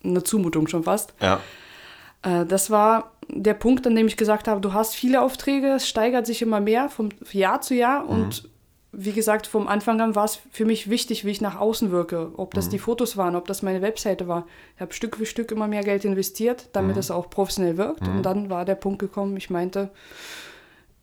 eine 0.05 0.23
Zumutung 0.23 0.69
schon 0.69 0.85
fast. 0.85 1.15
Ja. 1.21 1.41
Äh, 2.23 2.47
das 2.47 2.71
war 2.71 3.13
der 3.29 3.55
Punkt, 3.55 3.87
an 3.87 3.95
dem 3.95 4.07
ich 4.07 4.17
gesagt 4.17 4.49
habe, 4.49 4.61
du 4.61 4.73
hast 4.73 4.95
viele 4.95 5.23
Aufträge, 5.23 5.69
es 5.69 5.89
steigert 5.89 6.27
sich 6.27 6.43
immer 6.43 6.61
mehr 6.61 6.89
vom 6.89 7.11
Jahr 7.33 7.61
zu 7.61 7.75
Jahr 7.75 8.09
und 8.09 8.49
wie 8.95 9.13
gesagt, 9.13 9.47
vom 9.47 9.69
Anfang 9.69 10.03
an 10.03 10.15
war 10.15 10.27
es 10.27 10.39
für 10.51 10.67
mich 10.67 10.91
wichtig, 10.91 11.25
wie 11.25 11.31
ich 11.31 11.41
nach 11.41 11.59
außen 11.59 11.91
wirke. 11.91 12.31
Ob 12.37 12.53
das 12.53 12.69
die 12.69 12.79
Fotos 12.79 13.17
waren, 13.17 13.37
ob 13.37 13.47
das 13.47 13.63
meine 13.63 13.81
Webseite 13.81 14.29
war. 14.29 14.47
Ich 14.75 14.83
habe 14.83 14.93
Stück 14.93 15.17
für 15.17 15.25
Stück 15.25 15.51
immer 15.51 15.67
mehr 15.67 15.83
Geld 15.83 16.05
investiert, 16.05 16.69
damit 16.75 16.99
es 16.99 17.11
auch 17.11 17.31
professionell 17.31 17.79
wirkt. 17.79 18.07
Und 18.07 18.23
dann 18.23 18.51
war 18.51 18.67
der 18.67 18.75
Punkt 18.75 18.99
gekommen, 18.99 19.35
ich 19.39 19.49
meinte, 19.49 19.89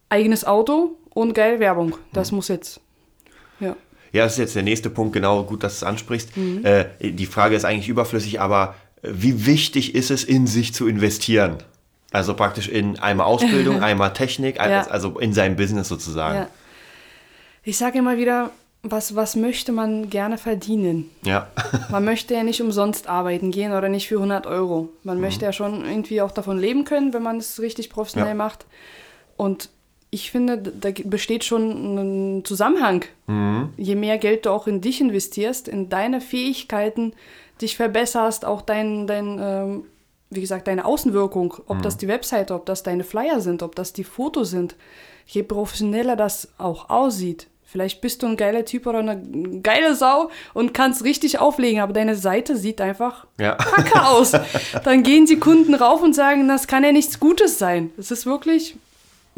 eigenes 0.08 0.46
Auto 0.46 0.98
und 1.10 1.34
geile 1.34 1.60
Werbung. 1.60 1.96
Das 2.14 2.32
muss 2.32 2.48
jetzt. 2.48 2.80
Ja. 3.60 3.76
Ja, 4.12 4.24
das 4.24 4.34
ist 4.34 4.40
jetzt 4.40 4.56
der 4.56 4.64
nächste 4.64 4.90
Punkt, 4.90 5.14
genau, 5.14 5.44
gut, 5.44 5.64
dass 5.64 5.80
du 5.80 5.86
es 5.86 5.90
ansprichst. 5.90 6.36
Mhm. 6.36 6.66
Äh, 6.66 6.86
die 7.00 7.26
Frage 7.28 7.56
ist 7.56 7.66
eigentlich 7.66 7.90
überflüssig, 7.90 8.40
aber 8.42 8.76
wie 9.02 9.46
wichtig 9.46 9.96
ist 9.96 10.12
es, 10.12 10.24
in 10.24 10.48
sich 10.48 10.74
zu 10.74 10.88
investieren? 10.88 11.58
Also 12.12 12.34
praktisch 12.34 12.68
in 12.68 12.98
einmal 13.00 13.28
Ausbildung, 13.28 13.82
einmal 13.84 14.14
Technik, 14.14 14.58
Ja. 14.58 14.88
also 14.88 15.20
in 15.20 15.34
sein 15.34 15.56
Business 15.56 15.88
sozusagen. 15.88 16.36
ja. 16.40 16.48
Ich 17.64 17.78
sage 17.78 18.00
immer 18.00 18.18
wieder, 18.18 18.52
was, 18.82 19.16
was 19.16 19.36
möchte 19.36 19.72
man 19.74 20.10
gerne 20.10 20.38
verdienen? 20.38 21.10
Ja. 21.24 21.50
Man 21.92 22.06
möchte 22.06 22.34
ja 22.34 22.44
nicht 22.44 22.62
umsonst 22.62 23.08
arbeiten 23.08 23.52
gehen 23.52 23.74
oder 23.74 23.90
nicht 23.90 24.08
für 24.08 24.16
100 24.16 24.48
Euro. 24.48 24.90
Man 25.04 25.18
Mhm. 25.18 25.22
möchte 25.22 25.44
ja 25.46 25.52
schon 25.52 25.84
irgendwie 25.86 26.22
auch 26.22 26.32
davon 26.32 26.58
leben 26.58 26.86
können, 26.86 27.14
wenn 27.14 27.22
man 27.22 27.38
es 27.38 27.60
richtig 27.60 27.90
professionell 27.90 28.30
Ja. 28.30 28.36
macht. 28.36 28.66
Und 29.36 29.70
ich 30.12 30.32
finde, 30.32 30.58
da 30.58 30.90
besteht 31.04 31.44
schon 31.44 32.40
ein 32.40 32.46
Zusammenhang. 32.46 33.04
Mhm. 33.28 33.70
Je 33.78 33.96
mehr 33.96 34.18
Geld 34.18 34.46
du 34.46 34.50
auch 34.52 34.66
in 34.66 34.80
dich 34.82 35.02
investierst, 35.02 35.68
in 35.68 35.90
deine 35.90 36.22
Fähigkeiten, 36.22 37.12
dich 37.62 37.76
verbesserst, 37.76 38.46
auch 38.46 38.62
dein, 38.62 39.08
dein 39.08 39.38
ähm, 39.42 39.84
wie 40.30 40.42
gesagt, 40.42 40.68
deine 40.68 40.86
Außenwirkung, 40.86 41.56
ob 41.68 41.78
Mhm. 41.78 41.82
das 41.82 41.98
die 41.98 42.08
Webseite, 42.08 42.54
ob 42.54 42.66
das 42.66 42.84
deine 42.84 43.04
Flyer 43.04 43.42
sind, 43.42 43.64
ob 43.64 43.76
das 43.76 43.94
die 43.94 44.04
Fotos 44.04 44.52
sind, 44.52 44.76
je 45.26 45.44
professioneller 45.44 46.16
das 46.16 46.50
auch 46.58 46.90
aussieht. 46.90 47.48
Vielleicht 47.66 48.02
bist 48.02 48.24
du 48.24 48.28
ein 48.28 48.36
geiler 48.38 48.66
Typ 48.66 48.88
oder 48.88 48.98
eine 49.00 49.62
geile 49.62 49.94
Sau 49.94 50.30
und 50.56 50.74
kannst 50.74 51.04
richtig 51.04 51.38
auflegen, 51.40 51.82
aber 51.82 51.94
deine 51.94 52.16
Seite 52.16 52.58
sieht 52.58 52.82
einfach 52.82 53.28
Ja. 53.40 53.56
kacke 53.56 54.08
aus. 54.08 54.32
Dann 54.84 55.04
gehen 55.04 55.26
die 55.28 55.38
Kunden 55.40 55.76
rauf 55.76 56.02
und 56.02 56.14
sagen, 56.16 56.48
das 56.48 56.66
kann 56.66 56.84
ja 56.84 56.92
nichts 56.92 57.20
Gutes 57.20 57.60
sein. 57.60 57.92
Es 57.98 58.10
ist 58.10 58.26
wirklich, 58.26 58.76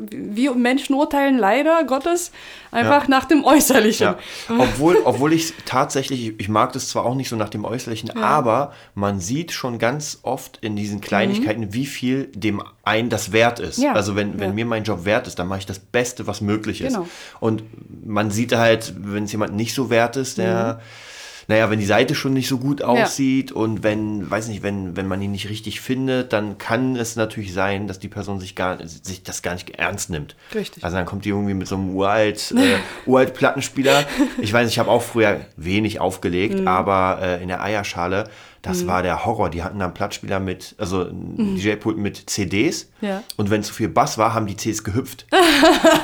wir 0.10 0.56
Menschen 0.56 0.96
urteilen 0.96 1.38
leider 1.38 1.84
Gottes 1.84 2.32
einfach 2.72 3.08
nach 3.08 3.26
dem 3.26 3.44
Äußerlichen. 3.44 4.06
Ja, 4.06 4.18
obwohl, 4.58 4.98
obwohl 5.04 5.34
ich 5.34 5.54
tatsächlich, 5.66 6.40
ich 6.40 6.50
mag 6.50 6.74
das 6.74 6.90
zwar 6.90 7.06
auch 7.06 7.16
nicht 7.16 7.30
so 7.30 7.36
nach 7.36 7.50
dem 7.50 7.66
Äußerlichen, 7.66 8.18
aber 8.18 8.74
man 8.96 9.20
sieht 9.20 9.52
schon 9.52 9.80
ganz 9.80 10.20
oft 10.24 10.58
in 10.62 10.76
diesen 10.76 11.02
Kleinigkeiten, 11.02 11.74
wie 11.74 11.86
viel 11.86 12.26
dem 12.34 12.62
einen 12.84 13.10
das 13.10 13.32
wert 13.32 13.60
ist. 13.60 13.78
Mhm. 13.78 13.84
Ja, 13.86 13.94
Also 13.94 14.16
wenn, 14.16 14.40
wenn 14.40 14.50
ja. 14.50 14.56
mir 14.56 14.66
mein 14.66 14.84
Job 14.84 15.06
wert 15.06 15.28
ist, 15.28 15.38
dann 15.40 15.48
mache 15.48 15.60
ich 15.60 15.66
das 15.66 15.80
Beste, 15.80 16.28
was 16.28 16.42
möglich 16.42 16.82
ist. 16.82 16.94
Genau. 16.94 17.08
Und 17.40 17.64
man 18.06 18.32
sieht 18.32 18.54
halt, 18.56 18.94
wenn 18.98 19.26
es 19.26 19.32
jemand 19.32 19.56
nicht 19.56 19.74
so 19.74 19.90
wert 19.90 20.16
ist, 20.16 20.38
der, 20.38 20.76
Mhm. 20.76 20.80
Naja, 21.52 21.70
wenn 21.70 21.80
die 21.80 21.86
Seite 21.86 22.16
schon 22.16 22.32
nicht 22.32 22.48
so 22.48 22.60
gut 22.60 22.82
aussieht 22.82 23.52
und 23.52 23.84
wenn, 23.84 24.32
weiß 24.32 24.48
nicht, 24.48 24.64
wenn, 24.64 24.96
wenn 24.96 25.06
man 25.06 25.22
ihn 25.22 25.32
nicht 25.32 25.50
richtig 25.50 25.82
findet, 25.82 26.32
dann 26.32 26.58
kann 26.58 26.96
es 26.96 27.18
natürlich 27.18 27.54
sein, 27.54 27.88
dass 27.88 28.00
die 28.00 28.08
Person 28.08 28.40
sich 28.40 28.56
gar 28.56 28.78
sich 28.88 29.24
das 29.24 29.42
gar 29.42 29.56
nicht 29.56 29.70
ernst 29.72 30.10
nimmt. 30.10 30.38
Richtig. 30.56 30.82
Also 30.82 30.96
dann 30.96 31.06
kommt 31.06 31.26
die 31.26 31.30
irgendwie 31.30 31.54
mit 31.54 31.68
so 31.68 31.76
einem 31.76 31.94
uralt, 31.94 32.54
äh, 32.56 32.78
uralt 33.06 33.34
Plattenspieler. 33.34 34.06
Ich 34.40 34.54
weiß, 34.54 34.70
ich 34.70 34.80
habe 34.80 34.90
auch 34.90 35.02
früher 35.02 35.42
wenig 35.58 36.00
aufgelegt, 36.00 36.66
aber 36.66 37.20
äh, 37.22 37.42
in 37.42 37.50
der 37.50 37.62
Eierschale, 37.62 38.30
das 38.62 38.88
war 38.88 39.04
der 39.04 39.26
Horror. 39.26 39.50
Die 39.50 39.62
hatten 39.62 39.80
dann 39.80 39.88
einen 39.88 39.94
Plattenspieler 39.94 40.40
mit, 40.40 40.76
also 40.78 41.02
ein 41.02 41.58
DJ-Pult 41.58 41.98
mit 41.98 42.30
CDs. 42.30 42.90
Ja. 43.02 43.24
Und 43.36 43.50
wenn 43.50 43.62
zu 43.62 43.74
viel 43.74 43.90
Bass 43.90 44.18
war, 44.18 44.34
haben 44.34 44.46
die 44.46 44.56
CDs 44.56 44.86
gehüpft. 44.86 45.26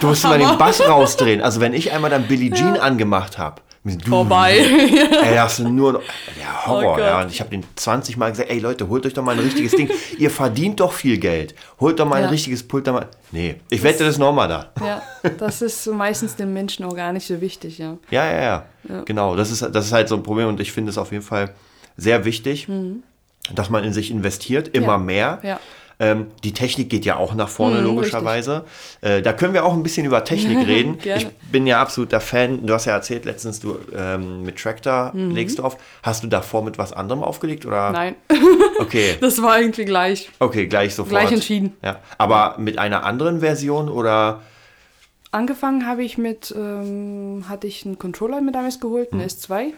Du 0.02 0.08
musst 0.08 0.24
mal 0.26 0.38
den 0.38 0.58
Bass 0.58 0.82
rausdrehen. 0.82 1.42
Also 1.42 1.62
wenn 1.62 1.74
ich 1.74 1.94
einmal 1.94 2.10
dann 2.10 2.28
Billie 2.28 2.52
Jean 2.52 2.78
angemacht 2.78 3.38
habe, 3.38 3.62
Vorbei. 4.08 4.58
Ey, 5.24 5.36
hast 5.38 5.60
du 5.60 5.70
nur 5.70 6.02
der 6.38 6.66
Horror, 6.66 6.96
Oh 6.96 7.00
ja. 7.00 7.22
Und 7.22 7.32
ich 7.32 7.40
habe 7.40 7.50
den 7.52 7.63
20 7.76 8.18
Mal 8.18 8.32
gesagt, 8.32 8.50
ey 8.50 8.60
Leute, 8.60 8.90
holt 8.90 9.06
euch 9.06 9.13
doch 9.13 9.24
mal 9.24 9.32
ein 9.34 9.40
richtiges 9.40 9.72
Ding. 9.72 9.90
Ihr 10.18 10.30
verdient 10.30 10.80
doch 10.82 10.92
viel 10.92 11.18
Geld. 11.18 11.56
Holt 11.80 12.00
doch 12.00 12.06
mal 12.06 12.20
Ja. 12.20 12.26
ein 12.26 12.30
richtiges 12.30 12.68
Pult 12.68 12.86
mal. 12.88 13.08
Nee, 13.32 13.56
ich 13.70 13.82
wette 13.84 14.04
das 14.06 14.18
nochmal 14.18 14.48
da. 14.50 14.72
ja, 14.86 15.02
das 15.38 15.62
ist 15.62 15.84
so 15.84 15.94
meistens 15.94 16.36
den 16.36 16.54
Menschen 16.54 16.86
auch 16.86 16.96
gar 16.96 17.13
nicht 17.13 17.26
so 17.28 17.40
wichtig, 17.40 17.78
ja. 17.78 17.98
Ja, 18.10 18.26
ja, 18.32 18.66
ja. 18.90 19.02
Genau, 19.06 19.36
das 19.36 19.52
ist, 19.52 19.62
das 19.62 19.86
ist 19.86 19.94
halt 19.94 20.10
so 20.10 20.16
ein 20.16 20.24
Problem 20.24 20.48
und 20.50 20.60
ich 20.60 20.72
finde 20.72 20.90
es 20.90 20.98
auf 20.98 21.12
jeden 21.12 21.24
Fall 21.24 21.54
sehr 21.96 22.26
wichtig, 22.26 22.68
dass 23.54 23.70
man 23.70 23.84
in 23.84 23.94
sich 23.94 24.12
investiert, 24.12 24.70
immer 24.70 24.98
Mhm. 24.98 25.10
Ja. 25.10 25.38
mehr. 25.38 25.40
Ja. 25.44 25.60
Ähm, 26.00 26.28
die 26.44 26.54
Technik 26.54 26.90
geht 26.92 27.06
ja 27.06 27.16
auch 27.16 27.34
nach 27.34 27.50
vorne, 27.50 27.80
Mhm, 27.80 27.86
logischerweise. 27.86 28.66
Äh, 29.02 29.24
da 29.24 29.34
können 29.34 29.54
wir 29.56 29.66
auch 29.66 29.74
ein 29.74 29.82
bisschen 29.82 30.06
über 30.06 30.24
Technik 30.24 30.68
reden. 30.68 31.00
Ich 31.04 31.28
bin 31.52 31.66
ja 31.66 31.82
absoluter 31.82 32.20
Fan. 32.22 32.68
Du 32.68 32.74
hast 32.76 32.86
ja 32.86 32.94
erzählt 32.94 33.26
letztens, 33.26 33.60
du 33.60 33.80
ähm, 33.96 34.44
mit 34.44 34.58
Tractor 34.58 35.12
legst 35.16 35.58
du 35.58 35.64
auf. 35.64 35.78
Hast 36.04 36.24
du 36.24 36.28
davor 36.28 36.64
mit 36.64 36.78
was 36.78 36.94
anderem 36.94 37.24
aufgelegt? 37.24 37.66
Oder? 37.66 37.88
Mhm. 37.90 37.94
Nein, 37.94 38.16
Okay, 38.80 39.16
das 39.22 39.42
war 39.42 39.60
irgendwie 39.60 39.86
gleich. 39.86 40.30
okay, 40.40 40.68
gleich 40.68 40.94
sofort. 40.94 41.10
Gleich 41.20 41.32
entschieden. 41.32 41.76
Ja. 41.84 42.00
Aber 42.20 42.56
mit 42.60 42.78
einer 42.78 43.04
anderen 43.04 43.40
Version 43.40 43.90
oder? 43.90 44.42
Angefangen 45.32 45.88
habe 45.88 46.04
ich 46.04 46.18
mit, 46.20 46.54
ähm, 46.56 47.46
hatte 47.50 47.66
ich 47.68 47.86
einen 47.86 47.98
Controller 47.98 48.40
mir 48.42 48.52
damals 48.52 48.80
geholt, 48.80 49.12
einen 49.14 49.24
S2. 49.24 49.72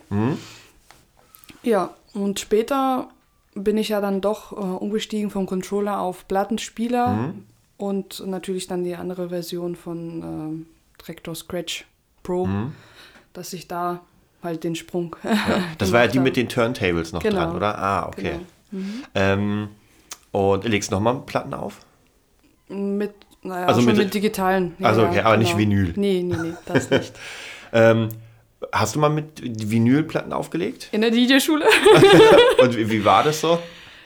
Ja, 1.64 1.92
und 2.14 2.40
später 2.40 3.10
bin 3.56 3.78
ich 3.78 3.90
ja 3.90 4.02
dann 4.02 4.22
doch 4.22 4.52
äh, 4.52 4.56
umgestiegen 4.56 5.30
vom 5.30 5.46
Controller 5.46 6.00
auf 6.00 6.28
Plattenspieler 6.28 7.34
und 7.78 8.26
natürlich 8.28 8.68
dann 8.68 8.84
die 8.84 8.96
andere 8.96 9.30
Version 9.30 9.76
von 9.76 9.98
ähm, 10.24 10.66
Traktor 10.98 11.36
Scratch 11.36 11.86
Pro, 12.24 12.48
dass 13.34 13.54
ich 13.54 13.68
da 13.68 14.02
halt 14.44 14.64
den 14.64 14.76
Sprung. 14.76 15.16
Das 15.78 15.92
war 15.92 16.02
ja 16.02 16.08
die 16.08 16.20
mit 16.20 16.36
den 16.38 16.48
Turntables 16.50 17.12
noch 17.14 17.22
Genau. 17.24 17.38
dran, 17.46 17.56
oder? 17.56 17.78
Ah, 17.78 18.08
okay. 18.08 18.40
Genau. 18.72 18.84
Ähm, 19.16 19.70
und 20.32 20.64
legst 20.66 20.92
nochmal 20.92 21.22
Platten 21.26 21.54
auf? 21.54 21.80
Mit, 22.68 23.14
naja, 23.42 23.66
Also 23.66 23.80
also 23.80 23.90
mit- 23.90 23.98
mit, 23.98 24.14
digitalen. 24.14 24.76
Also 24.82 25.06
okay, 25.08 25.22
aber 25.22 25.38
nicht 25.38 25.58
Vinyl. 25.58 25.94
Nee, 25.96 26.22
nee, 26.24 26.36
nee, 26.40 26.54
das 26.66 26.90
nicht. 26.90 27.14
Ähm, 27.72 28.10
hast 28.72 28.96
du 28.96 29.00
mal 29.00 29.10
mit 29.10 29.42
Vinylplatten 29.72 30.34
aufgelegt? 30.34 30.90
In 30.92 31.02
der 31.02 31.12
DJ-Schule? 31.12 31.66
Und 32.62 32.78
wie, 32.78 32.90
wie 32.90 33.06
war 33.06 33.24
das 33.24 33.42
so? 33.42 33.60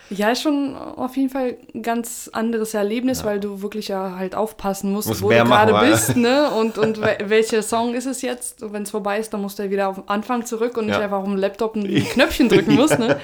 Ja, 0.10 0.30
ist 0.30 0.44
schon 0.44 0.76
auf 0.76 1.16
jeden 1.18 1.30
Fall 1.30 1.58
ein 1.74 1.82
ganz 1.82 2.30
anderes 2.34 2.74
Erlebnis, 2.76 3.24
weil 3.24 3.40
du 3.40 3.64
wirklich 3.64 3.88
ja 3.88 4.16
halt 4.18 4.36
aufpassen 4.36 4.92
musst, 4.92 5.08
Musst 5.08 5.22
wo 5.24 5.30
du 5.30 5.36
gerade 5.36 5.74
bist, 5.90 6.16
ne? 6.18 6.52
Und, 6.60 6.78
und 6.78 7.02
we- 7.02 7.18
welcher 7.26 7.64
Song 7.64 7.96
ist 7.96 8.06
es 8.06 8.22
jetzt? 8.22 8.58
Wenn 8.72 8.84
es 8.84 8.92
vorbei 8.92 9.18
ist, 9.20 9.34
dann 9.34 9.42
musst 9.42 9.58
du 9.58 9.64
ja 9.64 9.72
wieder 9.72 9.88
auf 9.88 9.96
den 9.96 10.08
Anfang 10.10 10.46
zurück 10.46 10.78
und 10.78 10.86
nicht 10.86 10.96
Ja. 10.98 11.02
einfach 11.02 11.18
auf 11.20 11.24
dem 11.26 11.38
Laptop 11.38 11.76
ein 11.76 11.86
Knöpfchen 12.12 12.48
drücken 12.50 12.76
musst, 12.76 13.00
ne? 13.00 13.20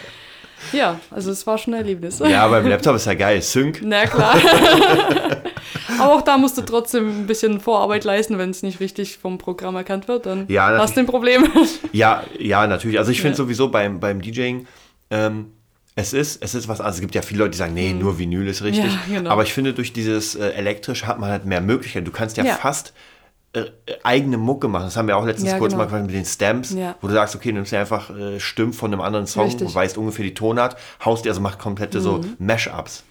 Ja, 0.73 0.99
also 1.11 1.31
es 1.31 1.45
war 1.47 1.57
schon 1.57 1.73
ein 1.73 1.81
Erlebnis. 1.81 2.19
Ja, 2.19 2.47
beim 2.47 2.67
Laptop 2.67 2.95
ist 2.95 3.05
ja 3.05 3.13
geil. 3.13 3.41
Sync. 3.41 3.79
Na 3.83 4.05
klar. 4.05 4.35
Aber 5.99 6.13
auch 6.13 6.21
da 6.21 6.37
musst 6.37 6.57
du 6.57 6.61
trotzdem 6.61 7.21
ein 7.23 7.27
bisschen 7.27 7.59
Vorarbeit 7.59 8.03
leisten, 8.03 8.37
wenn 8.37 8.49
es 8.51 8.63
nicht 8.63 8.79
richtig 8.79 9.17
vom 9.17 9.37
Programm 9.37 9.75
erkannt 9.75 10.07
wird, 10.07 10.25
dann 10.25 10.45
Ja, 10.47 10.77
hast 10.77 10.95
du 10.95 11.01
ein 11.01 11.05
Problem. 11.07 11.47
Ja, 11.91 12.23
ja, 12.37 12.67
natürlich. 12.67 12.97
Also 12.99 13.11
ich 13.11 13.19
finde 13.21 13.33
Ja. 13.33 13.37
sowieso 13.37 13.69
beim, 13.69 13.99
beim 13.99 14.21
DJing, 14.21 14.67
ähm, 15.09 15.51
es 15.95 16.13
ist, 16.13 16.41
es 16.41 16.55
ist 16.55 16.67
was, 16.67 16.79
also 16.79 16.95
es 16.97 17.01
gibt 17.01 17.15
ja 17.15 17.21
viele 17.21 17.39
Leute, 17.39 17.51
die 17.51 17.57
sagen, 17.57 17.73
nee, 17.73 17.93
nur 17.93 18.17
Vinyl 18.19 18.47
ist 18.47 18.63
richtig. 18.63 18.85
Mhm. 18.85 19.13
Ja, 19.13 19.19
genau. 19.19 19.31
Aber 19.31 19.43
ich 19.43 19.53
finde, 19.53 19.73
durch 19.73 19.91
dieses 19.91 20.35
äh, 20.35 20.49
elektrisch 20.51 21.05
hat 21.05 21.19
man 21.19 21.29
halt 21.29 21.45
mehr 21.45 21.61
Möglichkeiten. 21.61 22.05
Du 22.05 22.11
kannst 22.11 22.37
ja, 22.37 22.45
fast 22.45 22.93
eigene 24.03 24.38
Mucke 24.38 24.67
machen. 24.67 24.83
Das 24.85 24.95
haben 24.97 25.07
wir 25.07 25.17
auch 25.17 25.25
letztens 25.25 25.51
Ja, 25.51 25.57
kurz 25.57 25.73
genau. 25.73 25.83
mal 25.83 25.89
gemacht 25.89 26.05
mit 26.05 26.13
den 26.15 26.25
Stamps, 26.25 26.71
Ja. 26.71 26.95
wo 27.01 27.07
du 27.07 27.13
sagst, 27.13 27.35
okay, 27.35 27.49
du 27.49 27.55
nimmst 27.55 27.71
dir 27.71 27.79
einfach 27.79 28.09
äh, 28.15 28.39
Stimmen 28.39 28.73
von 28.73 28.91
einem 28.93 29.01
anderen 29.01 29.25
Song, 29.25 29.45
Richtig. 29.45 29.69
Mhm. 29.69 29.75
weißt 29.75 29.97
ungefähr 29.97 30.23
die 30.25 30.33
Tonart, 30.33 30.75
haust 31.03 31.25
dir, 31.25 31.29
also 31.29 31.41
macht 31.41 31.57
komplette 31.59 31.99
so 31.99 32.21
Mashups. 32.38 33.03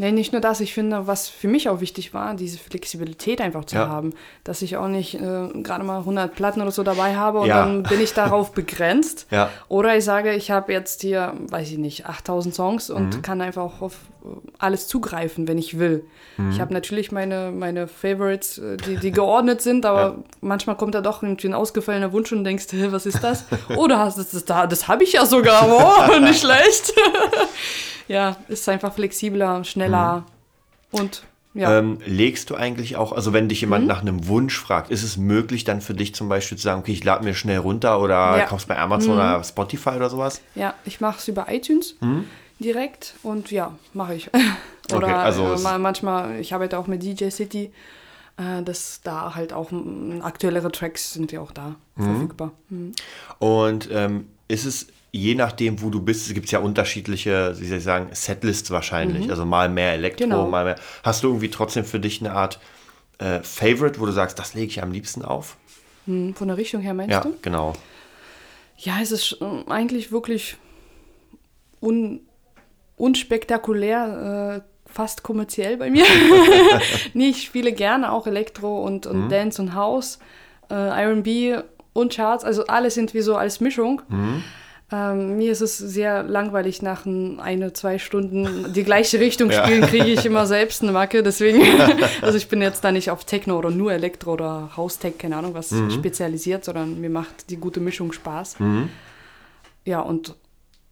Nee, 0.00 0.12
nicht 0.12 0.32
nur 0.32 0.40
das. 0.40 0.60
Ich 0.60 0.72
finde, 0.74 1.06
was 1.08 1.28
für 1.28 1.48
mich 1.48 1.68
auch 1.68 1.80
wichtig 1.80 2.14
war, 2.14 2.34
diese 2.34 2.56
Flexibilität 2.58 3.40
einfach 3.40 3.64
zu 3.64 3.76
Ja. 3.76 3.88
haben. 3.88 4.14
Dass 4.44 4.62
ich 4.62 4.76
auch 4.76 4.88
nicht 4.88 5.14
äh, 5.16 5.48
gerade 5.62 5.82
mal 5.84 5.98
100 5.98 6.34
Platten 6.34 6.60
oder 6.62 6.70
so 6.70 6.82
dabei 6.84 7.16
habe 7.16 7.40
und 7.40 7.48
Ja. 7.48 7.64
dann 7.64 7.82
bin 7.82 8.00
ich 8.00 8.14
darauf 8.14 8.52
begrenzt. 8.52 9.26
Ja. 9.30 9.50
Oder 9.68 9.96
ich 9.96 10.04
sage, 10.04 10.32
ich 10.34 10.50
habe 10.52 10.72
jetzt 10.72 11.02
hier, 11.02 11.34
weiß 11.50 11.70
ich 11.72 11.78
nicht, 11.78 12.06
8000 12.06 12.54
Songs 12.54 12.90
und 12.90 13.16
Mhm. 13.16 13.22
kann 13.22 13.40
einfach 13.40 13.80
auf 13.82 13.96
alles 14.58 14.86
zugreifen, 14.88 15.48
wenn 15.48 15.58
ich 15.58 15.78
will. 15.78 16.04
Mhm. 16.36 16.50
Ich 16.50 16.60
habe 16.60 16.72
natürlich 16.74 17.10
meine, 17.12 17.50
meine 17.50 17.88
Favorites, 17.88 18.58
äh, 18.58 18.76
die, 18.76 18.96
die 18.96 19.10
geordnet 19.10 19.62
sind, 19.62 19.84
aber 19.86 20.16
manchmal 20.40 20.76
kommt 20.76 20.94
da 20.94 21.00
doch 21.00 21.22
irgendwie 21.22 21.48
ein 21.48 21.54
ausgefallener 21.54 22.12
Wunsch 22.12 22.30
und 22.32 22.44
denkst, 22.44 22.66
"Hä, 22.70 22.88
was 22.90 23.06
ist 23.06 23.22
das? 23.24 23.44
Oh, 23.76 23.86
du 23.86 23.96
hast 23.98 24.18
das, 24.18 24.30
das, 24.30 24.44
da- 24.44 24.66
das 24.66 24.86
habe 24.86 25.02
ich 25.04 25.12
ja 25.14 25.24
sogar. 25.26 25.66
Oh, 25.68 26.18
nicht 26.20 26.40
schlecht. 26.40 26.92
ja, 28.08 28.36
ist 28.48 28.68
einfach 28.68 28.92
flexibler, 28.94 29.64
schneller 29.64 30.24
und 30.90 31.22
ja. 31.54 31.78
Ähm, 31.78 31.98
legst 32.04 32.50
du 32.50 32.54
eigentlich 32.54 32.96
auch, 32.96 33.10
also 33.12 33.32
wenn 33.32 33.48
dich 33.48 33.58
Mhm. 33.62 33.66
jemand 33.66 33.86
nach 33.88 34.00
einem 34.02 34.28
Wunsch 34.28 34.56
fragt, 34.56 34.90
ist 34.90 35.02
es 35.02 35.16
möglich 35.16 35.64
dann 35.64 35.80
für 35.80 35.94
dich 35.94 36.14
zum 36.14 36.28
Beispiel 36.28 36.56
zu 36.56 36.62
sagen, 36.62 36.80
okay, 36.80 36.92
ich 36.92 37.02
lade 37.02 37.24
mir 37.24 37.34
schnell 37.34 37.58
runter 37.58 38.00
oder 38.00 38.36
Ja. 38.38 38.44
Mhm. 38.44 38.48
kaufst 38.48 38.68
bei 38.68 38.78
Amazon 38.78 39.14
oder 39.14 39.42
Spotify 39.42 39.90
oder 39.90 40.08
sowas? 40.10 40.40
Ja, 40.54 40.74
ich 40.84 41.00
mache 41.00 41.18
es 41.18 41.26
über 41.26 41.46
iTunes 41.50 41.96
direkt 42.60 43.14
und 43.22 43.50
ja, 43.50 43.76
mache 43.92 44.14
ich. 44.14 44.30
Oder 44.92 45.06
Okay, 45.08 45.12
also 45.16 45.54
äh, 45.54 45.78
manchmal, 45.78 46.40
ich 46.40 46.54
arbeite 46.54 46.78
auch 46.78 46.86
mit 46.86 47.02
DJ 47.02 47.28
City, 47.28 47.72
äh, 48.38 48.62
dass 48.62 49.00
da 49.02 49.34
halt 49.34 49.52
auch 49.52 49.70
aktuellere 50.22 50.72
Tracks 50.72 51.12
sind 51.12 51.30
ja 51.30 51.40
auch 51.40 51.52
da 51.52 51.74
verfügbar. 51.96 52.52
Mhm. 52.70 52.92
Und 53.38 53.88
ähm, 53.92 54.28
ist 54.48 54.64
es, 54.64 54.86
je 55.10 55.34
nachdem, 55.34 55.80
wo 55.82 55.90
du 55.90 56.00
bist, 56.02 56.32
gibt 56.34 56.46
es 56.46 56.52
ja 56.52 56.58
unterschiedliche, 56.58 57.54
wie 57.58 57.66
soll 57.66 57.78
ich 57.78 57.84
sagen, 57.84 58.08
Setlists 58.12 58.70
wahrscheinlich. 58.70 59.30
Also 59.30 59.44
mal 59.44 59.68
mehr 59.68 59.92
Elektro, 59.94 60.24
Mhm. 60.26 60.30
Genau. 60.30 60.48
mal 60.48 60.64
mehr. 60.64 60.76
Hast 61.02 61.22
du 61.22 61.28
irgendwie 61.28 61.50
trotzdem 61.50 61.84
für 61.84 61.98
dich 62.00 62.20
eine 62.20 62.32
Art 62.32 62.60
äh, 63.18 63.40
Favorite, 63.42 63.98
wo 64.00 64.06
du 64.06 64.12
sagst, 64.12 64.38
das 64.38 64.54
lege 64.54 64.66
ich 64.66 64.82
am 64.82 64.92
liebsten 64.92 65.22
auf? 65.22 65.56
Hm, 66.06 66.34
Von 66.34 66.48
der 66.48 66.56
Richtung 66.56 66.80
her 66.82 66.94
meinst 66.94 67.10
Ja, 67.12 67.20
du? 67.20 67.34
genau. 67.42 67.72
Ja, 68.76 68.98
es 69.02 69.10
ist 69.10 69.38
äh, 69.40 69.70
eigentlich 69.70 70.12
wirklich 70.12 70.56
un 71.80 72.20
unspektakulär, 72.96 74.62
äh, 74.64 74.90
fast 74.92 75.22
kommerziell 75.22 75.76
bei 75.76 75.90
mir. 75.90 76.04
nee, 77.14 77.28
ich 77.28 77.42
spiele 77.42 77.72
gerne 77.72 78.10
auch 78.12 78.26
Elektro 78.26 78.84
und, 78.84 79.06
und 79.06 79.28
Dance 79.28 79.60
und 79.62 79.74
House, 79.74 80.18
äh, 80.70 80.74
R&B 80.74 81.58
und 81.92 82.12
Charts, 82.14 82.44
also 82.44 82.66
alles 82.66 82.96
irgendwie 82.96 83.20
so 83.20 83.36
als 83.36 83.60
Mischung. 83.60 84.02
Ähm, 84.90 85.36
mir 85.36 85.52
ist 85.52 85.60
es 85.60 85.76
sehr 85.76 86.22
langweilig, 86.22 86.80
nach 86.80 87.04
ein, 87.04 87.40
eine, 87.40 87.74
zwei 87.74 87.98
Stunden 87.98 88.72
die 88.72 88.84
gleiche 88.84 89.20
Richtung 89.20 89.50
Ja. 89.50 89.62
spielen, 89.64 89.82
kriege 89.82 90.06
ich 90.06 90.24
immer 90.24 90.46
selbst 90.56 90.82
eine 90.82 90.92
Macke. 90.92 91.22
Deswegen, 91.22 91.60
also 92.22 92.38
ich 92.38 92.48
bin 92.48 92.62
jetzt 92.62 92.82
da 92.84 92.90
nicht 92.92 93.10
auf 93.10 93.24
Techno 93.24 93.58
oder 93.58 93.70
nur 93.70 93.92
Elektro 93.92 94.32
oder 94.32 94.70
House-Tech, 94.76 95.18
keine 95.18 95.36
Ahnung 95.36 95.52
was, 95.54 95.74
spezialisiert, 95.92 96.64
sondern 96.64 97.00
mir 97.00 97.10
macht 97.10 97.50
die 97.50 97.56
gute 97.56 97.80
Mischung 97.80 98.12
Spaß. 98.12 98.56
Ja, 99.84 100.00
und 100.00 100.34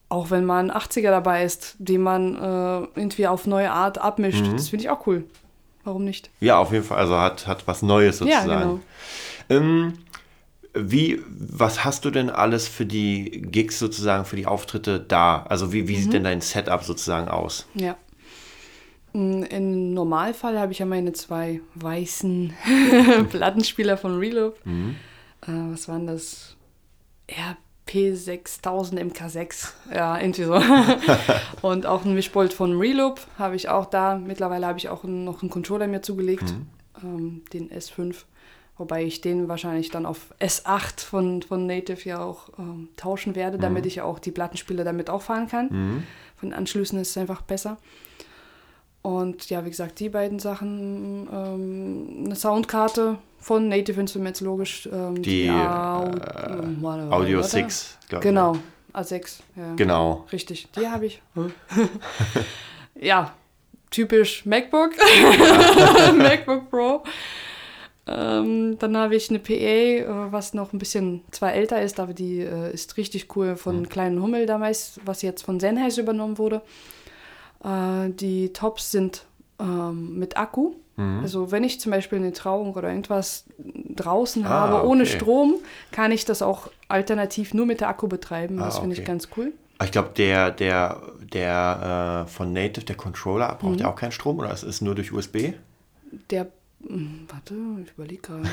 auch 0.09 0.31
wenn 0.31 0.45
mal 0.45 0.61
ein 0.63 0.71
80er 0.71 1.11
dabei 1.11 1.45
ist, 1.45 1.75
den 1.79 2.01
man 2.03 2.37
äh, 2.37 2.87
irgendwie 3.01 3.27
auf 3.27 3.47
neue 3.47 3.71
Art 3.73 3.99
abmischt, 3.99 4.45
das 4.55 4.69
finde 4.69 4.85
ich 4.85 4.91
auch 4.91 5.07
cool. 5.07 5.25
Warum 5.85 6.05
nicht? 6.05 6.31
Ja, 6.41 6.59
auf 6.59 6.73
jeden 6.73 6.85
Fall. 6.85 6.99
Also 6.99 7.17
hat, 7.19 7.47
hat 7.47 7.67
was 7.67 7.81
Neues 7.83 8.21
Ja, 8.21 8.27
sozusagen. 8.41 8.61
genau. 8.61 8.81
Ähm, 9.49 9.93
wie, 10.79 11.21
was 11.29 11.85
hast 11.85 12.05
du 12.05 12.11
denn 12.11 12.31
alles 12.31 12.69
für 12.69 12.87
die 12.87 13.43
Gigs 13.51 13.79
sozusagen, 13.79 14.25
für 14.25 14.37
die 14.37 14.47
Auftritte 14.47 15.01
da? 15.01 15.43
Also 15.49 15.73
wie, 15.73 15.89
wie 15.89 15.97
Mhm. 15.97 16.01
sieht 16.03 16.13
denn 16.13 16.25
dein 16.25 16.41
Setup 16.41 16.83
sozusagen 16.85 17.29
aus? 17.29 17.67
Ja. 17.75 17.97
Mm, 19.13 19.43
Im 19.45 19.95
Normalfall 19.95 20.59
habe 20.59 20.73
ich 20.73 20.79
ja 20.79 20.87
meine 20.87 21.13
zwei 21.13 21.61
weißen 21.75 22.53
Plattenspieler 23.31 23.97
von 23.97 24.19
Reloop. 24.19 24.59
Äh, 24.67 24.87
was 25.47 25.89
waren 25.89 26.07
das? 26.07 26.57
RP6000 27.89 28.99
MK6. 29.01 29.69
Ja, 29.95 30.19
irgendwie 30.21 30.45
so. 30.45 30.61
Und 31.63 31.87
auch 31.87 32.05
ein 32.05 32.15
Mischpult 32.15 32.53
von 32.53 32.77
Reloop 32.79 33.21
habe 33.39 33.57
ich 33.57 33.69
auch 33.69 33.87
da. 33.87 34.17
Mittlerweile 34.17 34.67
habe 34.67 34.79
ich 34.79 34.89
auch 34.89 35.05
noch 35.05 35.43
einen 35.43 35.51
Controller 35.51 35.87
mir 35.87 36.03
zugelegt, 36.03 36.55
ähm, 37.03 37.43
den 37.53 37.71
S5. 37.71 38.15
Wobei 38.79 39.05
ich 39.05 39.23
den 39.23 39.49
wahrscheinlich 39.49 39.91
dann 39.91 40.05
auf 40.05 40.35
S8 40.39 41.01
von, 41.01 41.41
von 41.43 41.67
Native 41.67 42.07
ja 42.09 42.19
auch 42.23 42.51
ähm, 42.59 42.89
tauschen 42.97 43.35
werde, 43.35 43.57
damit 43.59 43.87
ich 43.87 43.95
ja 43.97 44.05
auch 44.05 44.19
die 44.19 44.31
Plattenspieler 44.33 44.85
damit 44.85 45.09
auch 45.09 45.23
fahren 45.23 45.49
kann. 45.49 46.05
Von 46.37 46.51
den 46.51 46.53
Anschlüssen 46.59 46.99
ist 47.01 47.11
es 47.11 47.17
einfach 47.17 47.41
besser. 47.41 47.79
Und 49.01 49.49
ja, 49.51 49.65
wie 49.65 49.71
gesagt, 49.71 49.99
die 50.01 50.09
beiden 50.11 50.39
Sachen, 50.41 51.29
ähm, 51.33 52.25
eine 52.27 52.35
Soundkarte 52.37 53.17
von 53.39 53.69
Native 53.69 54.01
Instruments, 54.01 54.41
logisch. 54.41 54.89
Ähm, 54.93 55.23
Die, 55.23 55.49
Au- 55.49 55.55
äh, 56.09 56.13
warte, 56.81 57.13
Audio 57.13 57.39
warte. 57.39 57.49
6, 57.51 57.99
glaube 58.09 58.23
ich. 58.25 58.29
Genau, 58.29 58.57
A6. 58.93 59.39
Ja. 59.57 59.75
Genau. 59.77 60.27
Richtig, 60.33 60.69
die 60.77 60.89
habe 60.89 61.07
ich. 61.07 61.23
ja, 63.01 63.33
typisch 63.91 64.45
MacBook. 64.45 64.91
MacBook 66.17 66.69
Pro. 66.71 67.05
Ähm, 68.09 68.77
dann 68.79 68.97
habe 68.97 69.17
ich 69.17 69.31
eine 69.31 69.39
PA, 69.41 69.53
äh, 69.53 70.05
was 70.33 70.55
noch 70.55 70.73
ein 70.73 70.79
bisschen 70.79 71.23
zwar 71.33 71.53
älter 71.55 71.83
ist, 71.83 71.99
aber 71.99 72.15
die 72.15 72.41
äh, 72.41 72.73
ist 72.73 72.97
richtig 72.97 73.35
cool 73.37 73.57
von 73.57 73.89
Kleinen 73.89 74.23
Hummel 74.23 74.47
damals, 74.47 75.01
was 75.05 75.23
jetzt 75.23 75.43
von 75.43 75.59
Sennheiser 75.59 76.03
übernommen 76.03 76.39
wurde. 76.39 76.63
Äh, 77.65 78.11
die 78.11 78.53
Tops 78.53 78.91
sind 78.93 79.25
ähm, 79.59 80.19
mit 80.19 80.37
Akku. 80.37 80.75
Also 81.23 81.51
wenn 81.53 81.63
ich 81.63 81.79
zum 81.79 81.93
Beispiel 81.93 82.17
eine 82.17 82.33
Trauung 82.33 82.73
oder 82.73 82.89
irgendwas 82.89 83.45
draußen 83.59 84.47
Ah, 84.47 84.49
habe 84.49 84.87
ohne 84.89 85.03
okay. 85.03 85.13
Strom, 85.13 85.57
kann 85.93 86.11
ich 86.11 86.25
das 86.25 86.41
auch 86.41 86.71
alternativ 86.89 87.53
nur 87.53 87.67
mit 87.67 87.83
der 87.83 87.89
Akku 87.91 88.09
betreiben. 88.09 88.57
Das 88.57 88.79
Ah, 88.79 88.81
finde 88.81 88.97
ich 88.97 89.05
ganz 89.05 89.29
cool. 89.37 89.53
Ich 89.85 89.91
glaube, 89.93 90.13
der, 90.17 90.51
der, 90.53 91.03
der 91.35 92.25
äh, 92.27 92.31
von 92.31 92.51
Native, 92.55 92.87
der 92.87 92.97
Controller, 92.97 93.55
braucht 93.61 93.73
Mhm. 93.75 93.79
ja 93.81 93.91
auch 93.91 93.97
keinen 93.97 94.13
Strom 94.13 94.39
oder 94.39 94.51
es 94.51 94.63
ist 94.63 94.81
nur 94.81 94.95
durch 94.95 95.13
USB? 95.13 95.53
Der, 96.31 96.47
warte, 97.29 97.55
ich 97.85 97.93
überlege 97.93 98.23
gerade. 98.23 98.49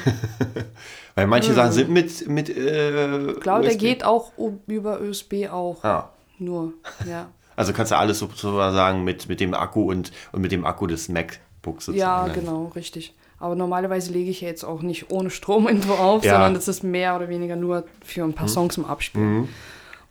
Weil 1.16 1.28
manche 1.28 1.54
Sachen 1.54 1.72
sind 1.72 1.90
mit, 1.90 2.28
mit 2.28 2.50
äh, 2.50 3.32
Ich 3.32 3.40
glaube, 3.40 3.62
der 3.64 3.72
USB. 3.72 3.80
geht 3.80 4.04
auch 4.04 4.32
über 4.68 5.00
USB 5.02 5.48
auch. 5.52 5.84
Ah. 5.84 6.10
Nur, 6.40 6.74
ja. 7.08 7.28
Also 7.56 7.72
kannst 7.72 7.92
du 7.92 7.98
alles 7.98 8.18
so- 8.18 8.26
sozusagen 8.34 9.04
mit, 9.04 9.30
mit 9.30 9.40
dem 9.40 9.54
Akku 9.54 9.84
und, 9.92 10.12
und 10.32 10.42
mit 10.42 10.52
dem 10.52 10.66
Akku 10.66 10.88
des 10.88 11.08
MacBooks 11.08 11.86
sozusagen. 11.86 12.28
Ja, 12.30 12.34
genau, 12.34 12.72
richtig. 12.76 13.14
Aber 13.38 13.54
normalerweise 13.56 14.12
lege 14.12 14.32
ich 14.32 14.42
ja 14.42 14.48
jetzt 14.48 14.64
auch 14.64 14.82
nicht 14.82 15.12
ohne 15.12 15.30
Strom 15.30 15.68
irgendwo 15.68 15.94
auf, 15.94 16.24
Ja. 16.24 16.32
Mhm. 16.32 16.36
sondern 16.36 16.54
das 16.56 16.68
ist 16.68 16.84
mehr 16.84 17.16
oder 17.16 17.30
weniger 17.30 17.56
nur 17.56 17.84
für 18.04 18.24
ein 18.24 18.34
paar 18.34 18.48
Songs 18.48 18.74
zum 18.74 18.86
Abspielen. 18.86 19.50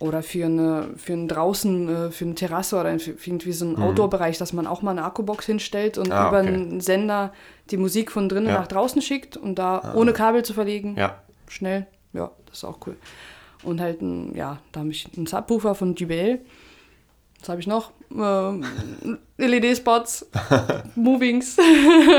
Oder 0.03 0.23
für 0.25 0.47
eine, 0.47 0.89
für 0.97 1.13
ein 1.13 1.29
draußen, 1.29 1.89
äh, 1.89 2.11
für 2.11 2.25
eine 2.25 2.35
Terrasse 2.35 2.77
oder 2.77 2.99
für 2.99 3.13
irgendwie 3.13 3.53
so 3.53 3.65
einen 3.67 3.77
Outdoor-Bereich, 3.77 4.37
dass 4.37 4.53
man 4.53 4.67
auch 4.67 4.83
mal 4.83 4.91
eine 4.91 5.05
Akkubox 5.05 5.47
hinstellt 5.47 5.97
und 5.97 6.09
Mhm. 6.09 6.13
Ah, 6.13 6.29
über 6.29 6.41
okay. 6.41 6.49
einen 6.49 6.81
Sender 6.81 7.33
die 7.71 7.77
Musik 7.77 8.11
von 8.11 8.29
drinnen 8.29 8.49
Ja. 8.49 8.57
Ah. 8.57 8.61
nach 8.61 8.67
draußen 8.67 9.01
schickt 9.01 9.37
und 9.37 9.57
da 9.61 9.95
ohne 9.95 10.13
Kabel 10.13 10.43
zu 10.45 10.55
verlegen. 10.55 10.97
Ja. 10.99 11.23
Schnell. 11.49 11.87
Ja, 12.13 12.33
das 12.47 12.59
ist 12.59 12.65
auch 12.65 12.79
cool. 12.87 12.97
Und 13.63 13.81
halt, 13.81 14.03
ein, 14.03 14.35
ja, 14.35 14.59
da 14.73 14.81
habe 14.81 14.91
ich 14.91 15.07
einen 15.17 15.27
Subwoofer 15.27 15.75
von 15.77 15.95
JBL. 15.95 16.41
Was 17.43 17.49
habe 17.49 17.61
ich 17.61 17.67
noch? 17.67 17.91
Ähm, 18.17 18.65
LED-Spots, 19.37 20.27
Movings. 20.95 21.57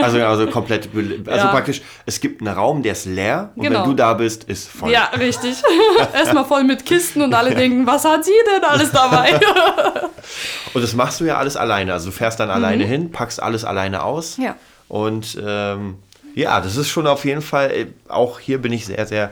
Also, 0.01 0.21
also 0.21 0.47
komplett, 0.47 0.89
also 0.93 1.45
Ja. 1.45 1.51
praktisch, 1.51 1.81
es 2.05 2.19
gibt 2.19 2.41
einen 2.41 2.53
Raum, 2.53 2.83
der 2.83 2.91
ist 2.91 3.05
leer 3.05 3.51
und 3.55 3.63
Genau. 3.63 3.83
wenn 3.83 3.89
du 3.91 3.95
da 3.95 4.15
bist, 4.15 4.43
ist 4.45 4.67
voll. 4.67 4.91
Ja, 4.91 5.05
richtig. 5.17 5.55
Erstmal 6.13 6.43
voll 6.43 6.65
mit 6.65 6.86
Kisten 6.86 7.21
und 7.21 7.33
alle 7.33 7.55
denken, 7.55 7.88
was 7.88 8.03
hat 8.03 8.25
sie 8.25 8.31
denn 8.53 8.63
alles 8.65 8.91
dabei? 8.91 9.39
Und 10.73 10.81
das 10.81 10.93
machst 10.95 11.19
du 11.21 11.25
ja 11.25 11.38
alles 11.38 11.55
alleine. 11.55 11.93
Also 11.93 12.07
du 12.07 12.12
fährst 12.15 12.39
dann 12.39 12.49
alleine 12.49 12.83
hin, 12.86 13.12
packst 13.12 13.41
alles 13.41 13.63
alleine 13.63 14.03
aus. 14.03 14.38
Mhm. 14.38 14.43
Ja. 14.45 14.55
Und 14.88 15.38
ähm, 15.45 15.99
ja, 16.36 16.59
das 16.59 16.75
ist 16.77 16.89
schon 16.89 17.05
auf 17.07 17.23
jeden 17.25 17.41
Fall, 17.43 17.71
äh, 17.71 17.88
auch 18.09 18.39
hier 18.39 18.59
bin 18.62 18.73
ich 18.73 18.86
sehr, 18.88 19.05
sehr 19.05 19.31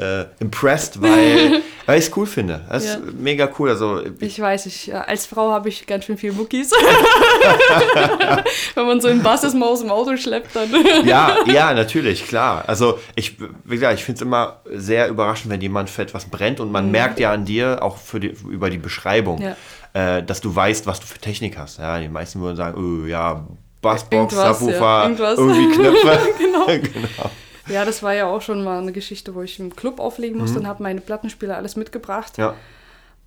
äh, 0.00 0.24
impressed, 0.40 1.00
weil, 1.02 1.60
weil 1.86 1.98
ich 1.98 2.06
es 2.06 2.16
cool 2.16 2.26
finde. 2.26 2.64
Das 2.70 2.86
Ja. 2.86 2.94
ist 2.94 3.00
mega 3.18 3.50
cool. 3.58 3.68
Also 3.70 4.00
Ich 4.20 4.40
weiß, 4.40 4.64
ich, 4.66 4.94
als 4.94 5.26
Frau 5.26 5.50
habe 5.52 5.68
ich 5.68 5.86
ganz 5.86 6.04
schön 6.06 6.16
viel 6.16 6.32
Muckis. 6.32 6.70
Wenn 8.74 8.86
man 8.86 9.00
so 9.00 9.08
einen 9.08 9.22
Bassismaus 9.22 9.82
im 9.82 9.90
Auto 9.90 10.16
schleppt, 10.16 10.54
dann. 10.56 10.70
ja, 11.04 11.36
ja, 11.46 11.72
natürlich, 11.74 12.26
klar. 12.26 12.64
Also 12.66 12.98
ich, 13.14 13.36
wie 13.64 13.74
gesagt, 13.74 13.98
ich 13.98 14.04
finde 14.04 14.16
es 14.18 14.22
immer 14.22 14.60
sehr 14.72 15.08
überraschend, 15.08 15.52
wenn 15.52 15.60
jemand 15.60 15.90
für 15.90 16.02
etwas 16.02 16.26
brennt 16.26 16.60
und 16.60 16.72
man 16.72 16.90
merkt 16.90 17.20
ja 17.20 17.32
an 17.32 17.44
dir, 17.44 17.82
auch 17.82 17.96
für 17.96 18.20
die, 18.20 18.34
über 18.48 18.70
die 18.70 18.78
Beschreibung, 18.78 19.40
Mhm. 19.40 19.54
Ja. 19.94 20.18
äh, 20.18 20.22
dass 20.24 20.40
du 20.40 20.54
weißt, 20.54 20.86
was 20.86 21.00
du 21.00 21.06
für 21.06 21.18
Technik 21.18 21.58
hast. 21.58 21.78
Ja, 21.78 21.98
die 21.98 22.08
meisten 22.08 22.40
würden 22.40 22.56
sagen, 22.56 23.02
oh, 23.02 23.06
ja, 23.06 23.44
Bassbox, 23.82 24.34
Irgendwas, 24.34 24.58
Subwoofer, 24.60 25.10
ja, 25.18 25.30
irgendwie 25.36 25.74
Knöpfe. 25.74 26.18
genau. 26.38 26.66
genau. 26.66 27.30
Ja, 27.68 27.84
das 27.84 28.02
war 28.02 28.14
ja 28.14 28.26
auch 28.26 28.42
schon 28.42 28.64
mal 28.64 28.78
eine 28.80 28.92
Geschichte, 28.92 29.34
wo 29.34 29.42
ich 29.42 29.58
im 29.60 29.74
Club 29.76 30.00
auflegen 30.00 30.38
musste 30.38 30.58
und 30.58 30.66
habe 30.66 30.82
meine 30.82 31.00
Plattenspieler 31.00 31.56
alles 31.56 31.76
mitgebracht. 31.76 32.38
Ja. 32.38 32.54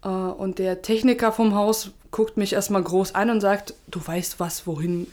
Äh, 0.04 0.08
Und 0.08 0.60
der 0.60 0.82
Techniker 0.82 1.32
vom 1.32 1.56
Haus 1.56 1.92
guckt 2.12 2.38
mich 2.38 2.54
erstmal 2.54 2.84
groß 2.84 3.16
an 3.16 3.30
und 3.30 3.42
sagt, 3.42 3.74
du 3.88 4.06
weißt 4.06 4.40
was, 4.40 4.68
wohin 4.68 5.08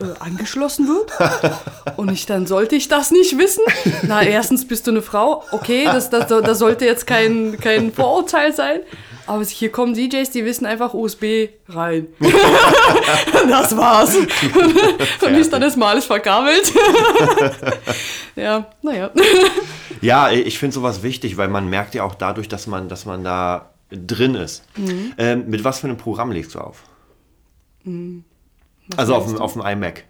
äh, 0.00 0.06
angeschlossen 0.20 0.86
wird? 0.88 1.12
Und 1.96 2.10
ich 2.10 2.26
dann, 2.26 2.46
sollte 2.46 2.76
ich 2.76 2.88
das 2.88 3.10
nicht 3.10 3.36
wissen? 3.38 3.62
Na, 4.02 4.22
erstens 4.22 4.66
bist 4.66 4.86
du 4.86 4.92
eine 4.92 5.02
Frau, 5.02 5.44
okay, 5.50 5.84
das, 5.84 6.10
das, 6.10 6.28
das 6.28 6.58
sollte 6.58 6.84
jetzt 6.84 7.06
kein, 7.06 7.58
kein 7.60 7.92
Vorurteil 7.92 8.52
sein. 8.52 8.80
Aber 9.26 9.44
hier 9.44 9.70
kommen 9.70 9.92
DJs, 9.92 10.30
die 10.30 10.46
wissen 10.46 10.64
einfach 10.64 10.94
USB 10.94 11.50
rein. 11.68 12.06
das 13.48 13.76
war's. 13.76 14.16
Und 14.16 15.34
ist 15.34 15.52
dann 15.52 15.60
erstmal 15.60 15.90
alles 15.90 16.06
verkabelt. 16.06 16.72
ja, 18.36 18.70
naja. 18.80 19.10
Ja, 20.00 20.30
ich 20.30 20.58
finde 20.58 20.72
sowas 20.74 21.02
wichtig, 21.02 21.36
weil 21.36 21.48
man 21.48 21.68
merkt 21.68 21.94
ja 21.94 22.04
auch 22.04 22.14
dadurch, 22.14 22.48
dass 22.48 22.66
man, 22.66 22.88
dass 22.88 23.04
man 23.04 23.22
da 23.22 23.70
drin 23.90 24.34
ist. 24.34 24.64
Mhm. 24.76 25.12
Ähm, 25.18 25.44
mit 25.48 25.62
was 25.62 25.80
für 25.80 25.88
einem 25.88 25.98
Programm 25.98 26.32
legst 26.32 26.54
du 26.54 26.60
auf? 26.60 26.84
Also 28.96 29.14
auf, 29.14 29.26
dem- 29.26 29.38
auf 29.38 29.52
dem 29.54 29.62
iMac. 29.64 30.04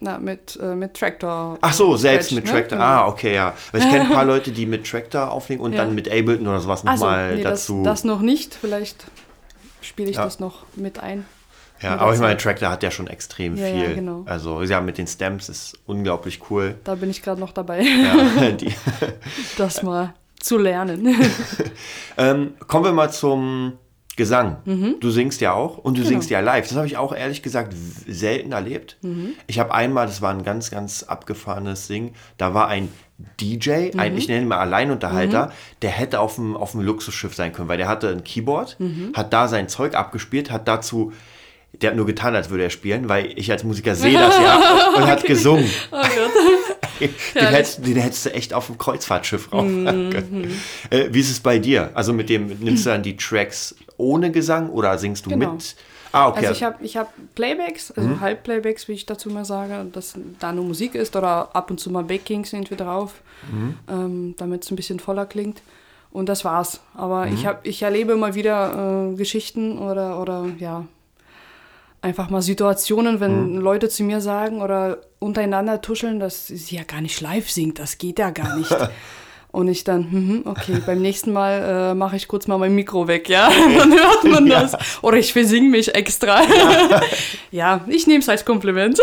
Na, 0.00 0.18
mit, 0.18 0.58
äh, 0.60 0.74
mit 0.74 0.94
Tractor. 0.94 1.56
Ach 1.60 1.72
so, 1.72 1.96
selbst 1.96 2.26
Scratch, 2.30 2.34
mit 2.36 2.44
ne? 2.46 2.50
Tractor. 2.50 2.78
Ah, 2.80 3.06
okay, 3.06 3.34
ja. 3.34 3.54
Weil 3.72 3.80
ich 3.82 3.88
kenne 3.88 4.02
ein 4.04 4.10
paar 4.12 4.24
Leute, 4.24 4.50
die 4.50 4.66
mit 4.66 4.86
Tractor 4.90 5.30
auflegen 5.30 5.64
und 5.64 5.72
Ja. 5.72 5.84
dann 5.84 5.94
mit 5.94 6.08
Ableton 6.08 6.46
oder 6.46 6.60
sowas 6.60 6.84
Also, 6.84 7.04
nochmal 7.06 7.36
nee, 7.36 7.42
das, 7.42 7.60
dazu. 7.62 7.82
das 7.84 8.04
noch 8.04 8.20
nicht. 8.20 8.54
Vielleicht 8.54 9.04
spiele 9.80 10.10
ich 10.10 10.16
Ja. 10.16 10.24
das 10.24 10.40
noch 10.40 10.64
mit 10.74 10.98
ein. 10.98 11.24
ja, 11.80 11.96
aber 11.96 12.12
ich 12.12 12.20
meine. 12.20 12.36
Tractor 12.36 12.70
hat 12.70 12.82
ja 12.82 12.90
schon 12.90 13.06
extrem 13.06 13.56
Ja, 13.56 13.66
ja, 13.68 13.84
viel. 13.86 13.94
genau. 13.94 14.24
Also 14.26 14.62
ja, 14.62 14.80
mit 14.80 14.98
den 14.98 15.06
Stamps 15.06 15.48
ist 15.48 15.78
unglaublich 15.86 16.40
cool. 16.50 16.74
Da 16.84 16.96
bin 16.96 17.08
ich 17.08 17.22
gerade 17.22 17.40
noch 17.40 17.52
dabei, 17.52 17.80
Ja, 17.82 18.50
das 19.56 19.82
mal 19.82 20.12
zu 20.40 20.58
lernen. 20.58 21.14
ähm, 22.18 22.54
kommen 22.66 22.84
wir 22.84 22.92
mal 22.92 23.10
zum 23.10 23.74
Gesang. 24.16 24.58
Du 25.00 25.10
singst 25.10 25.40
ja 25.40 25.52
auch 25.54 25.76
und 25.78 25.94
du 25.96 26.00
Mhm. 26.00 26.04
Genau. 26.04 26.08
singst 26.08 26.30
ja 26.30 26.40
live. 26.40 26.68
Das 26.68 26.76
habe 26.76 26.86
ich 26.86 26.96
auch 26.96 27.14
ehrlich 27.14 27.42
gesagt 27.42 27.74
selten 28.06 28.52
erlebt. 28.52 28.96
Mhm. 29.02 29.30
Ich 29.46 29.58
habe 29.58 29.74
einmal, 29.74 30.06
das 30.06 30.22
war 30.22 30.30
ein 30.32 30.44
ganz, 30.44 30.70
ganz 30.70 31.02
abgefahrenes 31.02 31.86
Sing, 31.86 32.12
da 32.38 32.54
war 32.54 32.68
ein 32.68 32.88
DJ, 33.40 33.90
Mhm. 33.92 34.00
ein, 34.00 34.16
ich 34.16 34.28
nenne 34.28 34.42
ihn 34.42 34.48
mal 34.48 34.58
Alleinunterhalter, 34.58 35.52
der 35.82 35.90
hätte 35.90 36.20
auf 36.20 36.36
dem, 36.36 36.56
auf 36.56 36.72
dem 36.72 36.80
Luxusschiff 36.82 37.34
sein 37.34 37.52
können, 37.52 37.68
weil 37.68 37.78
der 37.78 37.88
hatte 37.88 38.08
ein 38.10 38.22
Keyboard, 38.24 38.76
Mhm. 38.78 39.12
hat 39.14 39.32
da 39.32 39.48
sein 39.48 39.68
Zeug 39.68 39.94
abgespielt, 39.94 40.50
hat 40.50 40.68
dazu, 40.68 41.12
der 41.82 41.90
hat 41.90 41.96
nur 41.96 42.06
getan, 42.06 42.36
als 42.36 42.50
würde 42.50 42.62
er 42.62 42.70
spielen, 42.70 43.08
weil 43.08 43.32
ich 43.36 43.50
als 43.50 43.64
Musiker 43.64 43.96
sehe 43.96 44.16
das 44.16 44.36
ja 44.38 44.90
und 44.96 45.06
hat 45.06 45.24
gesungen. 45.24 45.68
Oh. 45.90 45.96
Den 47.00 47.48
hättest, 47.48 47.84
den 47.84 47.96
hättest 47.96 48.26
du 48.26 48.32
echt 48.32 48.54
auf 48.54 48.66
dem 48.68 48.78
Kreuzfahrtschiff 48.78 49.52
rauf. 49.52 49.64
äh, 50.90 51.08
wie 51.10 51.18
ist 51.20 51.30
es 51.30 51.40
bei 51.40 51.58
dir? 51.58 51.90
Also 51.94 52.12
mit 52.12 52.28
dem, 52.28 52.46
nimmst 52.60 52.86
du 52.86 52.90
dann 52.90 53.02
die 53.02 53.16
Tracks 53.16 53.74
ohne 53.96 54.30
Gesang 54.30 54.70
oder 54.70 54.98
singst 54.98 55.26
du 55.26 55.30
Genau. 55.30 55.52
mit? 55.54 55.76
Ah, 56.12 56.28
okay. 56.28 56.46
Also 56.46 56.52
ich 56.52 56.62
habe 56.62 56.84
ich 56.84 56.96
hab 56.96 57.12
Playbacks, 57.34 57.90
also 57.90 58.20
Halbplaybacks, 58.20 58.86
wie 58.86 58.92
ich 58.92 59.04
dazu 59.04 59.30
mal 59.30 59.44
sage, 59.44 59.84
dass 59.92 60.14
da 60.38 60.52
nur 60.52 60.64
Musik 60.64 60.94
ist 60.94 61.16
oder 61.16 61.54
ab 61.56 61.70
und 61.70 61.80
zu 61.80 61.90
mal 61.90 62.04
Backings 62.04 62.50
sind 62.50 62.70
wir 62.70 62.76
drauf, 62.76 63.14
ähm, 63.90 64.34
damit 64.36 64.64
es 64.64 64.70
ein 64.70 64.76
bisschen 64.76 65.00
voller 65.00 65.26
klingt. 65.26 65.60
Und 66.12 66.28
das 66.28 66.44
war's. 66.44 66.80
Aber 66.94 67.26
ich, 67.26 67.44
hab, 67.44 67.66
ich 67.66 67.82
erlebe 67.82 68.12
immer 68.12 68.36
wieder 68.36 69.10
äh, 69.12 69.16
Geschichten 69.16 69.76
oder, 69.78 70.20
oder 70.20 70.46
ja, 70.60 70.86
einfach 72.00 72.30
mal 72.30 72.42
Situationen, 72.42 73.18
wenn 73.18 73.56
Leute 73.56 73.88
zu 73.88 74.04
mir 74.04 74.20
sagen 74.20 74.62
oder 74.62 74.98
untereinander 75.18 75.80
tuscheln, 75.80 76.20
dass 76.20 76.46
sie 76.46 76.76
ja 76.76 76.84
gar 76.84 77.00
nicht 77.00 77.20
live 77.20 77.50
singt, 77.50 77.80
das 77.80 77.98
geht 77.98 78.20
ja 78.20 78.30
gar 78.30 78.56
nicht. 78.56 78.70
Und 79.54 79.68
ich 79.68 79.84
dann, 79.84 80.08
mhm, 80.10 80.42
okay, 80.46 80.82
beim 80.86 81.00
nächsten 81.00 81.32
Mal 81.32 81.92
äh, 81.92 81.94
mache 81.94 82.16
ich 82.16 82.26
kurz 82.26 82.48
mal 82.48 82.58
mein 82.58 82.74
Mikro 82.74 83.06
weg, 83.06 83.28
ja? 83.28 83.48
dann 83.78 83.92
hört 83.92 84.24
man 84.24 84.46
das. 84.46 84.74
Oder 85.00 85.18
ich 85.18 85.32
versing 85.32 85.70
mich 85.70 85.94
extra. 85.94 86.40
ja, 87.52 87.84
ich 87.86 88.08
nehme 88.08 88.18
es 88.18 88.28
als 88.28 88.44
Kompliment. 88.44 88.98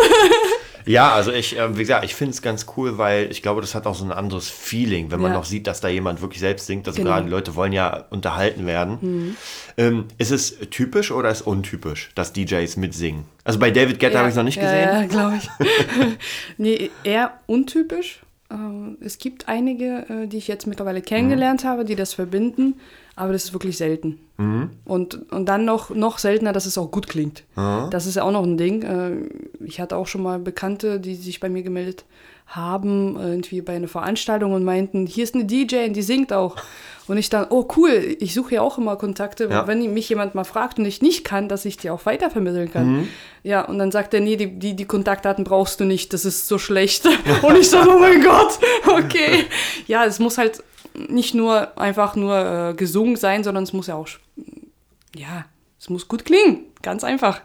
ja, 0.86 1.14
also 1.14 1.32
ich, 1.32 1.58
äh, 1.58 1.78
wie 1.78 1.80
gesagt, 1.80 2.04
ich 2.04 2.16
finde 2.16 2.32
es 2.34 2.42
ganz 2.42 2.66
cool, 2.76 2.98
weil 2.98 3.32
ich 3.32 3.42
glaube, 3.42 3.62
das 3.62 3.76
hat 3.76 3.88
auch 3.88 3.96
so 3.96 4.04
ein 4.04 4.12
anderes 4.12 4.50
Feeling, 4.50 5.10
wenn 5.10 5.22
man 5.22 5.32
Ja. 5.32 5.38
noch 5.38 5.46
sieht, 5.46 5.68
dass 5.68 5.80
da 5.80 5.88
jemand 5.88 6.22
wirklich 6.22 6.42
selbst 6.42 6.68
singt. 6.68 6.86
Also 6.86 6.98
Genau. 7.02 7.12
gerade 7.12 7.30
Leute 7.30 7.56
wollen 7.56 7.72
ja 7.72 8.04
unterhalten 8.10 8.68
werden. 8.68 9.38
Ähm, 9.78 10.08
ist 10.18 10.32
es 10.32 10.58
typisch 10.70 11.12
oder 11.12 11.30
ist 11.32 11.44
untypisch, 11.44 12.10
dass 12.14 12.34
DJs 12.34 12.76
mitsingen? 12.76 13.24
Also 13.46 13.58
bei 13.58 13.72
David 13.72 14.02
Guetta 14.02 14.18
habe 14.18 14.28
ich 14.28 14.34
es 14.34 14.38
noch 14.38 14.44
nicht 14.44 14.58
ja, 14.58 14.64
gesehen. 14.64 15.02
Ja, 15.02 15.06
glaube 15.06 15.38
ich. 15.38 15.50
nee, 16.58 16.90
eher 17.06 17.40
untypisch. 17.48 18.20
Ähm, 18.52 18.98
Es 19.02 19.18
gibt 19.18 19.48
einige, 19.48 20.06
äh, 20.10 20.28
die 20.28 20.38
ich 20.38 20.48
jetzt 20.48 20.68
mittlerweile 20.68 21.02
kennengelernt 21.02 21.64
habe, 21.64 21.86
die 21.86 21.96
das 21.96 22.14
verbinden, 22.14 22.76
aber 23.16 23.34
das 23.34 23.46
ist 23.46 23.54
wirklich 23.54 23.78
selten. 23.78 24.20
Mhm. 24.38 24.70
Und, 24.86 25.32
und 25.32 25.46
dann 25.48 25.66
noch, 25.66 25.90
noch 25.92 26.18
seltener, 26.18 26.54
dass 26.54 26.66
es 26.66 26.78
auch 26.78 26.92
gut 26.92 27.08
klingt. 27.08 27.44
Das 27.90 28.06
ist 28.06 28.18
auch 28.20 28.32
noch 28.32 28.44
ein 28.44 28.58
Ding. 28.58 28.82
Äh, 28.84 29.30
Ich 29.66 29.80
hatte 29.80 29.96
auch 29.96 30.08
schon 30.08 30.24
mal 30.24 30.40
Bekannte, 30.40 31.00
die 31.00 31.16
sich 31.16 31.40
bei 31.40 31.50
mir 31.50 31.64
gemeldet 31.64 32.06
haben, 32.52 33.18
irgendwie 33.20 33.62
bei 33.62 33.76
einer 33.76 33.88
Veranstaltung 33.88 34.54
und 34.54 34.64
meinten, 34.64 35.06
hier 35.08 35.24
ist 35.24 35.36
eine 35.36 35.46
DJ 35.46 35.88
und 35.88 35.94
die 35.94 36.02
singt 36.02 36.32
auch. 36.34 36.56
Und 37.08 37.18
ich 37.18 37.30
dann, 37.30 37.48
oh 37.50 37.68
cool, 37.76 38.16
ich 38.20 38.34
suche 38.34 38.56
ja 38.56 38.62
auch 38.62 38.78
immer 38.78 38.96
Kontakte, 38.96 39.48
Ja. 39.50 39.68
wenn 39.68 39.94
mich 39.94 40.08
jemand 40.08 40.36
mal 40.36 40.44
fragt 40.44 40.78
und 40.80 40.86
ich 40.86 41.02
nicht 41.02 41.24
kann, 41.26 41.50
dass 41.50 41.66
ich 41.66 41.76
die 41.78 41.90
auch 41.90 42.06
weitervermitteln 42.06 42.72
kann. 42.72 42.88
Mhm. 42.92 43.08
Ja, 43.44 43.62
und 43.66 43.80
dann 43.80 43.92
sagt 43.92 44.14
er, 44.14 44.22
nee, 44.22 44.38
die, 44.38 44.58
die, 44.60 44.76
die 44.76 44.86
Kontaktdaten 44.86 45.44
brauchst 45.44 45.80
du 45.80 45.86
nicht, 45.86 46.14
das 46.14 46.26
ist 46.26 46.48
so 46.48 46.58
schlecht. 46.58 47.06
Und 47.42 47.58
ich 47.58 47.70
sage, 47.70 47.90
oh 47.90 48.00
mein 48.00 48.22
Gott, 48.22 48.60
okay. 48.88 49.46
Ja, 49.88 50.06
es 50.06 50.20
muss 50.20 50.38
halt 50.38 50.64
nicht 51.10 51.34
nur 51.34 51.78
einfach 51.78 52.16
nur 52.16 52.70
äh, 52.70 52.74
gesungen 52.76 53.16
sein, 53.16 53.44
sondern 53.44 53.64
es 53.64 53.74
muss 53.74 53.88
ja 53.88 53.96
auch, 53.96 54.08
ja, 55.16 55.46
es 55.80 55.90
muss 55.90 56.08
gut 56.08 56.24
klingen, 56.26 56.66
ganz 56.82 57.04
einfach. 57.04 57.42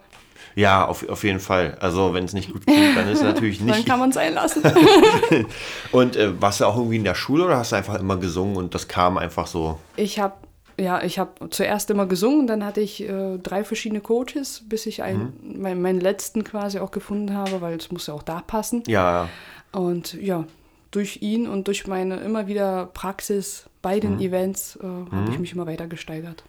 Ja, 0.56 0.86
auf, 0.86 1.06
auf 1.08 1.22
jeden 1.22 1.38
Fall. 1.38 1.76
Also 1.80 2.14
wenn 2.14 2.24
es 2.24 2.32
nicht 2.32 2.50
gut 2.50 2.66
klingt, 2.66 2.96
dann 2.96 3.06
ist 3.08 3.18
es 3.18 3.24
natürlich 3.34 3.58
Dann 3.58 3.66
nicht. 3.68 3.86
kann 3.86 4.00
man 4.00 4.08
es 4.10 4.16
einlassen. 4.16 4.62
Und 5.92 6.16
äh, 6.16 6.40
warst 6.40 6.60
du 6.60 6.64
auch 6.64 6.76
irgendwie 6.76 6.96
in 6.96 7.04
der 7.04 7.14
Schule 7.14 7.44
oder 7.44 7.58
hast 7.58 7.72
du 7.72 7.76
einfach 7.76 8.00
immer 8.00 8.16
gesungen 8.16 8.56
und 8.56 8.74
das 8.74 8.88
kam 8.88 9.18
einfach 9.18 9.46
so? 9.46 9.78
Ich 9.96 10.18
habe 10.18 10.34
ja, 10.78 11.02
ich 11.02 11.18
habe 11.18 11.48
zuerst 11.50 11.90
immer 11.90 12.04
gesungen, 12.06 12.46
dann 12.46 12.64
hatte 12.64 12.80
ich 12.82 13.02
äh, 13.08 13.38
drei 13.38 13.64
verschiedene 13.64 14.00
Coaches, 14.02 14.62
bis 14.68 14.84
ich 14.84 15.02
einen, 15.02 15.32
mein, 15.58 15.80
meinen 15.80 16.00
letzten 16.00 16.44
quasi 16.44 16.78
auch 16.80 16.90
gefunden 16.90 17.34
habe, 17.34 17.62
weil 17.62 17.76
es 17.76 17.90
muss 17.90 18.06
ja 18.08 18.14
auch 18.14 18.22
da 18.22 18.42
passen. 18.46 18.82
Ja, 18.86 19.28
Und 19.72 20.12
ja, 20.14 20.44
durch 20.90 21.22
ihn 21.22 21.48
und 21.48 21.66
durch 21.68 21.86
meine 21.86 22.16
immer 22.18 22.46
wieder 22.46 22.90
Praxis 22.92 23.64
bei 23.80 24.00
den 24.00 24.20
Events 24.20 24.76
äh, 24.76 24.86
habe 24.86 25.30
ich 25.30 25.38
mich 25.38 25.52
immer 25.52 25.66
weiter 25.66 25.86
gesteigert. 25.86 26.44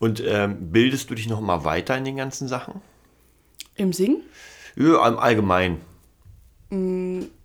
Und 0.00 0.22
ähm, 0.26 0.72
bildest 0.72 1.10
du 1.10 1.14
dich 1.14 1.28
noch 1.28 1.40
mal 1.40 1.64
weiter 1.64 1.96
in 1.96 2.04
den 2.04 2.16
ganzen 2.16 2.48
Sachen? 2.48 2.80
Im 3.78 3.92
Singen? 3.94 4.22
Ja, 4.76 5.08
im 5.08 5.18
Allgemeinen. 5.18 5.80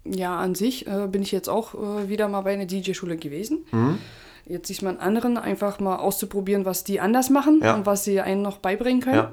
Ja, 0.06 0.38
an 0.38 0.54
sich 0.56 0.86
äh, 0.86 1.08
bin 1.10 1.22
ich 1.22 1.32
jetzt 1.32 1.48
auch 1.48 1.74
äh, 1.76 2.10
wieder 2.10 2.28
mal 2.28 2.42
bei 2.42 2.54
einer 2.54 2.66
DJ-Schule 2.66 3.16
gewesen. 3.16 3.66
Mhm. 3.72 3.98
Jetzt 4.46 4.68
sich 4.68 4.82
mal 4.82 4.98
anderen 5.00 5.38
einfach 5.38 5.80
mal 5.80 5.96
auszuprobieren, 5.96 6.66
was 6.66 6.84
die 6.84 7.00
anders 7.00 7.30
machen 7.30 7.62
Ja. 7.64 7.76
und 7.76 7.86
was 7.86 8.04
sie 8.04 8.20
einen 8.20 8.42
noch 8.42 8.58
beibringen 8.58 9.02
können. 9.02 9.16
Ja. 9.16 9.32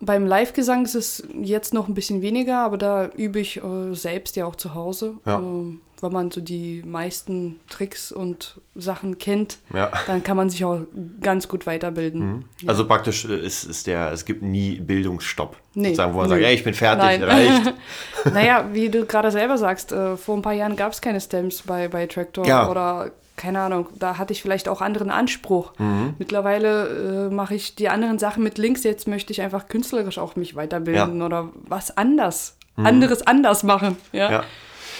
Beim 0.00 0.26
Live-Gesang 0.26 0.84
ist 0.84 0.96
es 0.96 1.22
jetzt 1.40 1.72
noch 1.72 1.86
ein 1.86 1.94
bisschen 1.94 2.20
weniger, 2.20 2.58
aber 2.58 2.76
da 2.78 3.06
übe 3.16 3.38
ich 3.38 3.62
äh, 3.62 3.94
selbst 3.94 4.34
ja 4.34 4.44
auch 4.44 4.56
zu 4.56 4.74
Hause, 4.74 5.14
Ja. 5.24 5.38
ähm, 5.38 5.80
weil 6.00 6.10
man 6.10 6.30
so 6.30 6.40
die 6.40 6.82
meisten 6.84 7.60
Tricks 7.68 8.12
und 8.12 8.60
Sachen 8.74 9.18
kennt. 9.18 9.58
Ja. 9.72 9.90
Dann 10.06 10.22
kann 10.22 10.36
man 10.36 10.50
sich 10.50 10.64
auch 10.64 10.80
ganz 11.20 11.48
gut 11.48 11.66
weiterbilden. 11.66 12.44
Also 12.66 12.86
praktisch 12.86 13.24
äh, 13.24 13.38
ist, 13.38 13.64
ist 13.64 13.86
der, 13.86 14.12
es 14.12 14.24
gibt 14.24 14.42
nie 14.42 14.80
Bildungsstopp. 14.80 15.56
Nee, 15.74 15.88
Sozusagen, 15.88 16.14
wo 16.14 16.18
man 16.18 16.28
nö. 16.28 16.34
sagt, 16.34 16.44
ey, 16.44 16.54
ich 16.54 16.64
bin 16.64 16.74
fertig, 16.74 17.04
Nein. 17.04 17.22
reicht. 17.22 17.74
Naja, 18.32 18.68
wie 18.72 18.88
du 18.88 19.06
gerade 19.06 19.30
selber 19.30 19.56
sagst, 19.56 19.92
äh, 19.92 20.16
vor 20.16 20.36
ein 20.36 20.42
paar 20.42 20.52
Jahren 20.52 20.74
gab 20.76 20.92
es 20.92 21.00
keine 21.00 21.20
Stamps 21.20 21.62
bei, 21.62 21.88
bei 21.88 22.06
Tractor 22.06 22.46
Ja. 22.46 22.68
oder 22.68 23.12
keine 23.36 23.60
Ahnung, 23.60 23.88
da 23.98 24.16
hatte 24.16 24.32
ich 24.32 24.40
vielleicht 24.40 24.66
auch 24.68 24.80
anderen 24.80 25.10
Anspruch. 25.10 25.72
Mhm. 25.78 26.14
Mittlerweile 26.18 27.28
äh, 27.28 27.34
mache 27.34 27.54
ich 27.54 27.74
die 27.74 27.88
anderen 27.90 28.18
Sachen 28.18 28.42
mit 28.42 28.56
Links, 28.58 28.82
jetzt 28.82 29.06
möchte 29.06 29.30
ich 29.32 29.42
einfach 29.42 29.68
künstlerisch 29.68 30.16
auch 30.18 30.36
mich 30.36 30.56
weiterbilden 30.56 31.20
oder 31.22 31.50
was 31.68 31.96
anders, 31.96 32.56
anderes 32.76 33.26
anders 33.26 33.62
machen. 33.62 33.96
Ja. 34.12 34.42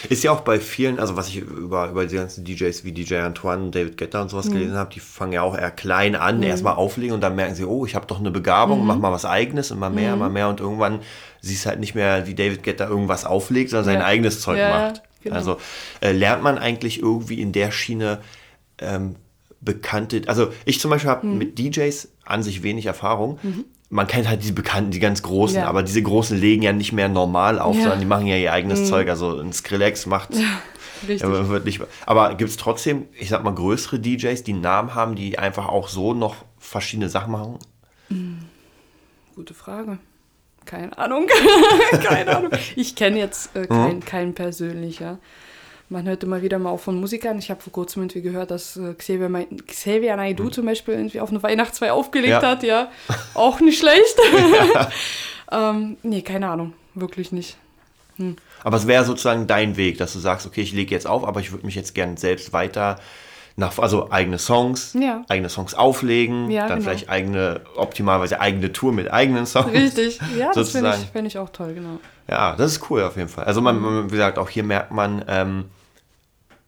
Mhm. 0.05 0.09
Ist 0.13 0.25
ja 0.25 0.31
auch 0.33 0.41
bei 0.41 0.61
vielen, 0.61 0.99
also 0.99 1.17
was 1.17 1.29
ich 1.29 1.37
über, 1.39 1.89
über 1.91 2.07
die 2.07 2.17
ganzen 2.17 2.45
DJs 2.45 2.85
wie 2.85 2.93
DJ 2.93 3.17
Antoine, 3.17 3.71
David 3.71 3.97
Guetta 3.97 4.21
und 4.21 4.27
Mhm. 4.27 4.31
sowas 4.31 4.51
gelesen 4.51 4.77
habe, 4.77 4.93
die 4.93 5.01
fangen 5.01 5.33
ja 5.33 5.43
auch 5.43 5.57
eher 5.57 5.71
klein 5.71 6.15
an, 6.17 6.43
erstmal 6.43 6.75
auflegen 6.75 7.15
und 7.15 7.21
dann 7.21 7.35
merken 7.37 7.55
sie, 7.55 7.65
oh, 7.65 7.87
ich 7.87 7.95
habe 7.95 8.07
doch 8.07 8.21
eine 8.21 8.31
Begabung, 8.31 8.81
Mhm. 8.81 8.87
mach 8.87 8.99
mal 8.99 9.13
was 9.13 9.25
eigenes, 9.25 9.71
immer 9.71 9.91
mehr, 9.91 10.15
immer 10.15 10.29
mehr 10.29 10.49
und 10.49 10.61
irgendwann 10.61 11.01
siehst 11.41 11.65
du 11.65 11.69
halt 11.71 11.81
nicht 11.81 11.95
mehr, 11.95 12.27
wie 12.27 12.35
David 12.35 12.63
Guetta 12.63 12.89
irgendwas 12.89 13.25
auflegt, 13.25 13.71
sondern 13.71 13.85
sein 13.87 14.01
Ja. 14.01 14.07
eigenes 14.07 14.41
Zeug 14.41 14.59
Ja, 14.59 14.69
macht. 14.69 15.03
genau. 15.23 15.37
Also 15.37 15.57
äh, 16.01 16.13
lernt 16.13 16.43
man 16.43 16.59
eigentlich 16.59 17.01
irgendwie 17.01 17.41
in 17.41 17.53
der 17.53 17.71
Schiene 17.71 18.19
ähm, 18.79 19.17
bekannte, 19.61 20.23
also 20.27 20.53
ich 20.65 20.81
zum 20.81 20.91
Beispiel 20.91 21.11
habe 21.11 21.27
Mhm. 21.27 21.39
mit 21.39 21.59
DJs 21.59 22.09
an 22.25 22.43
sich 22.43 22.63
wenig 22.63 22.87
Erfahrung. 22.87 23.39
Man 23.89 24.07
kennt 24.09 24.29
halt 24.29 24.43
die 24.43 24.51
Bekannten, 24.53 24.91
die 24.91 24.99
ganz 24.99 25.23
Großen, 25.23 25.59
Ja. 25.59 25.69
aber 25.69 25.83
diese 25.85 26.03
Großen 26.03 26.37
legen 26.39 26.63
ja 26.63 26.73
nicht 26.73 26.93
mehr 26.93 27.09
normal 27.09 27.59
auf, 27.61 27.75
Ja. 27.75 27.79
Mhm. 27.79 27.83
sondern 27.83 28.01
die 28.01 28.07
machen 28.07 28.27
ja 28.27 28.37
ihr 28.37 28.53
eigenes 28.53 28.89
Zeug. 28.89 29.09
Also 29.09 29.39
ein 29.39 29.53
Skrillex 29.53 30.07
macht 30.07 30.31
ja, 30.35 31.49
wird 31.49 31.65
nicht, 31.67 31.81
aber 32.05 32.35
gibt 32.35 32.51
es 32.51 32.57
trotzdem, 32.57 33.07
ich 33.19 33.29
sag 33.29 33.45
mal, 33.45 33.55
größere 33.55 34.01
DJs, 34.01 34.43
die 34.43 34.53
einen 34.55 34.61
Namen 34.63 34.95
haben, 34.95 35.15
die 35.15 35.39
einfach 35.39 35.69
auch 35.69 35.89
so 35.89 36.15
noch 36.15 36.37
verschiedene 36.59 37.09
Sachen 37.09 37.33
machen? 37.33 37.59
Gute 39.35 39.55
Frage. 39.55 39.99
Keine 40.65 40.99
Ahnung. 40.99 41.29
Keine 42.03 42.37
Ahnung. 42.37 42.51
Ich 42.75 42.97
kenne 42.97 43.19
jetzt 43.19 43.55
äh, 43.55 43.67
keinen 43.69 44.05
kein 44.05 44.35
persönlicher. 44.35 45.19
Man 45.89 46.07
hört 46.09 46.25
immer 46.25 46.43
wieder 46.43 46.59
mal 46.59 46.71
auch 46.71 46.81
von 46.81 46.99
Musikern. 46.99 47.39
Ich 47.39 47.49
habe 47.51 47.61
vor 47.63 47.73
kurzem 47.73 48.03
irgendwie 48.03 48.23
gehört, 48.23 48.51
dass 48.51 48.77
äh, 48.77 48.95
Xavier, 48.95 49.29
Ma- 49.29 49.45
Xavier 49.69 50.17
Naidoo 50.17 50.45
Mhm. 50.47 50.53
zum 50.53 50.67
Beispiel 50.67 50.95
irgendwie 50.95 51.21
auf 51.21 51.31
eine 51.31 51.43
Weihnachtsfeier 51.43 51.95
aufgelegt 51.95 52.43
Ja. 52.43 52.43
hat. 52.43 52.63
Ja, 52.65 52.89
auch 53.35 53.61
nicht 53.61 53.79
schlecht. 53.79 54.17
ähm, 55.53 55.97
nee, 56.03 56.23
keine 56.23 56.49
Ahnung. 56.49 56.73
Wirklich 56.95 57.31
nicht. 57.33 57.57
Aber 58.65 58.77
es 58.79 58.87
wäre 58.87 59.05
sozusagen 59.05 59.47
dein 59.47 59.77
Weg, 59.77 59.99
dass 59.99 60.15
du 60.15 60.19
sagst, 60.19 60.47
okay, 60.47 60.63
ich 60.63 60.73
lege 60.73 60.95
jetzt 60.95 61.07
auf, 61.07 61.23
aber 61.25 61.41
ich 61.41 61.53
würde 61.53 61.67
mich 61.67 61.75
jetzt 61.75 61.95
gern 61.95 62.17
selbst 62.17 62.53
weiter 62.55 62.99
nach, 63.57 63.79
also 63.79 64.11
eigene 64.11 64.39
Songs, 64.39 64.95
Ja. 64.99 65.23
eigene 65.29 65.51
Songs 65.51 65.75
auflegen, 65.75 66.51
Ja, 66.51 66.67
dann 66.67 66.79
genau. 66.79 66.91
vielleicht 66.91 67.09
eigene, 67.11 67.61
optimalerweise 67.77 68.41
eigene 68.41 68.73
Tour 68.73 68.93
mit 68.93 69.13
eigenen 69.13 69.45
Songs. 69.47 69.71
Richtig. 69.73 70.19
Ja, 70.39 70.51
das 70.55 70.71
finde 70.71 70.95
ich, 70.99 71.11
find 71.11 71.27
ich 71.29 71.39
auch 71.39 71.51
toll, 71.51 71.75
genau. 71.75 72.01
Ja, 72.29 72.57
das 72.57 72.73
ist 72.73 72.91
cool 72.91 73.03
auf 73.03 73.17
jeden 73.17 73.29
Fall. 73.29 73.45
Also 73.45 73.61
man, 73.61 73.79
man 73.79 74.07
wie 74.07 74.13
gesagt, 74.13 74.39
auch 74.39 74.49
hier 74.49 74.65
merkt 74.65 74.91
man, 74.93 75.23
ähm, 75.29 75.67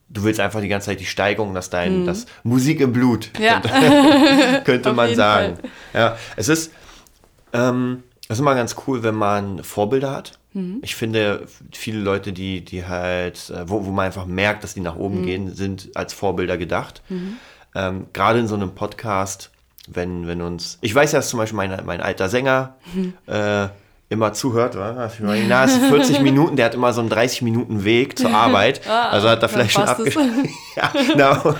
du 0.08 0.22
willst 0.24 0.40
einfach 0.40 0.60
die 0.60 0.68
ganze 0.68 0.86
Zeit 0.86 1.00
die 1.00 1.06
Steigerung, 1.06 1.54
dass 1.54 1.70
dein, 1.70 2.06
das 2.06 2.26
Musik 2.42 2.80
im 2.80 2.92
Blut, 2.92 3.30
Mhm. 3.38 3.44
Ja. 3.44 3.60
könnte 4.64 4.90
Auf 4.90 4.96
man 4.96 5.14
sagen. 5.14 5.58
Ja, 5.92 6.16
es 6.36 6.48
ist, 6.48 6.72
ähm, 7.52 8.02
es 8.24 8.34
ist 8.36 8.40
immer 8.40 8.54
ganz 8.54 8.76
cool, 8.86 9.02
wenn 9.02 9.14
man 9.14 9.62
Vorbilder 9.64 10.10
hat. 10.10 10.38
Mhm. 10.54 10.78
Ich 10.82 10.96
finde, 10.96 11.46
viele 11.72 11.98
Leute, 12.00 12.32
die, 12.32 12.64
die 12.64 12.86
halt, 12.86 13.50
äh, 13.50 13.68
wo, 13.68 13.84
wo 13.86 13.90
man 13.90 14.06
einfach 14.06 14.26
merkt, 14.26 14.64
dass 14.64 14.74
die 14.74 14.80
nach 14.80 14.94
Mhm. 14.96 15.00
oben 15.00 15.22
gehen, 15.22 15.54
sind 15.54 15.90
als 15.94 16.12
Vorbilder 16.14 16.56
gedacht. 16.56 17.02
Ähm, 17.74 18.06
Gerade 18.12 18.38
in 18.38 18.48
so 18.48 18.54
einem 18.54 18.74
Podcast, 18.74 19.50
wenn, 19.88 20.26
wenn 20.26 20.40
uns, 20.42 20.78
ich 20.80 20.94
weiß 20.94 21.12
ja, 21.12 21.18
dass 21.18 21.28
zum 21.28 21.38
Beispiel 21.38 21.56
mein, 21.56 21.84
mein 21.86 22.00
alter 22.00 22.28
Sänger 22.28 22.76
Mhm. 22.94 23.12
äh, 23.26 23.68
immer 24.10 24.32
zuhört, 24.32 24.74
meine, 25.20 25.46
na, 25.48 25.64
es 25.64 25.72
ist 25.76 25.84
40 25.88 26.20
Minuten, 26.22 26.56
der 26.56 26.66
hat 26.66 26.74
immer 26.74 26.92
so 26.94 27.00
einen 27.00 27.10
30 27.10 27.42
Minuten 27.42 27.84
Weg 27.84 28.18
zur 28.18 28.30
Arbeit. 28.34 28.80
Ah, 28.88 29.10
also 29.10 29.28
hat 29.28 29.42
er 29.42 29.48
vielleicht 29.50 29.72
schon 29.72 29.82
abgeschlossen. 29.84 30.48
ja, 30.76 30.92
genau. 31.12 31.54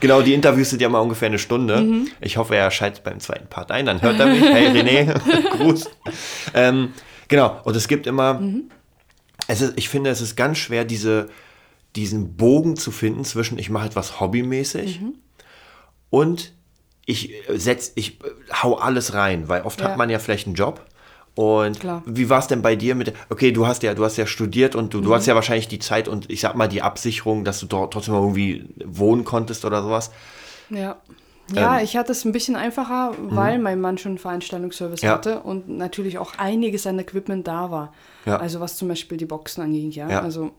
genau, 0.00 0.20
die 0.22 0.34
Interviews 0.34 0.70
sind 0.70 0.82
ja 0.82 0.88
mal 0.90 0.98
ungefähr 0.98 1.26
eine 1.28 1.38
Stunde. 1.38 1.80
Mhm. 1.80 2.08
Ich 2.20 2.36
hoffe, 2.36 2.56
er 2.56 2.70
schaltet 2.70 3.04
beim 3.04 3.20
zweiten 3.20 3.46
Part 3.48 3.70
ein, 3.70 3.86
dann 3.86 4.02
hört 4.02 4.20
er 4.20 4.26
mich. 4.26 4.42
Hey 4.42 4.68
René, 4.68 5.14
Gruß. 5.56 5.88
Ähm, 6.52 6.92
genau, 7.28 7.58
und 7.64 7.74
es 7.74 7.88
gibt 7.88 8.06
immer, 8.06 8.34
Mhm. 8.34 8.64
es 9.48 9.62
ist, 9.62 9.72
ich 9.76 9.88
finde, 9.88 10.10
es 10.10 10.20
ist 10.20 10.36
ganz 10.36 10.58
schwer, 10.58 10.84
diese, 10.84 11.30
diesen 11.96 12.36
Bogen 12.36 12.76
zu 12.76 12.90
finden 12.90 13.24
zwischen, 13.24 13.58
ich 13.58 13.70
mache 13.70 13.86
etwas 13.86 14.20
hobbymäßig 14.20 15.00
Mhm. 15.00 15.14
und 16.10 16.52
ich 17.06 17.34
setz, 17.48 17.92
ich 17.94 18.20
äh, 18.22 18.28
hau 18.62 18.74
alles 18.74 19.14
rein, 19.14 19.48
weil 19.48 19.62
oft 19.62 19.80
Ja. 19.80 19.88
hat 19.90 19.96
man 19.96 20.10
ja 20.10 20.18
vielleicht 20.18 20.46
einen 20.46 20.56
Job. 20.56 20.84
Und 21.36 21.80
Klar. 21.80 22.02
wie 22.06 22.30
war 22.30 22.38
es 22.38 22.46
denn 22.46 22.62
bei 22.62 22.76
dir 22.76 22.94
mit, 22.94 23.12
okay, 23.28 23.50
du 23.50 23.66
hast 23.66 23.82
ja, 23.82 23.94
du 23.94 24.04
hast 24.04 24.16
ja 24.16 24.26
studiert 24.26 24.76
und 24.76 24.94
du, 24.94 24.98
Mhm. 24.98 25.02
du 25.04 25.14
hast 25.14 25.26
ja 25.26 25.34
wahrscheinlich 25.34 25.66
die 25.68 25.80
Zeit 25.80 26.06
und 26.06 26.30
ich 26.30 26.40
sag 26.40 26.54
mal 26.54 26.68
die 26.68 26.80
Absicherung, 26.82 27.44
dass 27.44 27.58
du 27.60 27.66
dort 27.66 27.92
trotzdem 27.92 28.14
irgendwie 28.14 28.66
wohnen 28.84 29.24
konntest 29.24 29.64
oder 29.64 29.82
sowas. 29.82 30.10
Ja. 30.70 30.96
Ja, 31.54 31.78
Ähm. 31.78 31.84
ich 31.84 31.96
hatte 31.96 32.12
es 32.12 32.24
ein 32.24 32.32
bisschen 32.32 32.56
einfacher, 32.56 33.12
weil 33.18 33.58
mein 33.58 33.78
Mann 33.80 33.98
schon 33.98 34.12
einen 34.12 34.18
Veranstaltungsservice 34.18 35.02
Ja. 35.02 35.10
hatte 35.12 35.40
und 35.40 35.68
natürlich 35.68 36.16
auch 36.18 36.38
einiges 36.38 36.86
an 36.86 36.98
Equipment 36.98 37.46
da 37.46 37.70
war. 37.70 37.92
Ja. 38.24 38.36
Also 38.36 38.60
was 38.60 38.76
zum 38.76 38.88
Beispiel 38.88 39.18
die 39.18 39.26
Boxen 39.26 39.62
anging, 39.62 39.90
ja. 39.90 40.08
Ja. 40.08 40.20
Also 40.22 40.52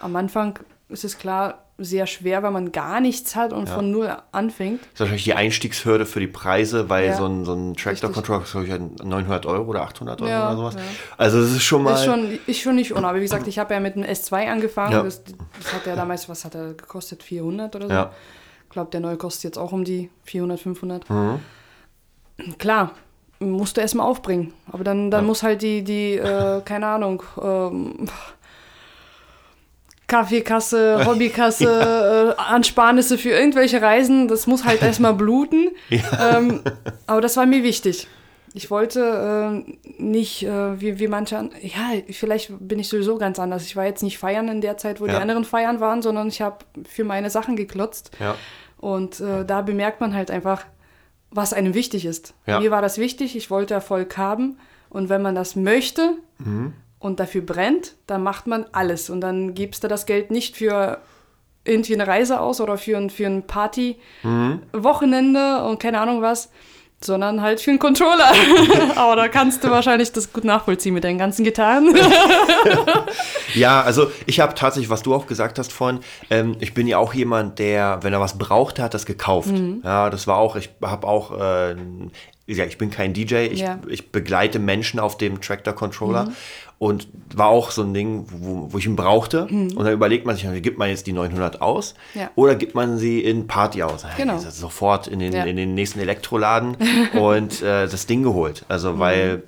am 0.00 0.16
Anfang 0.16 0.58
ist 0.92 1.04
es 1.04 1.18
klar 1.18 1.58
sehr 1.78 2.06
schwer, 2.06 2.42
weil 2.44 2.50
man 2.52 2.70
gar 2.70 3.00
nichts 3.00 3.34
hat 3.34 3.52
und 3.52 3.68
von 3.68 3.90
null 3.90 4.14
anfängt. 4.30 4.80
Das 4.82 4.92
ist 4.92 5.00
wahrscheinlich 5.00 5.24
die 5.24 5.34
Einstiegshürde 5.34 6.06
für 6.06 6.20
die 6.20 6.26
Preise, 6.28 6.88
weil 6.88 7.06
Ja. 7.06 7.16
so 7.16 7.26
ein, 7.26 7.44
so 7.44 7.54
ein 7.54 7.74
Tractor-Controller 7.74 8.40
kostet 8.40 8.66
glaub 8.66 8.80
ich, 8.98 9.04
900 9.04 9.46
Euro 9.46 9.64
oder 9.70 9.82
800 9.82 10.20
Euro 10.20 10.30
Ja, 10.30 10.48
oder 10.48 10.56
sowas. 10.56 10.74
ja. 10.76 10.80
Also 11.16 11.40
das 11.40 11.50
ist 11.50 11.62
schon 11.64 11.82
mal... 11.82 11.94
Ist 11.94 12.04
schon, 12.04 12.38
ist 12.46 12.60
schon 12.60 12.76
nicht 12.76 12.94
ohne. 12.94 13.08
Aber 13.08 13.18
wie 13.18 13.22
gesagt, 13.22 13.48
ich 13.48 13.58
habe 13.58 13.74
ja 13.74 13.80
mit 13.80 13.96
dem 13.96 14.04
S2 14.04 14.48
angefangen. 14.48 14.92
Ja. 14.92 15.02
Das, 15.02 15.24
das 15.24 15.72
hat 15.74 15.86
ja 15.86 15.96
damals, 15.96 16.28
was 16.28 16.44
hat 16.44 16.54
er 16.54 16.74
gekostet? 16.74 17.22
400 17.24 17.74
oder 17.74 17.86
so? 17.88 17.92
Ja. 17.92 18.12
Ich 18.66 18.70
glaube, 18.70 18.90
der 18.90 19.00
neue 19.00 19.16
kostet 19.16 19.44
jetzt 19.44 19.58
auch 19.58 19.72
um 19.72 19.82
die 19.84 20.08
400, 20.24 20.60
500. 20.60 21.10
Mhm. 21.10 21.40
Klar, 22.58 22.92
musst 23.40 23.76
du 23.76 23.80
erstmal 23.80 24.06
aufbringen. 24.06 24.52
Aber 24.70 24.84
dann, 24.84 25.10
dann 25.10 25.24
Ja. 25.24 25.26
muss 25.26 25.42
halt 25.42 25.62
die, 25.62 25.82
die 25.82 26.14
äh, 26.16 26.60
keine 26.64 26.86
Ahnung, 26.86 27.22
ähm, 27.42 28.08
Kaffeekasse, 30.12 31.02
Hobbykasse, 31.06 32.34
äh, 32.38 32.40
Ansparnisse 32.40 33.16
für 33.18 33.30
irgendwelche 33.30 33.80
Reisen, 33.80 34.28
das 34.28 34.46
muss 34.46 34.64
halt 34.64 34.82
erstmal 34.88 35.14
bluten. 35.14 35.70
Ähm, 35.90 36.60
aber 37.06 37.20
das 37.22 37.36
war 37.38 37.46
mir 37.46 37.62
wichtig. 37.62 38.06
Ich 38.54 38.70
wollte 38.70 39.64
äh, 39.66 40.02
nicht, 40.02 40.42
äh, 40.42 40.78
wie, 40.78 40.98
wie 40.98 41.08
manche, 41.08 41.38
an- 41.38 41.50
ja, 41.62 42.02
vielleicht 42.10 42.50
bin 42.60 42.78
ich 42.78 42.88
sowieso 42.90 43.16
ganz 43.16 43.38
anders. 43.38 43.64
Ich 43.64 43.76
war 43.76 43.86
jetzt 43.86 44.02
nicht 44.02 44.18
feiern 44.18 44.48
in 44.48 44.60
der 44.60 44.76
Zeit, 44.76 45.00
wo 45.00 45.06
Ja. 45.06 45.12
die 45.14 45.18
anderen 45.20 45.44
feiern 45.44 45.80
waren, 45.80 46.02
sondern 46.02 46.28
ich 46.28 46.42
habe 46.42 46.58
für 46.86 47.04
meine 47.04 47.30
Sachen 47.30 47.56
geklotzt. 47.56 48.10
Ja. 48.20 48.34
Und 48.76 49.20
äh, 49.20 49.46
da 49.46 49.62
bemerkt 49.62 50.02
man 50.02 50.12
halt 50.14 50.30
einfach, 50.30 50.66
was 51.30 51.54
einem 51.54 51.72
wichtig 51.72 52.04
ist. 52.04 52.34
Ja. 52.46 52.60
Mir 52.60 52.70
war 52.70 52.82
das 52.82 52.98
wichtig, 52.98 53.36
ich 53.36 53.50
wollte 53.50 53.72
Erfolg 53.72 54.18
haben. 54.18 54.58
Und 54.90 55.08
wenn 55.08 55.22
man 55.22 55.34
das 55.34 55.56
möchte 55.56 56.16
Mhm. 56.38 56.74
Und 57.02 57.20
dafür 57.20 57.42
brennt, 57.42 57.96
dann 58.06 58.22
macht 58.22 58.46
man 58.46 58.64
alles. 58.72 59.10
Und 59.10 59.20
dann 59.20 59.52
gibst 59.54 59.82
du 59.82 59.88
das 59.88 60.06
Geld 60.06 60.30
nicht 60.30 60.56
für 60.56 60.98
irgendwie 61.64 61.94
eine 61.94 62.06
Reise 62.06 62.40
aus 62.40 62.60
oder 62.60 62.78
für 62.78 62.96
ein, 62.96 63.10
für 63.10 63.26
ein 63.26 63.44
Party-Wochenende 63.46 65.64
und 65.64 65.80
keine 65.80 66.00
Ahnung 66.00 66.22
was, 66.22 66.48
sondern 67.04 67.42
halt 67.42 67.60
für 67.60 67.70
einen 67.70 67.80
Controller. 67.80 68.32
Aber 68.96 69.16
da 69.16 69.28
kannst 69.28 69.62
du 69.64 69.70
wahrscheinlich 69.70 70.12
das 70.12 70.32
gut 70.32 70.44
nachvollziehen 70.44 70.94
mit 70.94 71.04
deinen 71.04 71.18
ganzen 71.18 71.44
Gitarren. 71.44 71.94
Ja, 73.54 73.82
also 73.82 74.10
ich 74.24 74.40
habe 74.40 74.54
tatsächlich, 74.54 74.88
was 74.88 75.02
du 75.02 75.14
auch 75.14 75.26
gesagt 75.26 75.58
hast 75.58 75.74
vorhin, 75.74 76.00
ähm, 76.30 76.56
ich 76.60 76.72
bin 76.72 76.86
ja 76.86 76.96
auch 76.96 77.12
jemand, 77.12 77.58
der, 77.58 77.98
wenn 78.00 78.14
er 78.14 78.20
was 78.20 78.38
braucht, 78.38 78.78
hat 78.78 78.94
das 78.94 79.04
gekauft. 79.04 79.50
Mhm. 79.50 79.82
Ja, 79.84 80.08
das 80.08 80.26
war 80.26 80.38
auch, 80.38 80.56
ich 80.56 80.70
habe 80.80 81.06
auch, 81.06 81.38
äh, 81.38 81.76
gesagt, 82.46 82.70
ich 82.70 82.78
bin 82.78 82.90
kein 82.90 83.12
DJ, 83.12 83.46
ich, 83.46 83.60
Ja. 83.60 83.76
Mhm. 83.76 83.82
ich 83.90 84.10
begleite 84.12 84.58
Menschen 84.58 84.98
auf 85.00 85.16
dem 85.16 85.40
Tractor 85.40 85.74
Controller 85.74 86.32
und 86.78 87.06
war 87.34 87.46
auch 87.46 87.70
so 87.70 87.82
ein 87.82 87.94
Ding, 87.94 88.26
wo, 88.30 88.72
wo 88.72 88.78
ich 88.78 88.86
ihn 88.86 88.96
brauchte. 88.96 89.44
Und 89.46 89.76
dann 89.78 89.92
überlegt 89.92 90.26
man 90.26 90.34
sich, 90.36 90.46
gibt 90.62 90.78
man 90.78 90.88
jetzt 90.88 91.06
die 91.06 91.12
900 91.12 91.60
aus 91.62 91.94
Mhm. 92.14 92.20
Ja. 92.22 92.30
oder 92.34 92.54
gibt 92.56 92.74
man 92.74 92.98
sie 92.98 93.20
in 93.20 93.46
Party 93.46 93.82
aus? 93.84 94.04
Genau. 94.16 94.34
Also 94.34 94.50
sofort 94.50 95.06
in 95.06 95.20
den, 95.20 95.32
Ja. 95.32 95.44
in 95.44 95.56
den 95.56 95.74
nächsten 95.74 96.00
Elektroladen 96.00 96.76
und 97.14 97.62
äh, 97.62 97.86
das 97.86 98.06
Ding 98.06 98.22
geholt. 98.22 98.64
Also 98.68 98.98
weil 98.98 99.44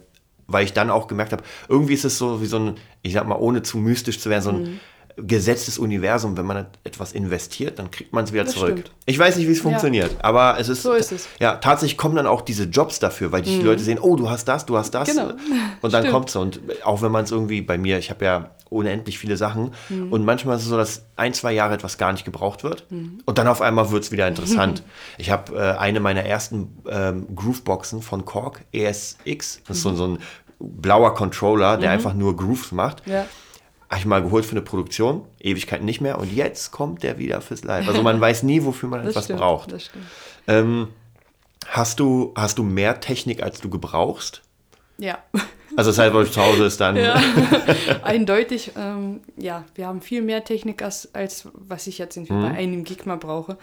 weil 0.47 0.65
ich 0.67 0.75
dann 0.75 0.91
auch 0.91 1.07
gemerkt 1.09 1.33
habe, 1.33 1.43
irgendwie 1.71 1.95
ist 1.95 2.05
es 2.05 2.19
so 2.19 2.43
wie 2.43 2.47
so 2.47 2.59
ein, 2.59 2.75
ich 3.01 3.15
sag 3.15 3.27
mal, 3.27 3.37
ohne 3.37 3.63
zu 3.63 3.79
mystisch 3.79 4.21
zu 4.21 4.29
werden, 4.29 4.43
so 4.43 4.51
ein 4.51 4.81
gesetztes 5.17 5.79
Universum. 5.79 6.37
Wenn 6.37 6.47
man 6.47 6.67
etwas 6.85 7.13
investiert, 7.13 7.79
dann 7.79 7.91
kriegt 7.91 8.13
man 8.13 8.25
es 8.25 8.33
wieder 8.33 8.45
Das 8.45 8.55
zurück. 8.55 8.71
stimmt. 8.73 8.91
Ich 9.07 9.19
weiß 9.19 9.37
nicht, 9.37 9.47
wie 9.49 9.53
es 9.53 9.61
funktioniert, 9.61 10.17
aber 10.23 10.57
es 10.59 10.69
ist, 10.69 10.83
So 10.83 10.93
ist 10.93 11.13
es. 11.13 11.29
Ja, 11.41 11.57
tatsächlich 11.57 11.97
kommen 11.97 12.17
dann 12.17 12.27
auch 12.27 12.41
diese 12.43 12.65
Jobs 12.65 12.99
dafür, 12.99 13.31
weil 13.33 13.43
die 13.43 13.61
Leute 13.61 13.83
sehen, 13.83 13.99
oh, 14.01 14.17
du 14.17 14.29
hast 14.31 14.47
das, 14.47 14.67
du 14.67 14.77
hast 14.77 14.91
das. 14.93 15.09
Genau. 15.09 15.33
Und 15.83 15.93
dann 15.93 16.09
kommt 16.11 16.29
es. 16.31 16.37
Und 16.37 16.61
auch 16.85 17.03
wenn 17.03 17.13
man 17.13 17.25
es 17.25 17.31
irgendwie, 17.31 17.63
bei 17.63 17.79
mir, 17.79 17.99
ich 17.99 18.11
habe 18.11 18.25
ja 18.25 18.51
unendlich 18.71 19.19
viele 19.19 19.37
Sachen 19.37 19.71
Mhm. 19.89 20.11
und 20.13 20.25
manchmal 20.25 20.57
ist 20.57 20.63
es 20.63 20.69
so, 20.69 20.77
dass 20.77 21.05
ein, 21.15 21.33
zwei 21.33 21.53
Jahre 21.53 21.75
etwas 21.75 21.97
gar 21.97 22.11
nicht 22.13 22.25
gebraucht 22.25 22.65
wird 22.65 22.87
und 23.25 23.39
dann 23.39 23.47
auf 23.47 23.61
einmal 23.63 23.91
wird 23.93 24.03
es 24.03 24.11
wieder 24.11 24.27
interessant. 24.27 24.83
ich 25.19 25.31
habe 25.31 25.55
äh, 25.57 25.79
eine 25.79 26.01
meiner 26.01 26.25
ersten 26.25 26.79
ähm, 26.91 27.27
Grooveboxen 27.37 28.03
von 28.03 28.25
Korg, 28.25 28.63
ESX, 28.73 29.61
das 29.69 29.77
ist 29.77 29.83
so, 29.85 29.95
so 29.95 30.07
ein 30.09 30.19
blauer 30.59 31.15
Controller, 31.15 31.77
der 31.77 31.91
einfach 31.91 32.15
nur 32.15 32.37
Grooves 32.37 32.73
macht. 32.73 33.07
Mhm. 33.07 33.13
ja. 33.13 33.27
Habe 33.95 34.01
ich 34.01 34.07
mal 34.07 34.23
geholt 34.25 34.45
für 34.45 34.51
eine 34.51 34.63
Produktion, 34.63 35.25
Ewigkeiten 35.39 35.85
nicht 35.85 36.01
mehr 36.01 36.19
und 36.19 36.33
jetzt 36.33 36.73
kommt 36.73 37.05
der 37.05 37.17
wieder 37.17 37.41
fürs 37.41 37.63
Live. 37.63 37.87
Also 37.87 38.03
man 38.03 38.21
weiß 38.21 38.43
nie, 38.43 38.65
wofür 38.65 38.89
man 38.89 39.07
etwas 39.07 39.27
stimmt, 39.27 39.39
braucht. 39.39 39.73
Ähm, 40.49 40.89
hast, 41.65 42.01
du, 42.01 42.33
hast 42.35 42.59
du 42.59 42.65
mehr 42.65 42.99
Technik, 42.99 43.41
als 43.41 43.61
du 43.61 43.71
gebrauchst? 43.71 44.43
Ja. 44.99 45.19
Also 45.77 45.91
das 45.91 45.99
heißt, 45.99 46.13
weil 46.13 46.25
du 46.25 46.31
zu 46.33 46.43
Hause 46.45 46.65
ist 46.65 46.81
dann... 46.81 46.97
Ja, 46.97 47.23
eindeutig. 48.03 48.73
Ähm, 48.77 49.21
ja, 49.37 49.63
wir 49.77 49.87
haben 49.87 50.01
viel 50.01 50.23
mehr 50.23 50.43
Technik, 50.43 50.83
als, 50.83 51.15
als 51.15 51.49
was 51.53 51.87
ich 51.87 51.99
jetzt 51.99 52.17
irgendwie 52.17 52.33
bei 52.33 52.51
einem 52.51 52.83
Gig 52.83 53.07
mal 53.07 53.17
brauche. 53.17 53.59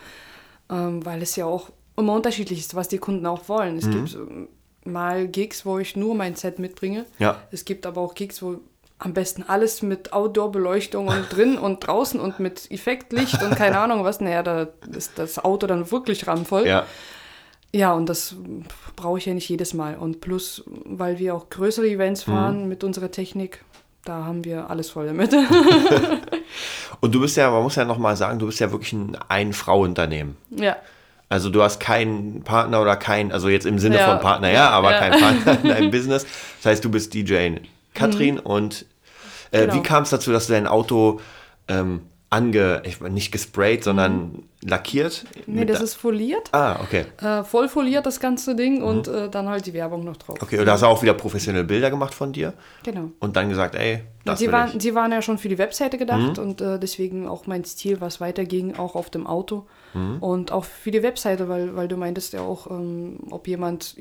Ähm, 0.70 1.06
weil 1.06 1.22
es 1.22 1.36
ja 1.36 1.46
auch 1.46 1.72
immer 1.98 2.14
unterschiedlich 2.14 2.60
ist, 2.60 2.74
was 2.74 2.88
die 2.88 3.00
Kunden 3.00 3.26
auch 3.26 3.50
wollen. 3.50 3.78
Es 3.78 3.90
gibt 3.90 4.16
ähm, 4.16 4.48
mal 4.86 5.28
Gigs, 5.28 5.66
wo 5.66 5.78
ich 5.78 5.98
nur 5.98 6.16
mein 6.16 6.36
Set 6.36 6.58
mitbringe. 6.58 7.06
Ja. 7.20 7.42
Es 7.52 7.66
gibt 7.66 7.86
aber 7.86 8.00
auch 8.00 8.16
Gigs, 8.16 8.42
wo 8.42 8.62
am 9.04 9.14
besten 9.14 9.44
alles 9.48 9.82
mit 9.82 10.14
Outdoor-Beleuchtung 10.14 11.08
und 11.08 11.26
drin 11.36 11.58
und 11.58 11.86
draußen 11.88 12.20
und 12.20 12.40
mit 12.40 12.70
Effektlicht 12.70 13.42
und 13.42 13.56
keine 13.56 13.80
Ahnung 13.84 14.04
was. 14.04 14.22
Naja, 14.22 14.44
da 14.44 14.68
ist 14.96 15.14
das 15.18 15.44
Auto 15.44 15.66
dann 15.68 15.92
wirklich 15.92 16.28
ramvoll. 16.28 16.66
ja. 16.68 16.86
Ja, 17.74 17.94
und 17.94 18.08
das 18.10 18.36
brauche 18.98 19.18
ich 19.18 19.26
ja 19.28 19.34
nicht 19.34 19.48
jedes 19.48 19.74
Mal. 19.74 19.96
Und 19.96 20.20
plus, 20.20 20.62
weil 20.84 21.20
wir 21.20 21.34
auch 21.34 21.50
größere 21.50 21.88
Events 21.88 22.24
fahren 22.24 22.68
mit 22.68 22.84
unserer 22.84 23.12
Technik, 23.12 23.64
da 24.04 24.26
haben 24.26 24.44
wir 24.44 24.70
alles 24.70 24.90
voll 24.90 25.08
damit. 25.08 25.34
Und 27.00 27.16
du 27.16 27.22
bist 27.22 27.38
ja, 27.38 27.50
man 27.50 27.64
muss 27.64 27.76
ja 27.76 27.86
nochmal 27.86 28.16
sagen, 28.18 28.40
du 28.40 28.46
bist 28.48 28.60
ja 28.60 28.72
wirklich 28.72 28.94
ein 28.94 29.18
Ein-Frau-Unternehmen. 29.28 30.38
ja. 30.50 30.76
Also 31.30 31.50
du 31.50 31.64
hast 31.64 31.80
keinen 31.80 32.44
Partner 32.44 32.82
oder 32.82 32.98
kein, 32.98 33.32
also 33.32 33.48
jetzt 33.48 33.66
im 33.66 33.80
Sinne 33.80 34.00
Ja. 34.00 34.10
von 34.10 34.20
Partner, 34.20 34.52
ja, 34.52 34.70
aber 34.72 34.92
Ja. 34.92 35.00
kein 35.00 35.12
Partner 35.22 35.58
in 35.64 35.70
deinem 35.70 35.90
Business. 35.92 36.26
Das 36.58 36.72
heißt, 36.72 36.84
du 36.84 36.92
bist 36.92 37.14
DJ 37.14 37.52
Katrin 37.94 38.38
und 38.38 38.86
äh, 39.52 39.62
Genau. 39.62 39.76
wie 39.76 39.84
kam 39.84 40.04
es 40.04 40.10
dazu, 40.10 40.32
dass 40.32 40.48
du 40.48 40.54
dein 40.54 40.68
Auto 40.68 41.20
ähm, 41.68 42.02
ange, 42.30 42.82
ich, 42.86 43.02
nicht 43.02 43.34
gesprayt, 43.34 43.84
sondern 43.84 44.44
lackiert. 44.64 45.26
Nee, 45.48 45.66
das 45.66 45.80
da- 45.80 45.84
ist 45.84 45.96
foliert. 45.96 46.48
Ah, 46.54 46.80
okay. 46.82 47.06
Äh, 47.22 47.44
voll 47.44 47.68
foliert 47.68 48.06
das 48.06 48.22
ganze 48.22 48.56
Ding 48.56 48.82
und 48.82 49.10
äh, 49.10 49.30
dann 49.30 49.50
halt 49.50 49.66
die 49.66 49.74
Werbung 49.74 50.06
noch 50.06 50.16
drauf. 50.16 50.38
Mhm. 50.40 50.44
Okay, 50.44 50.60
und 50.60 50.66
da 50.66 50.72
hast 50.74 50.82
du 50.84 50.86
auch 50.86 51.02
wieder 51.04 51.14
professionelle 51.14 51.66
Bilder 51.66 51.90
gemacht 51.90 52.14
von 52.14 52.32
dir 52.32 52.54
Genau. 52.84 53.12
und 53.20 53.36
dann 53.36 53.50
gesagt, 53.50 53.76
ey, 53.76 54.04
das 54.24 54.40
die, 54.40 54.46
will 54.46 54.54
waren, 54.54 54.68
ich. 54.70 54.76
Mhm. 54.76 54.80
die 54.80 54.96
waren 54.96 55.12
ja 55.12 55.22
schon 55.22 55.38
für 55.40 55.50
die 55.50 55.58
Webseite 55.58 55.98
gedacht 55.98 56.40
und 56.40 56.62
äh, 56.62 56.80
deswegen 56.80 57.28
auch 57.28 57.48
mein 57.48 57.66
Stil, 57.66 58.00
was 58.00 58.22
weiterging, 58.22 58.76
auch 58.78 58.96
auf 58.96 59.10
dem 59.10 59.28
Auto. 59.28 59.66
Mhm. 59.94 60.20
Und 60.24 60.52
auch 60.54 60.64
für 60.64 60.92
die 60.92 61.04
Webseite, 61.04 61.50
weil, 61.50 61.76
weil 61.76 61.90
du 61.90 61.98
meintest 61.98 62.32
ja 62.32 62.40
auch, 62.42 62.72
ähm, 62.72 63.20
ob 63.30 63.46
jemand 63.50 63.98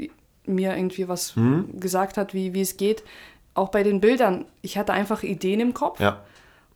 mir 0.46 0.76
irgendwie 0.76 1.08
was 1.08 1.34
Mhm. 1.34 1.80
gesagt 1.80 2.16
hat, 2.16 2.32
wie, 2.32 2.54
wie 2.54 2.60
es 2.60 2.76
geht. 2.76 3.02
Auch 3.54 3.68
bei 3.70 3.82
den 3.82 4.00
Bildern, 4.00 4.44
ich 4.62 4.78
hatte 4.78 4.92
einfach 4.92 5.22
Ideen 5.22 5.60
im 5.60 5.74
Kopf. 5.74 6.00
Ja, 6.00 6.20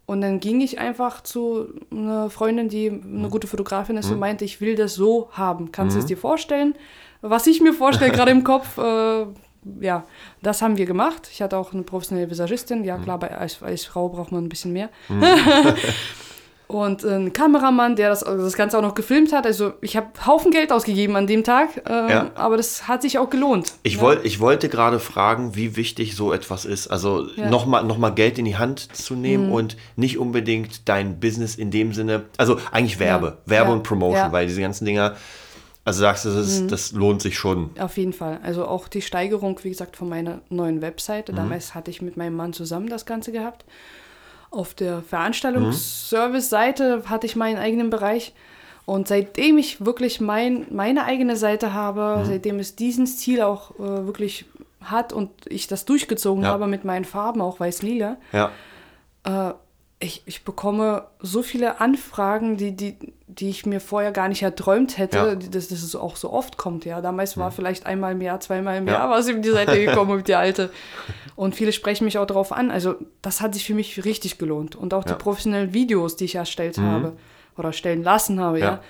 Und 0.07 0.20
dann 0.20 0.39
ging 0.41 0.61
ich 0.61 0.79
einfach 0.79 1.22
zu 1.22 1.68
einer 1.91 2.29
Freundin, 2.31 2.68
die 2.68 2.91
Mhm. 2.91 3.18
eine 3.20 3.29
gute 3.31 3.47
Fotografin 3.47 3.97
ist 3.97 4.11
und 4.11 4.18
meinte, 4.18 4.45
ich 4.45 4.61
will 4.61 4.75
das 4.75 4.95
so 4.95 5.29
haben. 5.33 5.72
Kannst 5.72 5.95
du 5.97 6.01
es 6.01 6.07
dir 6.07 6.16
vorstellen? 6.18 6.75
Was 7.22 7.47
ich 7.47 7.61
mir 7.62 7.72
vorstelle, 7.72 8.11
gerade 8.12 8.31
im 8.33 8.45
Kopf, 8.45 8.77
äh, 8.77 9.27
ja, 9.81 10.05
das 10.43 10.61
haben 10.61 10.77
wir 10.77 10.85
gemacht. 10.85 11.31
Ich 11.33 11.41
hatte 11.41 11.57
auch 11.57 11.72
eine 11.72 11.85
professionelle 11.85 12.29
Visagistin. 12.29 12.81
Mhm. 12.81 12.85
Ja, 12.85 12.99
klar, 12.99 13.18
bei, 13.18 13.35
als, 13.35 13.62
als 13.62 13.87
Frau 13.87 14.11
braucht 14.11 14.31
man 14.31 14.45
ein 14.45 14.49
bisschen 14.51 14.72
mehr. 14.75 14.91
und 16.67 17.05
einen 17.05 17.33
Kameramann, 17.33 17.95
der 17.95 18.09
das, 18.09 18.23
also 18.23 18.43
das 18.43 18.55
Ganze 18.55 18.79
auch 18.79 18.83
noch 18.83 18.95
gefilmt 18.95 19.33
hat. 19.33 19.45
Also 19.47 19.75
ich 19.83 19.97
habe 19.97 20.09
Haufen 20.27 20.51
Geld 20.51 20.73
ausgegeben 20.73 21.15
an 21.15 21.27
dem 21.27 21.45
Tag, 21.45 21.69
ähm, 21.87 22.09
Ja. 22.09 22.31
aber 22.35 22.57
das 22.57 22.89
hat 22.89 23.03
sich 23.03 23.19
auch 23.19 23.29
gelohnt. 23.29 23.75
Ich, 23.83 23.97
Ja. 23.97 24.01
wollt, 24.01 24.25
ich 24.25 24.41
wollte 24.41 24.69
gerade 24.71 24.99
fragen, 24.99 25.55
wie 25.57 25.77
wichtig 25.77 26.17
so 26.17 26.33
etwas 26.33 26.65
ist. 26.65 26.87
Also 26.89 27.27
Ja. 27.37 27.45
Mhm. 27.45 27.51
nochmal 27.51 27.85
noch 27.85 27.99
mal 27.99 28.11
Geld 28.11 28.39
in 28.39 28.47
die 28.47 28.57
Hand 28.57 28.97
zu 28.97 29.15
nehmen 29.15 29.53
und 29.53 29.77
nicht 29.97 30.19
unbedingt 30.19 30.89
dein 30.89 31.21
Business 31.21 31.55
in 31.57 31.71
dem 31.71 31.93
Sinne, 31.93 32.25
also 32.39 32.59
eigentlich 32.73 32.99
Werbe, 32.99 33.39
Ja. 33.45 33.51
Werbe 33.51 33.73
und 33.73 33.83
Promotion. 33.83 34.29
Mhm. 34.29 34.33
weil 34.33 34.47
diese 34.47 34.61
ganzen 34.62 34.85
Dinger, 34.87 35.17
also 35.85 36.01
sagst 36.01 36.25
du, 36.25 36.31
das, 36.31 36.47
ist, 36.49 36.73
das 36.73 36.93
lohnt 36.93 37.21
sich 37.21 37.37
schon. 37.37 37.71
Auf 37.79 37.99
jeden 37.99 38.15
Fall. 38.15 38.41
Also 38.43 38.67
auch 38.67 38.89
die 38.89 39.03
Steigerung, 39.03 39.61
wie 39.65 39.69
gesagt, 39.69 39.97
von 39.99 40.09
meiner 40.09 40.41
neuen 40.49 40.81
Webseite. 40.81 41.33
Mhm. 41.33 41.37
Damals 41.37 41.75
hatte 41.75 41.91
ich 41.91 42.01
mit 42.01 42.17
meinem 42.17 42.37
Mann 42.37 42.55
zusammen 42.55 42.89
das 42.89 43.05
Ganze 43.05 43.33
gehabt. 43.33 43.67
Auf 44.55 44.74
der 44.74 45.02
Veranstaltungsservice-Seite 45.02 47.02
hatte 47.07 47.26
ich 47.26 47.36
meinen 47.36 47.59
eigenen 47.59 47.90
Bereich. 47.90 48.32
Und 48.86 49.09
seitdem 49.09 49.57
ich 49.59 49.84
wirklich 49.84 50.20
mein, 50.20 50.66
meine 50.70 51.05
eigene 51.05 51.36
Seite 51.36 51.72
habe, 51.72 52.18
Mhm. 52.20 52.24
seitdem 52.26 52.59
es 52.59 52.76
diesen 52.76 53.07
Stil 53.07 53.40
auch 53.42 53.70
äh, 53.78 54.07
wirklich 54.07 54.44
hat 54.82 55.12
und 55.14 55.30
ich 55.46 55.66
das 55.66 55.86
durchgezogen 55.86 56.44
Ja. 56.44 56.50
habe 56.50 56.66
mit 56.66 56.84
meinen 56.84 57.07
Farben, 57.07 57.40
auch 57.40 57.59
weiß-lila, 57.61 58.16
Ja, 58.32 58.50
ich, 60.01 60.22
ich 60.26 60.45
bekomme 60.45 61.05
so 61.20 61.42
viele 61.42 61.80
Anfragen, 61.80 62.57
die, 62.57 62.72
die, 62.76 62.97
die 63.26 63.49
ich 63.49 63.64
mir 63.64 63.80
vorher 63.80 64.12
gar 64.12 64.28
nicht 64.28 64.42
erträumt 64.42 64.99
hätte, 64.99 65.16
Ja. 65.16 65.34
dass, 65.34 65.68
dass 65.68 65.82
es 65.82 65.97
auch 65.97 66.16
so 66.16 66.30
oft 66.32 66.57
kommt. 66.57 66.84
Ja, 66.84 67.01
damals 67.01 67.36
war 67.38 67.51
vielleicht 67.51 67.86
einmal 67.86 68.12
im 68.12 68.20
Jahr, 68.20 68.40
zweimal 68.40 68.76
im 68.76 68.86
Ja. 68.86 68.95
Jahr 68.95 69.11
was 69.11 69.28
in 69.28 69.40
die 69.40 69.51
Seite 69.51 69.78
gekommen 69.84 70.16
mit 70.16 70.28
die 70.28 70.34
alte. 70.34 70.70
Und 71.36 71.55
viele 71.55 71.72
sprechen 71.72 72.05
mich 72.05 72.18
auch 72.18 72.26
darauf 72.26 72.53
an. 72.53 72.70
Also 72.70 72.97
das 73.22 73.40
hat 73.40 73.55
sich 73.55 73.64
für 73.64 73.74
mich 73.74 74.05
richtig 74.05 74.36
gelohnt. 74.38 74.76
Und 74.76 74.92
auch 74.95 75.05
Ja. 75.07 75.12
Mhm. 75.12 75.16
die 75.18 75.22
professionellen 75.22 75.72
Videos, 75.74 76.16
die 76.16 76.24
ich 76.26 76.34
erstellt 76.34 76.76
habe 76.78 77.16
oder 77.57 77.72
stellen 77.72 78.03
lassen 78.03 78.40
habe, 78.40 78.59
ja. 78.61 78.80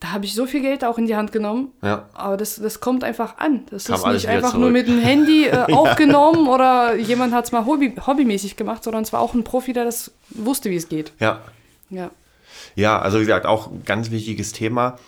Ja. 0.00 0.08
Da 0.08 0.12
habe 0.12 0.24
ich 0.26 0.34
so 0.34 0.46
viel 0.46 0.60
Geld 0.62 0.84
auch 0.84 0.96
in 0.98 1.06
die 1.06 1.16
Hand 1.16 1.32
genommen. 1.32 1.72
ja. 1.82 2.08
Aber 2.14 2.36
das, 2.36 2.56
das 2.56 2.78
kommt 2.80 3.02
einfach 3.04 3.38
an. 3.38 3.64
Das 3.70 3.86
Kam 3.86 3.96
ist 3.96 4.06
nicht 4.06 4.28
einfach 4.28 4.50
zurück. 4.50 4.60
nur 4.62 4.70
mit 4.70 4.86
dem 4.86 5.00
Handy 5.00 5.46
äh, 5.48 5.72
aufgenommen 5.72 6.46
oder 6.48 6.94
jemand 6.96 7.34
hat 7.34 7.46
es 7.46 7.52
mal 7.52 7.66
hobby, 7.66 7.94
hobbymäßig 8.06 8.56
gemacht, 8.56 8.84
sondern 8.84 9.02
es 9.02 9.12
war 9.12 9.20
auch 9.20 9.34
ein 9.34 9.42
Profi, 9.44 9.72
der 9.72 9.84
das 9.84 10.12
wusste, 10.30 10.70
wie 10.70 10.76
es 10.76 10.88
geht. 10.88 11.12
ja. 11.18 11.40
Ja. 11.90 12.10
Ja, 12.74 12.98
also 13.00 13.18
wie 13.18 13.22
gesagt, 13.24 13.46
auch 13.46 13.68
ein 13.70 13.82
ganz 13.84 14.10
wichtiges 14.10 14.52
Thema. 14.52 14.98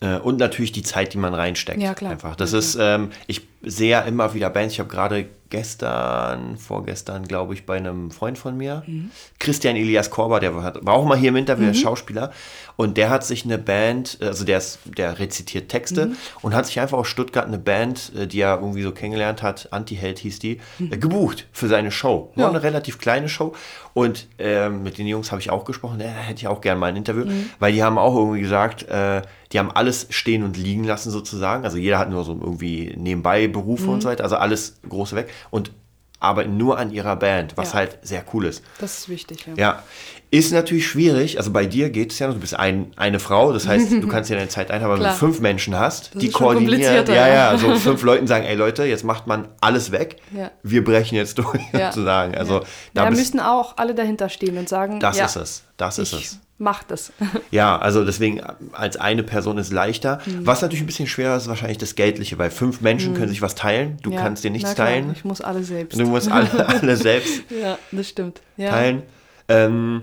Äh, 0.00 0.16
Und 0.18 0.38
natürlich 0.38 0.72
die 0.72 0.82
Zeit, 0.82 1.12
die 1.14 1.18
man 1.18 1.34
reinsteckt. 1.34 1.80
Ja, 1.80 1.94
klar. 1.94 2.12
Einfach. 2.12 2.34
Das 2.36 2.52
Ja, 2.52 2.58
ist, 2.58 2.76
ähm, 2.80 3.10
ich 3.28 3.42
sehe 3.62 3.90
ja 3.90 4.00
immer 4.00 4.34
wieder 4.34 4.50
Bands. 4.50 4.74
Ich 4.74 4.80
habe 4.80 4.88
gerade 4.88 5.26
gestern, 5.52 6.56
vorgestern, 6.56 7.24
glaube 7.26 7.54
ich, 7.54 7.66
bei 7.66 7.76
einem 7.76 8.10
Freund 8.10 8.38
von 8.38 8.56
mir, 8.56 8.82
Mhm. 8.86 9.10
Christian 9.38 9.76
Elias 9.76 10.10
Korber, 10.10 10.40
der 10.40 10.54
war, 10.54 10.74
war 10.84 10.94
auch 10.94 11.04
mal 11.04 11.16
hier 11.16 11.28
im 11.30 11.36
Interview, 11.36 11.62
der 11.64 11.72
ist 11.72 11.80
Schauspieler. 11.80 12.32
Und 12.76 12.96
der 12.96 13.10
hat 13.10 13.24
sich 13.24 13.44
eine 13.44 13.58
Band, 13.58 14.18
also 14.20 14.44
der, 14.44 14.58
ist, 14.58 14.78
der 14.86 15.18
rezitiert 15.18 15.68
Texte 15.68 16.06
Mhm. 16.06 16.16
und 16.42 16.54
hat 16.54 16.66
sich 16.66 16.80
einfach 16.80 16.96
aus 16.98 17.06
Stuttgart 17.08 17.46
eine 17.46 17.58
Band, 17.58 18.12
äh, 18.16 18.26
die 18.26 18.40
er 18.40 18.56
irgendwie 18.60 18.82
so 18.82 18.92
kennengelernt 18.92 19.42
hat, 19.42 19.68
Anti-Held 19.72 20.18
hieß 20.20 20.38
die, 20.38 20.58
äh, 20.90 20.96
gebucht 20.96 21.46
für 21.52 21.68
seine 21.68 21.90
Show. 21.90 22.30
War 22.34 22.36
Mhm. 22.36 22.40
Ja. 22.42 22.48
eine 22.48 22.62
relativ 22.62 22.98
kleine 22.98 23.28
Show. 23.28 23.52
Und 23.94 24.26
ähm, 24.38 24.82
mit 24.82 24.96
den 24.98 25.06
Jungs 25.06 25.30
habe 25.32 25.40
ich 25.42 25.50
auch 25.50 25.64
gesprochen, 25.64 25.98
da 25.98 26.06
hätte 26.06 26.40
ich 26.40 26.48
auch 26.48 26.60
gerne 26.62 26.80
mal 26.80 26.86
ein 26.86 26.96
Interview, 26.96 27.24
Mhm. 27.26 27.50
weil 27.58 27.72
die 27.72 27.82
haben 27.82 27.98
auch 27.98 28.14
irgendwie 28.16 28.40
gesagt, 28.40 28.84
äh, 28.88 29.20
die 29.52 29.58
haben 29.58 29.70
alles 29.70 30.06
stehen 30.08 30.44
und 30.44 30.56
liegen 30.56 30.84
lassen 30.84 31.10
sozusagen. 31.10 31.64
Also 31.64 31.76
jeder 31.76 31.98
hat 31.98 32.08
nur 32.08 32.24
so 32.24 32.32
irgendwie 32.32 32.94
nebenbei 32.96 33.48
Berufe 33.48 33.82
Mhm. 33.84 33.88
und 33.90 34.00
so 34.00 34.08
weiter, 34.08 34.24
also 34.24 34.36
alles 34.36 34.76
große 34.88 35.14
weg 35.14 35.28
und 35.50 35.72
arbeiten 36.20 36.56
nur 36.56 36.78
an 36.78 36.92
ihrer 36.92 37.16
Band, 37.16 37.56
was 37.56 37.70
Ja. 37.70 37.78
halt 37.78 37.98
sehr 38.02 38.24
cool 38.32 38.44
ist. 38.46 38.62
Das 38.78 38.98
ist 38.98 39.08
wichtig, 39.08 39.44
ja. 39.46 39.54
Ja, 39.56 39.82
ist 40.30 40.52
natürlich 40.52 40.86
schwierig. 40.86 41.36
Also 41.36 41.50
bei 41.50 41.66
dir 41.66 41.90
geht 41.90 42.12
es 42.12 42.20
ja 42.20 42.28
du 42.28 42.38
bist 42.38 42.54
ein, 42.54 42.92
eine 42.96 43.18
Frau, 43.18 43.52
das 43.52 43.66
heißt, 43.66 43.90
du 43.90 44.06
kannst 44.06 44.30
ja 44.30 44.36
deine 44.36 44.48
Zeit 44.48 44.70
einhalten, 44.70 44.84
aber 44.92 45.02
wenn 45.02 45.10
du 45.10 45.16
fünf 45.16 45.40
Menschen 45.40 45.76
hast, 45.76 46.14
Das 46.14 46.22
die 46.22 46.30
koordinieren. 46.30 47.06
Ja, 47.08 47.26
ja, 47.26 47.52
ja. 47.52 47.58
so 47.58 47.74
fünf 47.74 48.02
Leuten 48.02 48.28
sagen, 48.28 48.44
ey 48.44 48.54
Leute, 48.54 48.84
jetzt 48.84 49.02
macht 49.04 49.26
man 49.26 49.48
alles 49.60 49.90
weg. 49.90 50.16
Ja. 50.34 50.52
Wir 50.62 50.84
brechen 50.84 51.16
jetzt 51.16 51.38
durch, 51.38 51.60
sozusagen. 51.72 52.36
Also 52.36 52.62
da 52.94 53.10
müssen 53.10 53.40
auch 53.40 53.76
alle 53.76 53.94
dahinter 53.94 54.28
stehen 54.28 54.56
und 54.58 54.68
sagen, 54.68 55.00
das 55.00 55.18
ja, 55.18 55.24
ist 55.24 55.36
es. 55.36 55.64
Das 55.76 55.98
ist 55.98 56.12
ich 56.12 56.24
es. 56.26 56.38
Mach 56.62 56.82
das. 56.84 57.12
Ja, 57.50 57.76
also 57.78 58.04
deswegen 58.04 58.40
als 58.72 58.96
eine 58.96 59.22
Person 59.22 59.58
ist 59.58 59.72
leichter. 59.72 60.20
Mhm. 60.24 60.46
Was 60.46 60.62
natürlich 60.62 60.82
ein 60.82 60.86
bisschen 60.86 61.06
schwerer 61.06 61.36
ist, 61.36 61.42
ist 61.42 61.48
wahrscheinlich 61.48 61.78
das 61.78 61.94
Geldliche, 61.96 62.38
weil 62.38 62.50
fünf 62.50 62.80
Menschen 62.80 63.14
können 63.14 63.28
sich 63.28 63.42
was 63.42 63.54
teilen. 63.54 63.98
Du 64.02 64.10
Mhm. 64.10 64.14
Ja, 64.16 64.22
kannst 64.22 64.44
dir 64.44 64.50
nichts 64.50 64.74
klar, 64.74 64.86
teilen. 64.88 65.12
Ich 65.12 65.24
muss 65.24 65.40
alle 65.40 65.62
selbst. 65.64 65.98
Du 66.00 66.06
musst 66.06 66.30
alle, 66.30 66.48
alle 66.68 66.96
selbst 66.96 67.42
ja, 67.50 67.78
das 67.90 68.08
stimmt. 68.08 68.40
Ja. 68.56 68.70
teilen. 68.70 69.02
Ähm, 69.48 70.02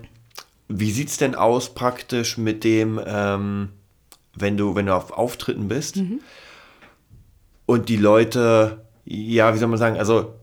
wie 0.68 0.91
sieht 0.91 1.10
es 1.10 1.18
denn 1.18 1.34
aus 1.34 1.74
praktisch 1.74 2.38
mit 2.38 2.64
dem, 2.64 2.99
ähm, 3.05 3.70
wenn 4.36 4.55
du, 4.57 4.76
wenn 4.76 4.86
du 4.86 4.93
auf 4.95 5.12
Auftritten 5.12 5.68
bist 5.68 5.95
Mhm. 5.97 6.20
und 7.66 7.89
die 7.89 7.97
Leute, 7.97 8.86
ja, 9.05 9.53
wie 9.53 9.57
soll 9.57 9.68
man 9.70 9.80
sagen, 9.80 9.97
also 9.97 10.36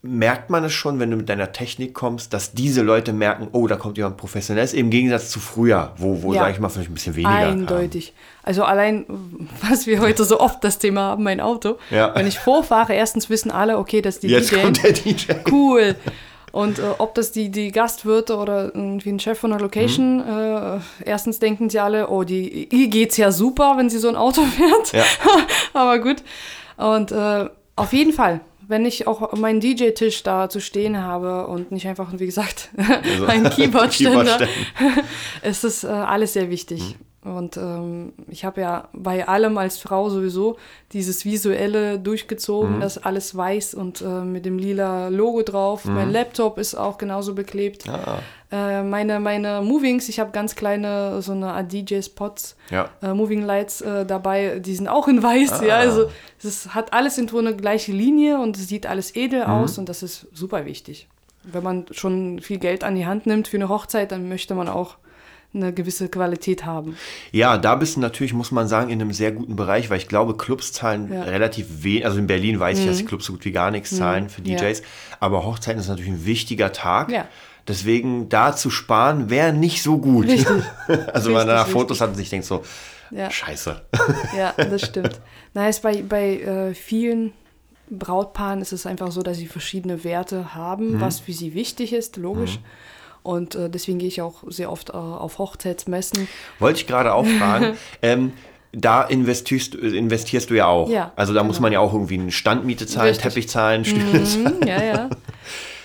merkt 0.00 0.48
man 0.48 0.62
es 0.62 0.72
schon, 0.72 1.00
wenn 1.00 1.10
du 1.10 1.16
mit 1.16 1.28
deiner 1.28 1.50
Technik 1.52 1.92
kommst, 1.92 2.32
dass 2.32 2.52
diese 2.52 2.82
Leute 2.82 3.12
merken, 3.12 3.48
oh, 3.52 3.66
da 3.66 3.74
kommt 3.76 3.96
jemand 3.96 4.16
Professionelles, 4.16 4.72
im 4.72 4.90
Gegensatz 4.90 5.28
zu 5.30 5.40
früher, 5.40 5.92
wo, 5.96 6.22
wo 6.22 6.32
Ja. 6.32 6.40
sage 6.42 6.52
ich 6.52 6.60
mal, 6.60 6.68
vielleicht 6.68 6.90
ein 6.90 6.94
bisschen 6.94 7.16
weniger. 7.16 7.30
Eindeutig. 7.30 8.12
Also 8.44 8.62
allein, 8.62 9.04
was 9.68 9.86
wir 9.88 10.00
heute 10.00 10.24
so 10.24 10.38
oft 10.40 10.62
das 10.62 10.78
Thema 10.78 11.00
haben, 11.02 11.24
mein 11.24 11.40
Auto. 11.40 11.78
Ja. 11.90 12.14
Wenn 12.14 12.28
ich 12.28 12.38
vorfahre, 12.38 12.94
erstens 12.94 13.28
wissen 13.28 13.50
alle, 13.50 13.76
okay, 13.78 14.00
das 14.00 14.16
ist 14.16 14.22
die 14.22 14.28
Jetzt 14.28 14.52
DJ. 14.52 14.60
kommt 14.62 14.82
der 14.84 14.92
DJ. 14.92 15.32
Cool. 15.50 15.96
Und 16.52 16.78
äh, 16.78 16.82
ob 16.98 17.14
das 17.16 17.32
die, 17.32 17.50
die 17.50 17.72
Gastwirte 17.72 18.36
oder 18.36 18.66
irgendwie 18.74 19.10
ein 19.10 19.18
Chef 19.20 19.38
von 19.38 19.50
der 19.50 19.58
Location, 19.60 20.18
Mhm. 20.18 20.80
äh, 21.04 21.08
erstens 21.10 21.40
denken 21.40 21.68
sie 21.70 21.80
alle, 21.80 22.08
oh, 22.08 22.22
die, 22.22 22.68
ihr 22.74 22.86
geht's 22.88 23.16
ja 23.16 23.32
super, 23.32 23.74
wenn 23.76 23.90
sie 23.90 23.98
so 23.98 24.08
ein 24.08 24.16
Auto 24.16 24.42
fährt. 24.44 24.92
Ja. 24.92 25.02
Aber 25.74 25.98
gut. 25.98 26.22
Und 26.76 27.10
äh, 27.12 27.48
auf 27.76 27.92
jeden 27.92 28.12
Fall, 28.12 28.40
wenn 28.68 28.84
ich 28.84 29.06
auch 29.06 29.32
meinen 29.32 29.60
DJ-Tisch 29.60 30.22
da 30.22 30.48
zu 30.48 30.60
stehen 30.60 31.02
habe 31.02 31.46
und 31.46 31.72
nicht 31.72 31.88
einfach, 31.88 32.12
wie 32.16 32.26
gesagt, 32.26 32.68
einen 33.26 33.50
Keyboard-Ständer, 33.50 34.38
Keyboard-Ständer. 34.38 35.02
ist 35.42 35.64
es 35.64 35.84
äh, 35.84 35.88
alles 35.88 36.34
sehr 36.34 36.50
wichtig. 36.50 36.96
Und 37.24 37.56
ähm, 37.56 38.12
ich 38.28 38.44
habe 38.44 38.60
ja 38.60 38.88
bei 38.92 39.26
allem 39.26 39.58
als 39.58 39.78
Frau 39.78 40.08
sowieso 40.08 40.56
dieses 40.92 41.24
Visuelle 41.24 41.98
durchgezogen, 41.98 42.80
das 42.80 42.96
alles 42.96 43.36
weiß 43.36 43.74
und 43.74 44.00
äh, 44.02 44.22
mit 44.22 44.46
dem 44.46 44.56
lila 44.58 45.08
Logo 45.08 45.42
drauf. 45.42 45.84
Mein 45.84 46.12
Laptop 46.12 46.58
ist 46.58 46.76
auch 46.76 46.96
genauso 46.96 47.34
beklebt. 47.34 47.88
Ah, 47.88 48.20
Äh, 48.50 48.82
meine, 48.82 49.20
meine 49.20 49.60
Movings, 49.62 50.08
ich 50.08 50.20
habe 50.20 50.30
ganz 50.30 50.54
kleine, 50.54 51.20
so 51.20 51.32
eine 51.32 51.62
DJ-Spots, 51.64 52.56
ja. 52.70 52.88
äh, 53.02 53.12
Moving 53.12 53.42
Lights 53.42 53.82
äh, 53.82 54.06
dabei, 54.06 54.60
die 54.60 54.74
sind 54.74 54.88
auch 54.88 55.06
in 55.08 55.22
weiß, 55.22 55.60
ja. 55.66 55.74
Ah. 55.74 55.78
Also 55.80 56.06
es 56.38 56.44
ist, 56.46 56.74
hat 56.74 56.94
alles 56.94 57.18
irgendwo 57.18 57.38
eine 57.40 57.54
gleiche 57.54 57.92
Linie 57.92 58.40
und 58.40 58.56
es 58.56 58.68
sieht 58.68 58.86
alles 58.86 59.14
edel 59.16 59.44
Mhm. 59.44 59.50
aus 59.52 59.76
und 59.76 59.88
das 59.90 60.02
ist 60.02 60.28
super 60.32 60.64
wichtig. 60.64 61.08
Wenn 61.42 61.62
man 61.64 61.86
schon 61.90 62.38
viel 62.40 62.58
Geld 62.58 62.84
an 62.84 62.94
die 62.94 63.04
Hand 63.06 63.26
nimmt 63.26 63.48
für 63.48 63.56
eine 63.58 63.68
Hochzeit, 63.68 64.12
dann 64.12 64.28
möchte 64.30 64.54
man 64.54 64.68
auch 64.68 64.96
eine 65.54 65.72
gewisse 65.72 66.08
Qualität 66.08 66.64
haben. 66.66 66.96
Ja, 67.32 67.56
da 67.56 67.74
bist 67.74 67.96
du 67.96 68.00
natürlich, 68.00 68.34
muss 68.34 68.50
man 68.52 68.68
sagen, 68.68 68.90
in 68.90 69.00
einem 69.00 69.12
sehr 69.12 69.32
guten 69.32 69.56
Bereich, 69.56 69.88
weil 69.90 69.96
ich 69.96 70.06
glaube, 70.08 70.36
Clubs 70.36 70.72
zahlen 70.72 71.10
Ja. 71.12 71.22
Mhm. 71.22 71.28
relativ 71.28 71.66
wenig. 71.82 72.04
Also 72.04 72.18
in 72.18 72.26
Berlin 72.26 72.60
weiß 72.60 72.78
ich, 72.80 72.86
dass 72.86 72.98
die 72.98 73.04
Clubs 73.06 73.24
so 73.24 73.32
gut 73.32 73.44
wie 73.44 73.52
gar 73.52 73.70
nichts 73.70 73.96
zahlen 73.96 74.28
für 74.28 74.42
Ja. 74.42 74.56
DJs. 74.58 74.82
Aber 75.20 75.44
Hochzeiten 75.44 75.80
ist 75.80 75.88
natürlich 75.88 76.10
ein 76.10 76.26
wichtiger 76.26 76.72
Tag. 76.72 77.10
Ja. 77.10 77.26
Deswegen 77.66 78.28
da 78.28 78.54
zu 78.56 78.70
sparen 78.70 79.30
wäre 79.30 79.52
nicht 79.52 79.82
so 79.82 79.98
gut. 79.98 80.26
Richtig. 80.26 80.62
also 81.12 81.28
wenn 81.28 81.34
man 81.34 81.46
danach 81.46 81.66
Richtig, 81.66 81.72
Fotos 81.80 82.00
hat 82.00 82.10
und 82.10 82.16
sich 82.16 82.30
denkt 82.30 82.46
so, 82.46 82.62
Ja. 83.10 83.30
scheiße. 83.30 83.82
Ja, 84.36 84.52
das 84.56 84.82
stimmt. 84.82 85.18
Na, 85.54 85.68
ist 85.68 85.82
bei, 85.82 86.02
bei 86.02 86.40
äh, 86.40 86.74
vielen 86.74 87.32
Brautpaaren 87.90 88.60
ist 88.60 88.72
es 88.72 88.84
einfach 88.86 89.10
so, 89.12 89.22
dass 89.22 89.38
sie 89.38 89.46
verschiedene 89.46 90.04
Werte 90.04 90.54
haben, 90.54 90.96
Mhm. 90.96 91.00
was 91.00 91.20
für 91.20 91.32
sie 91.32 91.54
wichtig 91.54 91.92
ist, 91.94 92.16
logisch. 92.18 92.58
Und 93.22 93.54
äh, 93.54 93.68
deswegen 93.70 93.98
gehe 93.98 94.08
ich 94.08 94.22
auch 94.22 94.42
sehr 94.48 94.70
oft 94.72 94.90
äh, 94.90 94.92
auf 94.92 95.38
Hochzeitsmessen. 95.38 96.28
Wollte 96.58 96.80
ich 96.80 96.86
gerade 96.86 97.12
auch 97.14 97.26
fragen. 97.26 97.76
ähm, 98.02 98.32
da 98.72 99.02
investierst, 99.02 99.74
investierst 99.74 100.50
du 100.50 100.54
ja 100.54 100.66
auch. 100.66 100.90
Ja, 100.90 101.12
also 101.16 101.32
da 101.32 101.42
muss 101.42 101.56
genau. 101.56 101.66
man 101.66 101.72
ja 101.72 101.80
auch 101.80 101.92
irgendwie 101.94 102.18
eine 102.18 102.30
Standmiete 102.30 102.86
zahlen, 102.86 103.08
Richtig. 103.08 103.22
Teppich 103.32 103.48
zahlen, 103.48 103.84
Stühle 103.84 104.24
zahlen. 104.24 104.58
Mhm, 104.60 104.66
ja, 104.66 104.82
ja. 104.82 105.10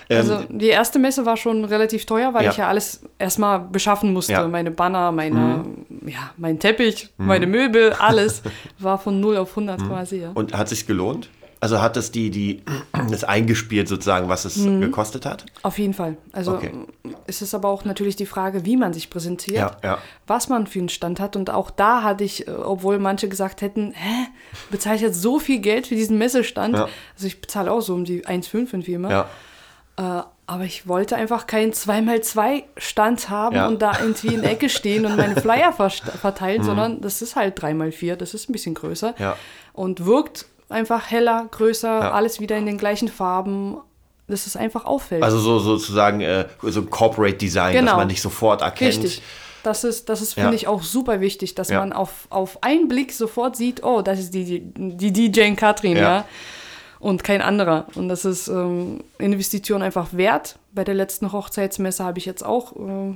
Also 0.10 0.44
die 0.50 0.68
erste 0.68 1.00
Messe 1.00 1.26
war 1.26 1.38
schon 1.38 1.66
relativ 1.66 2.06
teuer, 2.06 2.34
weil 2.34 2.42
Ähm, 2.42 2.46
Ja. 2.46 2.52
ich 2.52 2.58
ja 2.58 2.68
alles 2.68 3.02
erstmal 3.18 3.62
beschaffen 3.62 4.14
musste. 4.14 4.34
Ja. 4.34 4.46
Mhm. 4.46 4.52
Meine 4.52 4.70
Banner, 4.70 5.12
meine, 5.12 5.66
ja, 6.06 6.32
mein 6.38 6.60
Teppich, 6.60 7.10
meine 7.18 7.48
Möbel, 7.48 7.94
alles 7.94 8.44
war 8.78 9.00
von 9.00 9.20
0 9.20 9.38
auf 9.38 9.52
100 9.52 9.82
quasi. 9.88 10.18
Ja. 10.18 10.32
Und 10.34 10.56
hat 10.56 10.70
sich's 10.70 10.86
gelohnt? 10.86 11.30
Also 11.64 11.82
hat 11.82 11.96
das 11.96 12.12
die, 12.12 12.30
die, 12.30 12.62
das 13.10 13.24
eingespielt 13.24 13.88
sozusagen, 13.88 14.28
was 14.28 14.44
es 14.44 14.58
Mhm. 14.58 14.82
gekostet 14.82 15.26
hat? 15.26 15.46
Auf 15.62 15.80
jeden 15.80 15.94
Fall. 15.94 16.18
Also 16.34 16.56
Okay. 16.56 16.72
es 17.26 17.42
ist 17.42 17.56
aber 17.56 17.70
auch 17.70 17.86
natürlich 17.86 18.18
die 18.18 18.26
Frage, 18.26 18.66
wie 18.66 18.76
man 18.76 18.92
sich 18.92 19.10
präsentiert, 19.10 19.56
Ja, 19.58 19.78
ja. 19.82 19.98
was 20.28 20.50
man 20.50 20.68
für 20.68 20.80
einen 20.80 20.90
Stand 20.90 21.22
hat. 21.22 21.38
Und 21.38 21.50
auch 21.50 21.72
da 21.72 22.04
hatte 22.04 22.26
ich, 22.26 22.48
äh, 22.48 22.52
obwohl 22.52 23.00
manche 23.00 23.30
gesagt 23.30 23.62
hätten, 23.62 23.94
hä, 23.96 24.28
bezahle 24.72 24.98
ich 24.98 25.02
jetzt 25.04 25.22
so 25.22 25.40
viel 25.40 25.60
Geld 25.60 25.88
für 25.88 25.96
diesen 25.96 26.18
Messestand? 26.18 26.76
Ja. 26.76 26.90
Also 27.16 27.28
ich 27.28 27.40
bezahle 27.40 27.72
auch 27.72 27.80
so 27.82 27.94
um 27.94 28.04
die 28.04 28.26
1,5 28.28 28.74
irgendwie 28.74 28.94
immer. 28.96 29.28
Äh, 29.96 30.02
aber 30.46 30.66
ich 30.66 30.88
wollte 30.90 31.16
einfach 31.16 31.48
keinen 31.48 31.72
2x2-Stand 32.34 33.30
haben 33.30 33.56
und 33.68 33.82
da 33.82 34.00
irgendwie 34.00 34.34
in 34.34 34.42
der 34.42 34.52
Ecke 34.52 34.68
stehen 34.70 35.06
und 35.06 35.16
meine 35.16 35.40
Flyer 35.40 35.72
verteilen, 35.72 36.64
sondern 36.64 37.02
das 37.02 37.22
ist 37.22 37.36
halt 37.36 37.58
3x4, 37.62 38.16
das 38.16 38.34
ist 38.34 38.50
ein 38.50 38.52
bisschen 38.54 38.74
größer 38.74 39.16
Mhm. 39.18 39.34
Und 39.74 40.06
wirkt 40.06 40.46
einfach 40.74 41.10
heller, 41.10 41.48
größer, 41.52 41.88
Ja. 41.88 42.12
alles 42.12 42.40
wieder 42.40 42.58
in 42.58 42.66
den 42.66 42.78
gleichen 42.78 43.08
Farben, 43.08 43.78
dass 44.28 44.48
es 44.48 44.56
einfach 44.56 44.86
auffällt. 44.86 45.24
Also 45.24 45.38
so 45.40 45.60
sozusagen 45.60 46.22
äh, 46.22 46.46
so 46.62 46.82
ein 46.82 46.90
Corporate 46.90 47.38
Design, 47.38 47.74
dass 47.74 47.80
Genau. 47.82 47.96
man 47.98 48.10
dich 48.10 48.22
sofort 48.22 48.62
erkennt. 48.62 48.90
Richtig. 49.04 49.22
Das 49.64 49.84
ist, 49.86 50.10
das 50.10 50.22
ist 50.22 50.36
Ja. 50.36 50.44
finde 50.44 50.58
ich, 50.58 50.68
auch 50.68 50.84
super 50.84 51.22
wichtig, 51.22 51.56
dass 51.56 51.70
Ja. 51.70 51.80
man 51.80 51.94
auf, 51.94 52.28
auf 52.30 52.62
einen 52.64 52.88
Blick 52.90 53.14
sofort 53.14 53.56
sieht, 53.56 53.84
oh, 53.84 54.02
das 54.02 54.20
ist 54.20 54.34
die, 54.34 54.44
die, 54.62 55.12
die 55.12 55.12
DJ 55.32 55.54
Katrin, 55.56 55.96
Ja. 55.96 56.02
ja. 56.02 56.26
Und 57.00 57.24
kein 57.24 57.42
anderer. 57.42 57.88
Und 57.96 58.08
das 58.08 58.24
ist 58.24 58.48
ähm, 58.48 59.04
Investition 59.20 59.82
einfach 59.82 60.08
wert. 60.14 60.58
Bei 60.72 60.84
der 60.86 60.96
letzten 60.96 61.32
Hochzeitsmesse 61.34 62.04
habe 62.04 62.18
ich 62.18 62.26
jetzt 62.26 62.46
auch, 62.46 62.74
äh, 62.78 63.14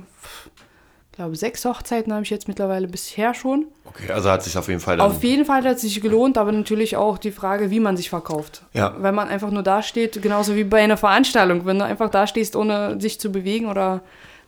glaube 1.18 1.36
sechs 1.36 1.64
Hochzeiten 1.64 2.12
habe 2.12 2.22
ich 2.22 2.30
jetzt 2.30 2.46
mittlerweile 2.46 2.86
bisher 2.86 3.34
schon. 3.34 3.66
Okay, 3.84 4.10
also 4.12 4.30
hat 4.30 4.44
sich 4.44 4.56
auf 4.56 4.68
jeden 4.68 4.80
Fall. 4.80 5.00
Auf 5.00 5.22
jeden 5.24 5.44
Fall 5.44 5.64
hat 5.64 5.76
es 5.76 5.82
sich 5.82 6.00
gelohnt, 6.00 6.38
aber 6.38 6.52
natürlich 6.52 6.96
auch 6.96 7.18
die 7.18 7.32
Frage, 7.32 7.70
wie 7.70 7.80
man 7.80 7.96
sich 7.96 8.08
verkauft. 8.08 8.62
Ja. 8.72 8.94
Wenn 8.98 9.14
man 9.14 9.28
einfach 9.28 9.50
nur 9.50 9.64
dasteht, 9.64 10.22
genauso 10.22 10.54
wie 10.54 10.62
bei 10.64 10.80
einer 10.80 10.96
Veranstaltung, 10.96 11.66
wenn 11.66 11.78
du 11.78 11.84
einfach 11.84 12.08
dastehst, 12.08 12.54
ohne 12.54 13.00
sich 13.00 13.18
zu 13.20 13.32
bewegen 13.32 13.66
oder 13.66 14.02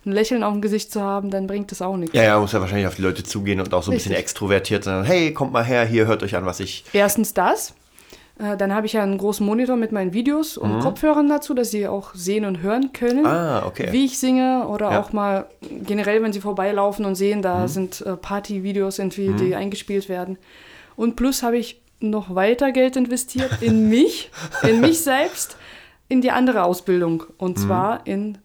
ein 0.06 0.12
Lächeln 0.12 0.44
auf 0.44 0.52
dem 0.52 0.62
Gesicht 0.62 0.92
zu 0.92 1.02
haben, 1.02 1.30
dann 1.30 1.48
bringt 1.48 1.72
das 1.72 1.82
auch 1.82 1.96
nichts. 1.96 2.14
ja, 2.14 2.22
ja, 2.22 2.38
muss 2.38 2.52
ja 2.52 2.60
wahrscheinlich 2.60 2.86
auf 2.86 2.94
die 2.94 3.02
Leute 3.02 3.24
zugehen 3.24 3.60
und 3.60 3.74
auch 3.74 3.82
so 3.82 3.90
ein 3.90 3.94
bisschen 3.94 4.12
Richtig. 4.12 4.24
extrovertiert 4.24 4.84
sein. 4.84 5.02
Hey, 5.04 5.34
kommt 5.34 5.52
mal 5.52 5.64
her, 5.64 5.84
hier 5.84 6.06
hört 6.06 6.22
euch 6.22 6.36
an, 6.36 6.46
was 6.46 6.60
ich. 6.60 6.84
Erstens 6.92 7.34
das. 7.34 7.74
Äh, 8.40 8.56
Dann 8.56 8.74
habe 8.74 8.86
ich 8.86 8.94
ja 8.94 9.02
einen 9.02 9.18
großen 9.18 9.44
Monitor 9.44 9.76
mit 9.76 9.92
meinen 9.92 10.12
Videos 10.12 10.56
und 10.56 10.80
Kopfhörern 10.80 11.28
dazu, 11.28 11.52
dass 11.54 11.70
sie 11.70 11.86
auch 11.86 12.14
sehen 12.14 12.44
und 12.44 12.62
hören 12.62 12.92
können, 12.92 13.20
Mhm. 13.20 13.26
Ah, 13.26 13.64
okay. 13.66 13.88
wie 13.90 14.04
ich 14.06 14.18
singe 14.18 14.66
oder 14.68 14.92
Ja. 14.92 15.00
auch 15.00 15.12
mal 15.12 15.46
generell, 15.84 16.22
wenn 16.22 16.32
sie 16.32 16.40
vorbeilaufen 16.40 17.04
und 17.04 17.14
sehen, 17.16 17.38
Mhm. 17.38 17.42
da 17.42 17.68
sind 17.68 18.00
äh, 18.00 18.16
Party-Videos 18.16 18.98
irgendwie, 18.98 19.32
die 19.34 19.54
eingespielt 19.54 20.08
werden. 20.08 20.38
Und 20.96 21.16
plus 21.16 21.42
habe 21.42 21.58
ich 21.58 21.80
noch 22.00 22.34
weiter 22.34 22.72
Geld 22.72 22.96
investiert 22.96 23.50
in 23.60 23.88
mich, 23.90 24.30
in 24.62 24.80
mich 24.80 25.00
selbst, 25.02 25.56
in 26.08 26.20
die 26.22 26.30
andere 26.30 26.64
Ausbildung 26.64 27.24
und 27.38 27.58
Mhm. 27.58 27.62
zwar 27.62 28.06
in 28.06 28.38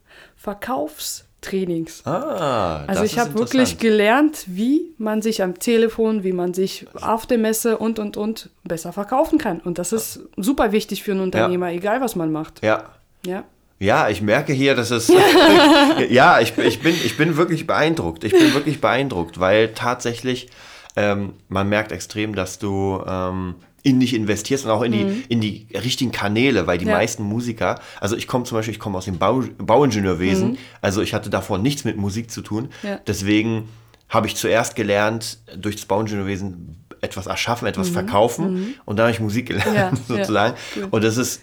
Verkaufstrainings. 1.46 2.06
Ah, 2.06 2.84
Also 2.88 3.04
ich 3.04 3.20
habe 3.20 3.34
wirklich 3.36 3.78
gelernt, 3.78 4.44
wie 4.48 4.94
man 4.98 5.22
sich 5.22 5.42
am 5.44 5.60
Telefon, 5.60 6.24
wie 6.24 6.32
man 6.34 6.54
sich 6.54 6.86
auf 7.02 7.26
der 7.26 7.38
Messe 7.38 7.78
und 7.78 8.00
und 8.00 8.18
und 8.18 8.50
besser 8.64 8.94
verkaufen 8.94 9.38
kann. 9.38 9.60
Und 9.60 9.78
das 9.78 9.94
ist 9.94 10.22
super 10.38 10.72
wichtig 10.72 11.04
für 11.04 11.12
einen 11.12 11.22
Unternehmer, 11.22 11.72
egal 11.72 12.02
was 12.02 12.16
man 12.16 12.32
macht. 12.32 12.64
Ja. 12.64 12.84
Ja. 13.26 13.44
Ja, 13.78 14.08
ich 14.08 14.22
merke 14.22 14.54
hier, 14.54 14.74
dass 14.74 14.90
es. 14.92 15.12
ja, 16.10 16.40
ich, 16.40 16.58
ich, 16.58 16.82
bin, 16.82 16.96
ich 16.96 17.18
bin 17.18 17.36
wirklich 17.36 17.68
beeindruckt. 17.68 18.24
Ich 18.24 18.32
bin 18.32 18.54
wirklich 18.54 18.80
beeindruckt, 18.80 19.40
weil 19.40 19.74
tatsächlich 19.74 20.48
ähm, 20.96 21.34
man 21.50 21.68
merkt 21.68 21.92
extrem, 21.92 22.36
dass 22.36 22.58
du 22.58 23.04
ähm, 23.06 23.56
in 23.86 24.00
dich 24.00 24.14
investierst 24.16 24.66
und 24.66 24.72
auch 24.72 24.82
in, 24.82 24.92
die, 24.94 25.24
in 25.30 25.40
die 25.42 25.68
richtigen 25.74 26.12
Kanäle, 26.12 26.66
weil 26.68 26.78
die 26.80 26.86
Mhm. 26.86 26.92
Ja. 26.92 26.98
meisten 26.98 27.24
Musiker, 27.24 27.80
also 28.02 28.16
ich 28.18 28.28
komme 28.28 28.44
zum 28.44 28.58
Beispiel, 28.58 28.74
ich 28.74 28.80
komme 28.80 28.98
aus 28.98 29.06
dem 29.06 29.18
Bau, 29.20 29.44
Bauingenieurwesen, 29.60 30.58
also 30.82 31.02
ich 31.02 31.14
hatte 31.14 31.30
davor 31.30 31.60
nichts 31.60 31.86
mit 31.86 31.96
Musik 31.96 32.32
zu 32.32 32.42
tun. 32.42 32.70
Mhm. 32.82 32.90
Ja. 32.90 33.00
Deswegen 33.06 33.70
habe 34.10 34.28
ich 34.28 34.36
zuerst 34.36 34.76
gelernt, 34.76 35.38
durch 35.56 35.76
das 35.76 35.86
Bauingenieurwesen 35.86 36.78
etwas 37.02 37.28
erschaffen, 37.28 37.68
etwas 37.68 37.90
verkaufen 37.90 38.76
und 38.86 38.98
dann 38.98 39.06
habe 39.06 39.12
ich 39.14 39.20
Musik 39.20 39.48
gelernt, 39.50 39.68
Mhm. 39.92 39.98
Ja, 40.18 40.24
sozusagen. 40.26 40.56
Und 40.90 41.04
das 41.04 41.18
ist 41.18 41.42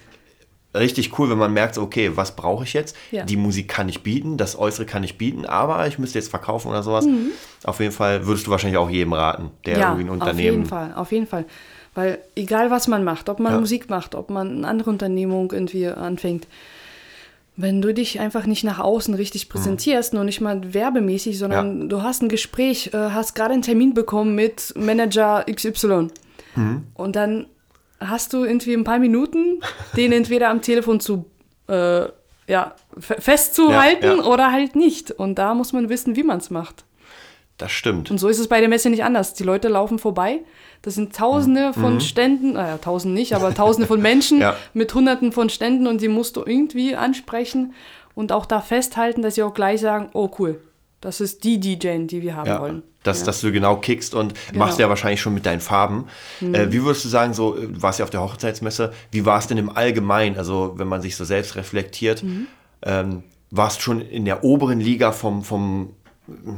richtig 0.75 1.19
cool, 1.19 1.29
wenn 1.31 1.39
man 1.39 1.53
merkt, 1.53 1.77
okay, 1.79 2.13
was 2.15 2.35
brauche 2.35 2.65
ich 2.65 2.73
jetzt? 2.73 2.97
Ja. 3.11 3.25
Die 3.25 3.37
Musik 3.37 3.69
kann 3.69 3.89
ich 3.89 4.03
bieten, 4.03 4.37
das 4.39 4.59
Äußere 4.59 4.87
kann 4.87 5.05
ich 5.05 5.19
bieten, 5.19 5.45
aber 5.45 5.87
ich 5.87 5.99
müsste 5.99 6.19
jetzt 6.19 6.29
verkaufen 6.31 6.69
oder 6.69 6.83
sowas. 6.83 7.07
Auf 7.65 7.79
jeden 7.81 7.93
Fall 7.93 8.27
würdest 8.27 8.47
du 8.47 8.51
wahrscheinlich 8.51 8.79
auch 8.79 8.89
jedem 8.91 9.13
raten, 9.13 9.51
der 9.67 9.77
Mhm. 9.77 9.81
ja, 9.81 9.89
irgendwie 9.91 10.03
ein 10.05 10.09
auf 10.11 10.17
jeden 10.17 10.23
Unternehmen. 10.23 10.67
Fall, 10.67 10.95
auf 10.95 11.13
jeden 11.13 11.27
Fall. 11.27 11.45
Weil 11.95 12.19
egal 12.37 12.71
was 12.71 12.89
man 12.89 13.05
macht, 13.05 13.29
ob 13.29 13.39
man 13.39 13.53
Ja. 13.53 13.61
Musik 13.61 13.91
macht, 13.91 14.15
ob 14.15 14.31
man 14.31 14.59
eine 14.59 14.69
andere 14.69 14.91
Unternehmung 14.91 15.53
irgendwie 15.53 15.87
anfängt, 15.89 16.47
wenn 17.55 17.83
du 17.83 17.93
dich 17.93 18.19
einfach 18.19 18.47
nicht 18.47 18.65
nach 18.65 18.79
außen 18.79 19.13
richtig 19.15 19.51
präsentierst, 19.51 20.15
nur 20.15 20.25
nicht 20.25 20.41
mal 20.41 20.73
werbemäßig, 20.73 21.39
sondern 21.39 21.91
du 21.91 22.03
hast 22.03 22.23
ein 22.23 22.31
Gespräch, 22.31 22.91
äh, 22.95 22.97
hast 23.11 23.35
gerade 23.35 23.53
einen 23.53 23.61
Termin 23.63 23.93
bekommen 23.93 24.35
mit 24.35 24.73
Manager 24.75 25.45
XY 25.51 26.09
und 26.95 27.17
dann 27.17 27.47
hast 28.01 28.33
du 28.33 28.45
irgendwie 28.45 28.73
ein 28.75 28.85
paar 28.85 28.99
Minuten, 28.99 29.61
den 29.97 30.13
entweder 30.13 30.49
am 30.49 30.63
Telefon 30.63 30.99
zu 31.01 31.27
äh, 31.69 32.07
ja, 32.49 32.75
fe- 32.99 33.21
festzuhalten 33.21 34.05
Ja, 34.05 34.17
ja. 34.17 34.25
oder 34.25 34.51
halt 34.51 34.75
nicht. 34.75 35.11
Und 35.13 35.37
da 35.39 35.55
muss 35.55 35.73
man 35.73 35.89
wissen, 35.89 36.17
wie 36.17 36.25
man 36.25 36.39
es 36.39 36.51
macht. 36.51 36.85
Das 37.59 37.71
stimmt. 37.71 38.11
Und 38.11 38.19
so 38.19 38.29
ist 38.29 38.39
es 38.39 38.49
bei 38.49 38.61
der 38.61 38.69
Messe 38.69 38.91
nicht 38.91 39.05
anders. 39.05 39.35
Die 39.35 39.45
Leute 39.45 39.69
laufen 39.69 39.99
vorbei. 39.99 40.41
Das 40.83 40.95
sind 40.95 41.15
Tausende 41.15 41.73
von 41.73 42.01
Ständen, 42.01 42.55
naja, 42.55 42.79
Tausend 42.79 43.15
nicht, 43.15 43.35
aber 43.35 43.55
Tausende 43.55 43.87
von 43.87 44.01
Menschen 44.03 44.41
Ja. 44.41 44.57
mit 44.75 44.93
Hunderten 44.95 45.31
von 45.31 45.49
Ständen 45.49 45.87
und 45.87 46.01
die 46.01 46.09
musst 46.09 46.37
du 46.37 46.43
irgendwie 46.45 46.97
ansprechen 46.97 47.75
und 48.15 48.33
auch 48.33 48.47
da 48.47 48.61
festhalten, 48.61 49.23
dass 49.23 49.37
sie 49.37 49.43
auch 49.45 49.55
gleich 49.55 49.81
sagen: 49.81 50.09
Oh, 50.13 50.29
cool, 50.41 50.61
das 51.01 51.21
ist 51.21 51.45
die 51.45 51.61
DJ, 51.61 52.07
die 52.07 52.23
wir 52.23 52.35
haben 52.35 52.49
Ja, 52.49 52.61
wollen. 52.61 52.83
dass, 53.05 53.21
ja. 53.21 53.27
dass 53.27 53.41
du 53.43 53.53
genau 53.53 53.77
kickst 53.77 54.15
und 54.17 54.35
machst 54.55 54.79
Genau. 54.79 54.87
ja 54.87 54.89
wahrscheinlich 54.89 55.21
schon 55.21 55.35
mit 55.35 55.47
deinen 55.47 55.61
Farben. 55.61 56.07
Mhm. 56.41 56.55
Äh, 56.57 56.73
wie 56.73 56.83
würdest 56.83 57.05
du 57.05 57.09
sagen, 57.11 57.33
so, 57.33 57.57
äh, 57.57 57.69
du 57.69 57.81
warst 57.83 58.01
ja 58.01 58.05
auf 58.05 58.11
der 58.11 58.23
Hochzeitsmesse, 58.23 58.93
wie 59.13 59.25
war 59.25 59.39
es 59.39 59.47
denn 59.47 59.59
im 59.59 59.71
Allgemeinen, 59.71 60.37
also 60.37 60.73
wenn 60.79 60.89
man 60.89 61.01
sich 61.01 61.15
so 61.15 61.25
selbst 61.25 61.55
reflektiert, 61.55 62.25
Mhm. 62.25 62.47
ähm, 62.83 63.23
warst 63.53 63.79
du 63.79 63.83
schon 63.83 64.01
in 64.01 64.25
der 64.25 64.43
oberen 64.43 64.81
Liga 64.81 65.13
vom, 65.13 65.45
vom, 65.45 65.91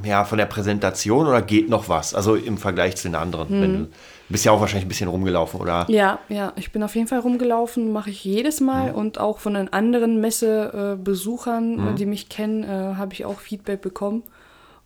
ja, 0.04 0.24
von 0.24 0.38
der 0.38 0.46
Präsentation 0.46 1.26
oder 1.26 1.40
geht 1.42 1.68
noch 1.68 1.88
was? 1.88 2.14
Also 2.14 2.34
im 2.36 2.58
Vergleich 2.58 2.96
zu 2.96 3.08
den 3.08 3.14
anderen. 3.14 3.60
Wenn 3.60 3.72
du 3.72 3.88
bist 4.28 4.44
ja 4.44 4.52
auch 4.52 4.60
wahrscheinlich 4.60 4.84
ein 4.86 4.88
bisschen 4.88 5.08
rumgelaufen, 5.08 5.60
oder? 5.60 5.86
Ja, 5.88 6.18
ja, 6.28 6.52
ich 6.56 6.72
bin 6.72 6.82
auf 6.82 6.94
jeden 6.94 7.08
Fall 7.08 7.18
rumgelaufen, 7.20 7.92
mache 7.92 8.10
ich 8.10 8.24
jedes 8.24 8.60
Mal 8.60 8.90
Mhm. 8.90 8.98
und 8.98 9.18
auch 9.18 9.38
von 9.38 9.54
den 9.54 9.72
anderen 9.72 10.20
Messebesuchern, 10.20 11.88
äh, 11.92 11.94
die 11.94 12.06
mich 12.06 12.28
kennen, 12.28 12.64
äh, 12.64 12.94
habe 12.96 13.12
ich 13.12 13.24
auch 13.24 13.40
Feedback 13.40 13.80
bekommen. 13.80 14.22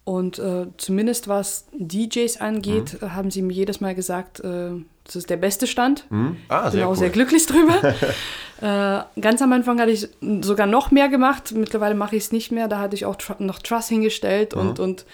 Und 0.05 0.39
äh, 0.39 0.67
zumindest 0.79 1.29
was 1.29 1.67
DJs 1.73 2.41
angeht, 2.41 2.97
Mhm. 3.01 3.07
äh, 3.07 3.11
haben 3.11 3.31
sie 3.31 3.43
mir 3.43 3.53
jedes 3.53 3.81
Mal 3.81 3.95
gesagt, 3.95 4.41
äh, 4.41 4.71
das 5.09 5.17
ist 5.17 5.29
der 5.31 5.37
beste 5.39 5.67
Stand. 5.67 6.05
Hm? 6.11 6.37
Ah, 6.49 6.63
bin 6.63 6.71
sehr 6.73 6.87
auch 6.87 6.91
cool. 6.93 6.97
sehr 6.97 7.11
glücklich 7.11 7.45
drüber. 7.47 7.75
äh, 9.17 9.21
ganz 9.21 9.43
am 9.43 9.53
Anfang 9.53 9.81
hatte 9.81 9.91
ich 9.91 10.09
sogar 10.43 10.67
noch 10.67 10.91
mehr 10.91 11.09
gemacht. 11.09 11.53
Mittlerweile 11.57 11.95
mache 11.97 12.15
ich 12.17 12.25
es 12.25 12.33
nicht 12.33 12.53
mehr. 12.53 12.69
Da 12.69 12.79
hatte 12.79 12.95
ich 12.95 13.05
auch 13.07 13.17
tr 13.17 13.35
noch 13.41 13.59
Truss 13.59 13.89
hingestellt 13.89 14.55
Mhm. 14.55 14.61
und, 14.61 14.81
und 14.81 15.07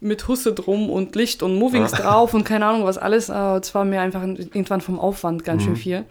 mit 0.00 0.26
Husse 0.28 0.54
drum 0.54 0.88
und 0.88 1.14
Licht 1.14 1.42
und 1.42 1.56
Movings 1.56 1.90
drauf 2.00 2.32
und 2.32 2.44
keine 2.44 2.64
Ahnung 2.66 2.84
was 2.84 2.96
alles. 2.96 3.28
Äh, 3.28 3.58
Es 3.58 3.74
war 3.74 3.84
mir 3.84 4.00
einfach 4.00 4.22
irgendwann 4.22 4.80
vom 4.80 4.98
Aufwand 4.98 5.44
ganz 5.44 5.62
Mhm. 5.62 5.66
schön 5.66 5.76
viel. 5.76 6.04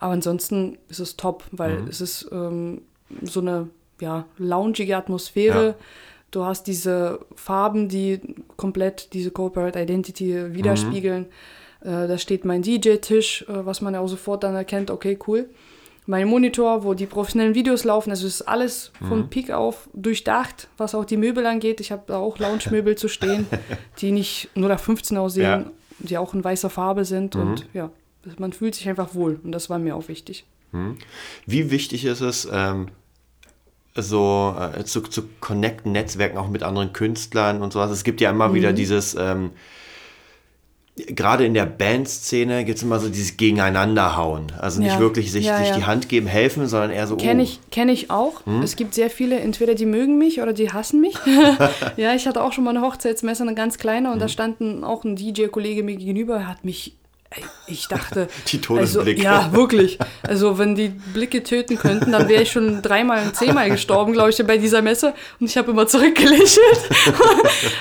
Aber 0.00 0.12
ansonsten 0.12 0.78
ist 0.88 1.00
es 1.00 1.16
top, 1.16 1.44
weil 1.52 1.84
es 1.88 2.00
ist 2.00 2.28
ähm, 2.32 2.82
so 3.22 3.40
eine 3.40 3.68
ja, 4.00 4.24
loungige 4.38 4.96
Atmosphäre. 4.96 5.66
Ja. 5.66 5.74
Du 6.30 6.44
hast 6.44 6.64
diese 6.68 7.20
Farben, 7.34 7.88
die 7.88 8.20
komplett 8.56 9.12
diese 9.12 9.30
Corporate 9.30 9.78
Identity 9.80 10.54
widerspiegeln. 10.54 11.26
Äh, 11.80 12.08
da 12.08 12.18
steht 12.18 12.44
mein 12.44 12.62
DJ-Tisch, 12.62 13.42
äh, 13.48 13.66
was 13.66 13.80
man 13.80 13.94
ja 13.94 14.00
auch 14.00 14.08
sofort 14.08 14.42
dann 14.42 14.54
erkennt, 14.54 14.90
okay, 14.90 15.18
cool. 15.26 15.48
Mein 16.06 16.26
Monitor, 16.26 16.84
wo 16.84 16.94
die 16.94 17.04
professionellen 17.04 17.54
Videos 17.54 17.84
laufen, 17.84 18.10
also 18.10 18.26
es 18.26 18.36
ist 18.36 18.42
alles 18.48 18.92
von 19.06 19.28
Peak 19.28 19.50
auf 19.50 19.90
durchdacht, 19.92 20.68
was 20.78 20.94
auch 20.94 21.04
die 21.04 21.18
Möbel 21.18 21.44
angeht. 21.44 21.80
Ich 21.80 21.92
habe 21.92 22.04
da 22.06 22.16
auch 22.16 22.38
Lounge-Möbel 22.38 22.96
zu 22.96 23.08
stehen, 23.08 23.46
die 24.00 24.10
nicht 24.10 24.48
nur 24.54 24.70
nach 24.70 24.80
15 24.80 25.18
aussehen, 25.18 25.42
Ja. 25.44 25.64
die 25.98 26.16
auch 26.16 26.32
in 26.32 26.42
weißer 26.42 26.70
Farbe 26.70 27.04
sind 27.04 27.36
und 27.36 27.66
ja, 27.74 27.90
man 28.38 28.54
fühlt 28.54 28.74
sich 28.74 28.88
einfach 28.88 29.14
wohl 29.14 29.38
und 29.44 29.52
das 29.52 29.68
war 29.68 29.78
mir 29.78 29.94
auch 29.96 30.08
wichtig. 30.08 30.46
Wie 31.46 31.70
wichtig 31.70 32.06
ist 32.06 32.22
es, 32.22 32.48
ähm, 32.50 32.88
so 33.94 34.54
äh, 34.76 34.84
zu, 34.84 35.02
zu 35.02 35.24
connecten, 35.40 35.92
Netzwerken 35.92 36.38
auch 36.38 36.48
mit 36.48 36.62
anderen 36.62 36.92
Künstlern 36.94 37.60
und 37.62 37.72
sowas. 37.72 37.90
Es 37.90 38.02
gibt 38.04 38.20
ja 38.22 38.30
immer 38.30 38.54
wieder 38.54 38.72
dieses, 38.72 39.14
ähm, 39.14 39.50
gerade 41.06 41.44
in 41.46 41.54
der 41.54 41.66
Bandszene 41.66 42.64
gibt 42.64 42.78
es 42.78 42.82
immer 42.84 42.98
so 42.98 43.08
dieses 43.08 43.36
Gegeneinanderhauen. 43.36 44.52
Also 44.58 44.80
nicht 44.80 44.92
Ja. 44.92 45.00
wirklich 45.00 45.32
sich, 45.32 45.46
Ja, 45.46 45.58
sich 45.58 45.68
ja. 45.68 45.76
die 45.76 45.84
Hand 45.84 46.08
geben, 46.08 46.26
helfen, 46.26 46.66
sondern 46.66 46.90
eher 46.90 47.06
so, 47.06 47.16
Kenne 47.16 47.42
oh, 47.42 47.44
ich, 47.44 47.60
kenn 47.70 47.88
ich 47.88 48.10
auch. 48.10 48.42
Es 48.62 48.76
gibt 48.76 48.94
sehr 48.94 49.10
viele, 49.10 49.38
entweder 49.40 49.74
die 49.74 49.86
mögen 49.86 50.18
mich 50.18 50.40
oder 50.40 50.52
die 50.52 50.72
hassen 50.72 51.00
mich. 51.00 51.14
ja, 51.96 52.14
ich 52.14 52.26
hatte 52.26 52.42
auch 52.42 52.52
schon 52.52 52.64
mal 52.64 52.70
eine 52.70 52.82
Hochzeitsmesse, 52.82 53.42
eine 53.42 53.54
ganz 53.54 53.78
kleine, 53.78 54.12
und 54.12 54.20
da 54.20 54.28
standen 54.28 54.84
auch 54.84 55.04
ein 55.04 55.16
DJ-Kollege 55.16 55.82
mir 55.82 55.96
gegenüber, 55.96 56.36
er 56.36 56.48
hat 56.48 56.64
mich, 56.64 56.94
ich 57.66 57.88
dachte... 57.88 58.28
Die 58.48 58.60
Todesblicke. 58.60 59.28
Also, 59.28 59.46
ja, 59.48 59.52
wirklich. 59.52 59.98
Also 60.22 60.58
wenn 60.58 60.74
die 60.74 60.88
Blicke 60.88 61.42
töten 61.42 61.76
könnten, 61.78 62.12
dann 62.12 62.28
wäre 62.28 62.42
ich 62.42 62.50
schon 62.50 62.80
dreimal 62.82 63.22
und 63.26 63.36
zehnmal 63.36 63.68
gestorben, 63.70 64.12
glaube 64.12 64.30
ich, 64.30 64.46
bei 64.46 64.56
dieser 64.58 64.82
Messe. 64.82 65.14
Und 65.38 65.48
ich 65.48 65.56
habe 65.56 65.70
immer 65.70 65.86
zurückgelächelt. 65.86 66.80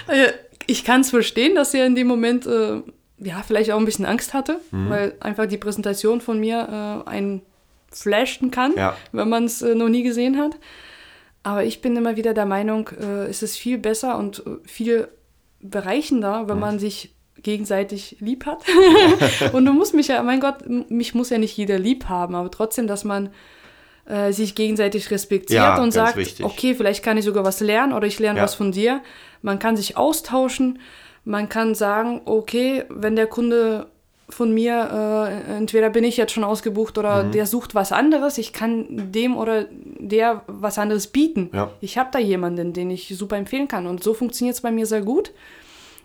Ich 0.70 0.84
kann 0.84 0.99
es 0.99 1.11
verstehen, 1.11 1.55
dass 1.55 1.74
er 1.74 1.86
in 1.86 1.95
dem 1.95 2.07
Moment... 2.07 2.45
Äh, 2.45 2.82
ja, 3.20 3.41
vielleicht 3.45 3.72
auch 3.72 3.80
ein 3.80 3.86
bisschen 3.86 4.05
Angst 4.05 4.34
hatte, 4.34 4.59
Mhm. 4.72 4.89
weil 4.89 5.13
einfach 5.20 5.45
die 5.47 5.57
Präsentation 5.57 6.22
von 6.22 6.39
mir 6.39 7.03
äh, 7.05 7.09
einen 7.09 7.41
flashen 7.91 8.51
kann, 8.51 8.74
Ja. 8.76 8.95
wenn 9.11 9.30
man 9.30 9.45
es 9.45 9.61
äh, 9.61 9.74
noch 9.76 9.89
nie 9.89 10.03
gesehen 10.03 10.38
hat. 10.38 10.57
Aber 11.43 11.63
ich 11.63 11.82
bin 11.82 11.95
immer 11.95 12.15
wieder 12.18 12.34
der 12.34 12.45
Meinung, 12.45 12.89
äh, 12.99 13.26
es 13.26 13.41
ist 13.41 13.57
viel 13.57 13.78
besser 13.78 14.18
und 14.18 14.39
äh, 14.45 14.57
viel 14.68 15.07
bereichender, 15.61 16.47
wenn 16.47 16.59
man 16.59 16.80
sich 16.80 17.13
gegenseitig 17.41 18.18
lieb 18.20 18.45
hat. 18.45 18.63
und 19.53 19.65
du 19.65 19.74
musst 19.74 19.93
mich 19.93 20.07
ja, 20.09 20.22
mein 20.24 20.39
Gott, 20.39 20.68
mich 20.89 21.15
muss 21.15 21.30
ja 21.30 21.38
nicht 21.38 21.55
jeder 21.57 21.80
lieb 21.80 22.05
haben, 22.09 22.36
aber 22.36 22.51
trotzdem, 22.51 22.88
dass 22.88 23.03
man 23.03 23.30
äh, 24.05 24.32
sich 24.32 24.55
gegenseitig 24.55 25.11
respektiert 25.11 25.59
Ja, 25.61 25.82
und 25.82 25.91
sagt, 25.91 26.15
wichtig. 26.18 26.45
okay, 26.45 26.76
vielleicht 26.76 27.03
kann 27.03 27.18
ich 27.18 27.26
sogar 27.26 27.43
was 27.43 27.59
lernen 27.59 27.93
oder 27.93 28.07
ich 28.07 28.20
lerne 28.20 28.39
Ja. 28.39 28.43
was 28.43 28.55
von 28.55 28.72
dir. 28.72 29.01
Man 29.41 29.59
kann 29.59 29.76
sich 29.76 29.97
austauschen, 29.97 30.80
man 31.28 31.49
kann 31.49 31.75
sagen, 31.75 32.21
okay, 32.25 32.86
wenn 32.89 33.15
der 33.17 33.28
Kunde 33.28 33.88
von 34.30 34.53
mir, 34.53 35.30
äh, 35.51 35.57
entweder 35.57 35.89
bin 35.89 36.03
ich 36.03 36.17
jetzt 36.17 36.32
schon 36.34 36.43
ausgebucht 36.43 36.97
oder 36.97 37.23
Mhm. 37.25 37.32
der 37.32 37.45
sucht 37.45 37.75
was 37.75 37.91
anderes, 37.91 38.38
ich 38.38 38.51
kann 38.53 39.11
dem 39.11 39.36
oder 39.38 39.65
der 39.99 40.41
was 40.47 40.78
anderes 40.78 41.07
bieten. 41.07 41.49
Ja. 41.53 41.69
Ich 41.82 41.97
habe 41.97 42.09
da 42.11 42.19
jemanden, 42.19 42.73
den 42.73 42.89
ich 42.89 43.13
super 43.17 43.38
empfehlen 43.38 43.67
kann 43.67 43.88
und 43.88 44.03
so 44.03 44.13
funktioniert 44.13 44.55
es 44.55 44.61
bei 44.61 44.71
mir 44.71 44.86
sehr 44.86 45.01
gut. 45.01 45.32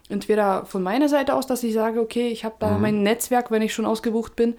Entweder 0.09 0.65
von 0.67 0.83
meiner 0.83 1.09
Seite 1.09 1.35
aus, 1.35 1.47
dass 1.47 1.63
ich 1.63 1.73
sage, 1.73 2.01
okay, 2.01 2.29
ich 2.29 2.45
habe 2.45 2.57
da 2.59 2.71
Mhm. 2.77 2.83
mein 2.83 3.03
Netzwerk, 3.03 3.51
wenn 3.51 3.63
ich 3.63 3.73
schon 3.75 3.87
ausgebucht 3.87 4.37
bin, 4.37 4.55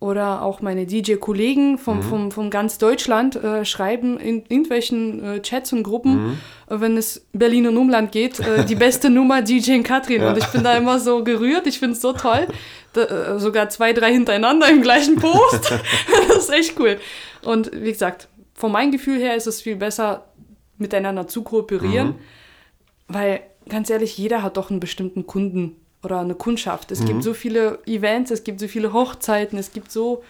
oder 0.00 0.42
auch 0.42 0.60
meine 0.62 0.86
DJ-Kollegen 0.86 1.76
vom, 1.78 1.98
Mhm. 1.98 2.02
vom, 2.02 2.30
von 2.32 2.50
ganz 2.50 2.78
Deutschland 2.78 3.36
äh, 3.36 3.64
schreiben 3.66 4.18
in 4.18 4.38
irgendwelchen 4.48 5.22
äh, 5.22 5.42
Chats 5.42 5.72
und 5.74 5.82
Gruppen, 5.82 6.12
Mhm. 6.28 6.38
äh, 6.68 6.80
wenn 6.80 6.96
es 6.96 7.26
Berlin 7.34 7.66
und 7.68 7.76
Umland 7.76 8.10
geht, 8.10 8.40
äh, 8.40 8.64
die 8.64 8.74
beste 8.76 9.10
Nummer 9.18 9.42
DJ 9.42 9.72
in 9.72 9.82
Katrin. 9.82 10.22
Und 10.24 10.38
ich 10.38 10.46
bin 10.46 10.64
da 10.64 10.74
immer 10.76 10.98
so 10.98 11.22
gerührt, 11.22 11.66
ich 11.66 11.78
finde 11.78 11.92
es 11.94 12.00
so 12.00 12.12
toll. 12.14 12.48
Da, 12.94 13.02
äh, 13.04 13.38
sogar 13.38 13.68
zwei, 13.68 13.92
drei 13.92 14.10
hintereinander 14.12 14.68
im 14.70 14.80
gleichen 14.82 15.16
Post. 15.16 15.70
das 16.28 16.38
ist 16.44 16.50
echt 16.50 16.80
cool. 16.80 16.98
Und 17.42 17.70
wie 17.72 17.92
gesagt, 17.92 18.28
von 18.54 18.72
meinem 18.72 18.92
Gefühl 18.92 19.18
her 19.20 19.36
ist 19.36 19.46
es 19.46 19.60
viel 19.60 19.76
besser, 19.76 20.24
miteinander 20.78 21.28
zu 21.28 21.42
kooperieren, 21.42 22.08
Mhm. 22.08 22.14
weil 23.08 23.40
ganz 23.68 23.90
ehrlich, 23.90 24.16
jeder 24.18 24.42
hat 24.42 24.56
doch 24.56 24.70
einen 24.70 24.80
bestimmten 24.80 25.26
Kunden 25.26 25.76
oder 26.02 26.20
eine 26.20 26.34
Kundschaft. 26.34 26.90
Es 26.92 27.00
Mhm. 27.00 27.06
gibt 27.06 27.22
so 27.22 27.34
viele 27.34 27.78
Events, 27.86 28.30
es 28.30 28.44
gibt 28.44 28.60
so 28.60 28.68
viele 28.68 28.92
Hochzeiten, 28.92 29.58
es 29.58 29.72
gibt 29.72 29.90
so 29.92 30.22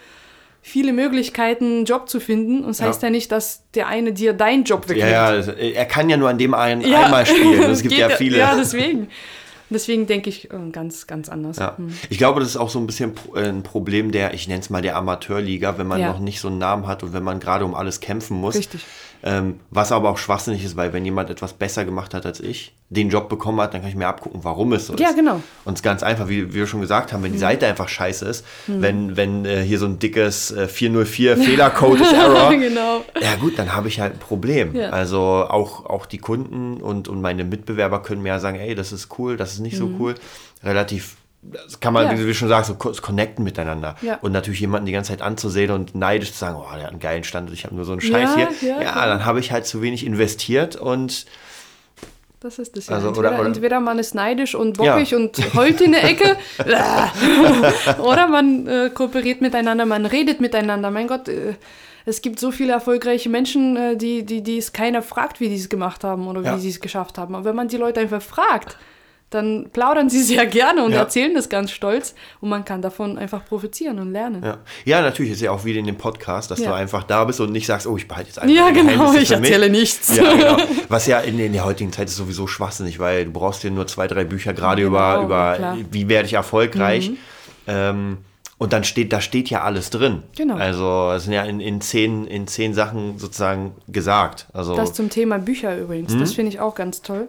viele 0.62 0.92
Möglichkeiten, 0.92 1.64
einen 1.64 1.84
Job 1.84 2.08
zu 2.08 2.20
finden. 2.20 2.60
Und 2.62 2.68
das 2.70 2.80
Ja. 2.80 2.86
heißt 2.86 3.02
ja 3.02 3.10
nicht, 3.10 3.32
dass 3.32 3.62
der 3.74 3.86
eine 3.86 4.12
dir 4.12 4.32
deinen 4.34 4.64
Job 4.64 4.82
Ja, 4.84 4.88
wegnimmt. 4.90 5.10
ja, 5.12 5.36
das- 5.36 5.48
er 5.48 5.86
kann 5.86 6.10
ja 6.10 6.16
nur 6.16 6.28
an 6.28 6.38
dem 6.38 6.52
einen 6.54 6.82
Ja. 6.82 7.04
einmal 7.04 7.24
spielen. 7.24 7.62
Es 7.70 7.82
gibt 7.82 7.94
ja 7.94 8.10
viele. 8.10 8.38
Ja, 8.38 8.54
deswegen. 8.56 9.08
Deswegen 9.72 10.08
denke 10.08 10.28
ich 10.28 10.50
äh, 10.50 10.56
ganz, 10.72 11.06
ganz 11.06 11.28
anders. 11.28 11.58
Ja. 11.58 11.76
Hm. 11.78 11.94
Ich 12.10 12.18
glaube, 12.18 12.40
das 12.40 12.48
ist 12.48 12.56
auch 12.56 12.70
so 12.70 12.80
ein 12.80 12.88
bisschen 12.88 13.12
äh, 13.36 13.44
ein 13.48 13.62
Problem 13.62 14.10
der, 14.10 14.34
ich 14.34 14.48
nenne 14.48 14.58
es 14.60 14.68
mal 14.68 14.82
der 14.82 14.96
Amateurliga, 14.96 15.78
wenn 15.78 15.86
man 15.86 16.00
Ja. 16.00 16.08
noch 16.08 16.18
nicht 16.18 16.40
so 16.40 16.48
einen 16.48 16.58
Namen 16.58 16.88
hat 16.88 17.04
und 17.04 17.12
wenn 17.12 17.22
man 17.22 17.38
gerade 17.38 17.64
um 17.64 17.74
alles 17.76 18.00
kämpfen 18.00 18.36
muss. 18.36 18.56
Richtig. 18.56 18.84
Ähm, 19.22 19.60
was 19.70 19.92
aber 19.92 20.08
auch 20.08 20.18
schwachsinnig 20.18 20.64
ist, 20.64 20.76
weil 20.76 20.92
wenn 20.92 21.04
jemand 21.04 21.28
etwas 21.30 21.52
besser 21.52 21.84
gemacht 21.84 22.14
hat 22.14 22.24
als 22.24 22.40
ich, 22.40 22.72
den 22.88 23.10
Job 23.10 23.28
bekommen 23.28 23.60
hat, 23.60 23.74
dann 23.74 23.82
kann 23.82 23.90
ich 23.90 23.96
mir 23.96 24.08
abgucken, 24.08 24.42
warum 24.44 24.72
es 24.72 24.86
so 24.86 24.94
Ja, 24.96 25.10
ist. 25.10 25.16
genau. 25.16 25.34
Mhm. 25.36 25.42
Und 25.64 25.74
es 25.74 25.80
ist 25.80 25.82
ganz 25.84 26.02
einfach, 26.02 26.28
wie 26.28 26.54
wir 26.54 26.66
schon 26.66 26.80
gesagt 26.80 27.12
haben, 27.12 27.22
wenn 27.22 27.32
die 27.32 27.38
Seite 27.38 27.66
einfach 27.66 27.88
scheiße 27.88 28.24
ist, 28.26 28.44
wenn, 28.66 29.16
wenn 29.16 29.44
äh, 29.44 29.62
hier 29.62 29.78
so 29.78 29.86
ein 29.86 29.98
dickes 29.98 30.50
äh, 30.52 30.66
404 30.66 31.36
Fehlercode 31.38 32.00
ist 32.00 32.12
Error, 32.12 32.50
genau. 32.58 33.04
ja 33.20 33.36
gut, 33.40 33.58
dann 33.58 33.74
habe 33.74 33.88
ich 33.88 34.00
halt 34.00 34.14
ein 34.14 34.18
Problem. 34.18 34.74
Ja. 34.74 34.90
Also 34.90 35.20
auch, 35.20 35.86
auch 35.86 36.06
die 36.06 36.18
Kunden 36.18 36.80
und, 36.80 37.06
und 37.08 37.20
meine 37.20 37.44
Mitbewerber 37.44 38.02
können 38.02 38.22
mir 38.22 38.30
ja 38.30 38.38
sagen, 38.38 38.58
ey, 38.58 38.74
das 38.74 38.90
ist 38.92 39.08
cool, 39.18 39.36
das 39.36 39.52
ist 39.52 39.60
nicht 39.60 39.76
so 39.76 39.90
cool. 39.98 40.14
Relativ, 40.64 41.16
das 41.42 41.80
kann 41.80 41.94
man. 41.94 42.04
Ja. 42.06 42.18
wie 42.18 42.24
du 42.26 42.34
schon 42.34 42.48
sagst, 42.48 42.68
so 42.68 42.74
kurz 42.74 43.00
connecten 43.00 43.44
miteinander. 43.44 43.96
Ja. 44.02 44.18
Und 44.20 44.32
natürlich 44.32 44.60
jemanden 44.60 44.86
die 44.86 44.92
ganze 44.92 45.10
Zeit 45.10 45.22
anzusehen 45.22 45.70
und 45.70 45.94
neidisch 45.94 46.32
zu 46.32 46.38
sagen, 46.38 46.56
oh, 46.58 46.66
der 46.74 46.84
hat 46.84 46.90
einen 46.90 47.00
geilen 47.00 47.24
Stand 47.24 47.48
und 47.48 47.54
ich 47.54 47.64
habe 47.64 47.74
nur 47.74 47.84
so 47.84 47.92
einen 47.92 48.00
Scheiß 48.02 48.30
Ja, 48.36 48.48
hier. 48.60 48.68
ja, 48.72 48.82
ja. 48.82 49.06
dann 49.06 49.24
habe 49.24 49.40
ich 49.40 49.50
halt 49.52 49.64
zu 49.66 49.80
wenig 49.80 50.04
investiert 50.04 50.76
und 50.76 51.24
Das 52.40 52.58
ist 52.58 52.76
es 52.76 52.88
ja. 52.88 52.96
Also, 52.96 53.08
entweder, 53.08 53.28
oder- 53.30 53.38
oder- 53.40 53.46
entweder 53.48 53.80
man 53.80 53.98
ist 53.98 54.14
neidisch 54.14 54.54
und 54.54 54.76
bockig 54.76 55.14
und 55.14 55.54
heult 55.54 55.80
in 55.80 55.92
der 55.92 56.04
Ecke. 56.04 56.36
oder 58.02 58.28
man 58.28 58.66
äh, 58.66 58.90
kooperiert 58.92 59.40
miteinander, 59.40 59.86
man 59.86 60.06
redet 60.06 60.40
miteinander. 60.40 60.90
Mein 60.90 61.06
Gott, 61.06 61.28
äh, 61.28 61.54
es 62.06 62.22
gibt 62.22 62.38
so 62.40 62.50
viele 62.50 62.72
erfolgreiche 62.72 63.28
Menschen, 63.28 63.76
äh, 63.76 63.96
die, 63.96 64.24
die, 64.24 64.42
die 64.42 64.58
es 64.58 64.72
keiner 64.72 65.02
fragt, 65.02 65.40
wie 65.40 65.48
die 65.48 65.56
es 65.56 65.68
gemacht 65.68 66.04
haben 66.04 66.26
oder 66.28 66.54
wie 66.56 66.60
sie 66.60 66.70
es 66.70 66.80
geschafft 66.80 67.18
haben. 67.18 67.34
Aber 67.34 67.44
wenn 67.44 67.56
man 67.56 67.68
die 67.68 67.76
Leute 67.76 68.00
einfach 68.00 68.22
fragt, 68.22 68.76
dann 69.30 69.70
plaudern 69.72 70.10
sie 70.10 70.22
sehr 70.24 70.44
gerne 70.46 70.84
und 70.84 70.92
Ja. 70.92 70.98
erzählen 70.98 71.32
das 71.34 71.48
ganz 71.48 71.70
stolz 71.70 72.14
und 72.40 72.48
man 72.48 72.64
kann 72.64 72.82
davon 72.82 73.16
einfach 73.16 73.44
profitieren 73.44 73.98
und 74.00 74.12
lernen. 74.12 74.42
ja. 74.44 74.58
Ja, 74.84 75.00
natürlich 75.02 75.32
ist 75.32 75.40
ja 75.40 75.52
auch 75.52 75.64
wie 75.64 75.78
in 75.78 75.86
dem 75.86 75.96
Podcast, 75.96 76.50
dass 76.50 76.58
Ja. 76.58 76.70
du 76.70 76.74
einfach 76.74 77.04
da 77.04 77.24
bist 77.24 77.40
und 77.40 77.52
nicht 77.52 77.66
sagst, 77.66 77.86
oh, 77.86 77.96
ich 77.96 78.08
behalte 78.08 78.28
jetzt 78.28 78.38
einfach 78.40 78.54
Ja, 78.54 78.70
genau, 78.70 79.12
ich 79.14 79.28
für 79.28 79.38
mich. 79.38 79.50
erzähle 79.50 79.70
nichts. 79.70 80.16
Ja, 80.16 80.32
genau. 80.34 80.56
Was 80.88 81.06
ja 81.06 81.20
in, 81.20 81.38
in 81.38 81.52
der 81.52 81.64
heutigen 81.64 81.92
Zeit 81.92 82.08
ist 82.08 82.16
sowieso 82.16 82.46
schwachsinnig, 82.46 82.98
weil 82.98 83.24
du 83.26 83.30
brauchst 83.30 83.62
dir 83.62 83.70
nur 83.70 83.86
zwei, 83.86 84.06
drei 84.08 84.24
Bücher 84.24 84.52
gerade 84.52 84.82
Genau, 84.82 84.92
über, 84.96 85.22
über 85.24 85.54
klar. 85.56 85.74
Mhm. 85.76 85.86
wie 85.90 86.08
werde 86.08 86.26
ich 86.26 86.34
erfolgreich. 86.34 87.12
Ähm, 87.66 88.18
und 88.58 88.72
dann 88.74 88.84
steht, 88.84 89.12
da 89.12 89.20
steht 89.22 89.48
ja 89.48 89.62
alles 89.62 89.88
drin. 89.90 90.22
Genau. 90.36 90.56
Also 90.56 91.12
es 91.16 91.24
sind 91.24 91.32
ja 91.32 91.44
in, 91.44 91.60
in, 91.60 91.80
zehn, 91.80 92.26
in 92.26 92.46
zehn 92.46 92.74
Sachen 92.74 93.18
sozusagen 93.18 93.72
gesagt. 93.88 94.48
Also 94.52 94.76
Das 94.76 94.92
zum 94.92 95.08
Thema 95.08 95.38
Bücher 95.38 95.78
übrigens. 95.78 96.12
Mhm. 96.12 96.20
Das 96.20 96.34
finde 96.34 96.50
ich 96.52 96.60
auch 96.60 96.74
ganz 96.74 97.00
toll. 97.00 97.28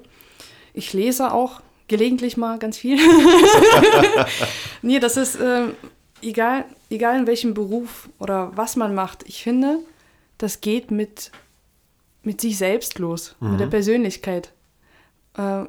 Ich 0.74 0.92
lese 0.94 1.32
auch 1.34 1.62
gelegentlich 1.92 2.38
mal 2.38 2.58
ganz 2.58 2.78
viel. 2.78 2.98
nee, 4.82 5.00
das 5.00 5.18
ist 5.18 5.38
ähm, 5.42 5.74
egal, 6.22 6.66
egal 6.90 7.20
in 7.20 7.28
welchem 7.28 7.54
Beruf 7.54 8.10
oder 8.20 8.52
was 8.56 8.76
man 8.76 8.96
macht. 8.96 9.24
Ich 9.28 9.44
finde, 9.44 9.80
das 10.38 10.62
geht 10.62 10.92
mit, 10.92 11.32
mit 12.24 12.42
sich 12.42 12.58
selbst 12.58 13.00
los, 13.00 13.36
mit 13.40 13.52
Mhm. 13.54 13.58
der 13.58 13.68
Persönlichkeit. 13.68 14.52
Äh, 15.38 15.66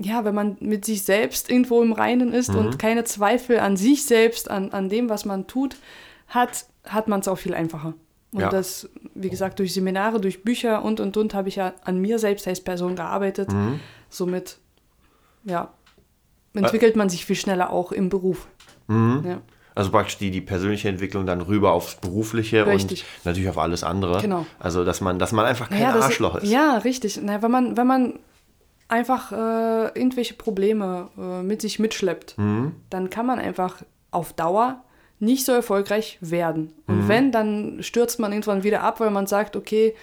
ja, 0.00 0.24
wenn 0.24 0.34
man 0.34 0.56
mit 0.60 0.84
sich 0.84 1.02
selbst 1.02 1.50
irgendwo 1.50 1.82
im 1.82 1.92
Reinen 1.92 2.32
ist 2.32 2.50
Mhm. 2.52 2.58
und 2.58 2.78
keine 2.78 3.04
Zweifel 3.04 3.58
an 3.58 3.76
sich 3.76 4.04
selbst, 4.06 4.50
an, 4.50 4.70
an 4.72 4.88
dem, 4.88 5.08
was 5.08 5.24
man 5.24 5.46
tut, 5.46 5.76
hat, 6.28 6.66
hat 6.84 7.08
man 7.08 7.20
es 7.20 7.28
auch 7.28 7.38
viel 7.38 7.54
einfacher. 7.54 7.94
Und 8.30 8.42
Ja. 8.42 8.48
das, 8.50 8.88
wie 9.14 9.30
gesagt, 9.30 9.58
durch 9.58 9.72
Seminare, 9.72 10.20
durch 10.20 10.44
Bücher 10.44 10.84
und 10.84 11.00
und 11.00 11.16
und 11.16 11.32
habe 11.34 11.48
ich 11.48 11.56
ja 11.56 11.72
an 11.84 11.98
mir 11.98 12.18
selbst 12.18 12.46
als 12.46 12.60
Person 12.60 12.94
gearbeitet. 12.94 13.50
Mhm. 13.50 13.80
Somit, 14.10 14.58
ja, 15.44 15.72
entwickelt 16.54 16.96
man 16.96 17.08
sich 17.08 17.24
viel 17.24 17.36
schneller 17.36 17.70
auch 17.70 17.92
im 17.92 18.08
Beruf. 18.08 18.46
Mhm. 18.88 19.22
Ja, 19.26 19.40
Also 19.74 19.90
praktisch 19.90 20.18
die, 20.18 20.30
die 20.30 20.40
persönliche 20.40 20.88
Entwicklung 20.88 21.24
dann 21.26 21.40
rüber 21.40 21.72
aufs 21.72 21.96
Berufliche 21.96 22.66
Richtig. 22.66 23.04
und 23.18 23.26
natürlich 23.26 23.48
auf 23.48 23.58
alles 23.58 23.84
andere. 23.84 24.20
Genau. 24.20 24.44
Also 24.58 24.84
dass 24.84 25.00
man, 25.00 25.18
dass 25.18 25.32
man 25.32 25.44
einfach 25.46 25.68
kein 25.68 25.82
Naja, 25.82 26.00
Arschloch 26.00 26.36
ist. 26.36 26.50
Ja, 26.50 26.78
richtig. 26.78 27.20
Na, 27.22 27.42
wenn 27.42 27.50
man, 27.50 27.76
wenn 27.76 27.86
man 27.86 28.18
einfach 28.88 29.30
äh, 29.32 29.84
irgendwelche 29.98 30.34
Probleme 30.34 31.08
äh, 31.18 31.42
mit 31.42 31.60
sich 31.60 31.78
mitschleppt, 31.78 32.36
Mhm. 32.38 32.72
dann 32.90 33.10
kann 33.10 33.26
man 33.26 33.38
einfach 33.38 33.82
auf 34.10 34.32
Dauer 34.32 34.82
nicht 35.20 35.44
so 35.44 35.52
erfolgreich 35.52 36.16
werden. 36.22 36.72
Und 36.86 37.04
Mhm. 37.04 37.08
wenn, 37.08 37.32
dann 37.32 37.82
stürzt 37.82 38.18
man 38.18 38.32
irgendwann 38.32 38.62
wieder 38.64 38.82
ab, 38.82 39.00
weil 39.00 39.10
man 39.10 39.26
sagt, 39.26 39.56
okay, 39.56 39.94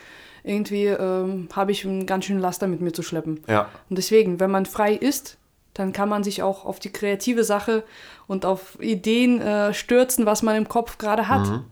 irgendwie 0.46 0.86
ähm, 0.86 1.50
habe 1.56 1.72
ich 1.72 1.86
einen 1.86 2.06
ganz 2.06 2.26
schönen 2.26 2.40
Laster 2.40 2.68
mit 2.68 2.82
mir 2.82 2.94
zu 2.94 3.04
schleppen. 3.04 3.44
Ja. 3.48 3.70
Und 3.90 3.98
deswegen, 3.98 4.40
wenn 4.40 4.52
man 4.52 4.66
frei 4.66 4.94
ist, 4.94 5.38
dann 5.74 5.92
kann 5.92 6.08
man 6.08 6.24
sich 6.24 6.42
auch 6.44 6.64
auf 6.66 6.80
die 6.80 6.92
kreative 6.92 7.44
Sache 7.44 7.84
und 8.28 8.46
auf 8.46 8.78
Ideen 8.80 9.42
äh, 9.42 9.74
stürzen, 9.74 10.26
was 10.26 10.42
man 10.44 10.56
im 10.56 10.70
Kopf 10.70 10.98
gerade 10.98 11.28
hat. 11.28 11.48
Mhm. 11.48 11.66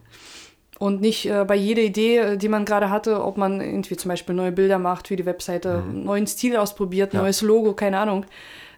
Und 0.79 0.99
nicht 0.99 1.25
äh, 1.29 1.45
bei 1.45 1.55
jeder 1.55 1.81
Idee, 1.83 2.17
äh, 2.17 2.37
die 2.37 2.49
man 2.49 2.65
gerade 2.65 2.89
hatte, 2.89 3.23
ob 3.23 3.37
man 3.37 3.61
irgendwie 3.61 3.95
zum 3.95 4.09
Beispiel 4.09 4.35
neue 4.35 4.51
Bilder 4.51 4.79
macht 4.79 5.07
für 5.07 5.15
die 5.15 5.25
Webseite, 5.25 5.75
einen 5.87 6.03
neuen 6.03 6.27
Stil 6.27 6.57
ausprobiert, 6.57 7.13
Mhm. 7.13 7.17
Ja. 7.19 7.23
neues 7.23 7.41
Logo, 7.41 7.73
keine 7.73 7.99
Ahnung. 7.99 8.25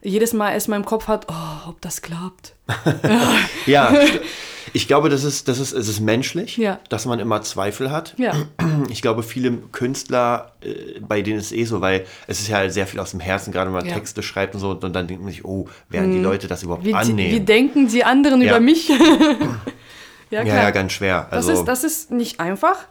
Jedes 0.04 0.34
Mal 0.34 0.52
erstmal 0.52 0.78
im 0.78 0.86
Kopf 0.86 1.08
hat, 1.08 1.26
oh, 1.32 1.70
ob 1.70 1.82
das 1.82 2.02
klappt. 2.04 2.54
Ja, 3.66 3.92
Ich 4.76 4.88
glaube, 4.90 5.08
das 5.08 5.24
ist, 5.24 5.48
das 5.48 5.60
ist, 5.60 5.72
es 5.72 5.88
ist 5.88 6.02
menschlich, 6.02 6.58
Ja. 6.58 6.80
dass 6.90 7.06
man 7.06 7.20
immer 7.20 7.42
Zweifel 7.42 7.92
hat. 7.92 8.14
Ja. 8.18 8.34
Ich 8.90 9.02
glaube, 9.02 9.24
viele 9.24 9.52
Künstler, 9.72 10.52
äh, 10.62 11.00
bei 11.00 11.22
denen 11.22 11.40
ist 11.40 11.46
es 11.48 11.52
eh 11.54 11.64
so, 11.64 11.80
weil 11.80 12.06
es 12.28 12.42
ist 12.42 12.50
ja 12.50 12.70
sehr 12.70 12.86
viel 12.86 13.00
aus 13.00 13.12
dem 13.12 13.22
Herzen, 13.22 13.54
gerade 13.54 13.68
wenn 13.68 13.74
man 13.76 13.86
Ja. 13.86 13.92
Mhm. 13.94 14.00
Texte 14.00 14.22
schreibt 14.22 14.54
und 14.54 14.60
so, 14.60 14.72
und 14.72 14.84
dann 14.84 15.08
denkt 15.08 15.24
man 15.24 15.32
sich, 15.32 15.46
oh, 15.46 15.68
werden 15.90 16.12
die 16.12 16.20
Leute 16.20 16.48
das 16.50 16.64
überhaupt 16.64 16.84
Wie, 16.84 16.90
wie 16.90 16.94
annehmen? 16.94 17.46
denken 17.46 17.88
die 17.88 18.04
anderen 18.04 18.42
über 18.42 18.60
mich? 18.60 18.90
ja, 20.30 20.44
ja, 20.44 20.44
ja, 20.44 20.70
ganz 20.72 20.92
schwer. 20.92 21.28
Das, 21.32 21.48
Also, 21.48 21.62
ist, 21.62 21.66
das 21.68 21.84
ist 21.84 22.12
nicht 22.12 22.40
einfach. 22.42 22.86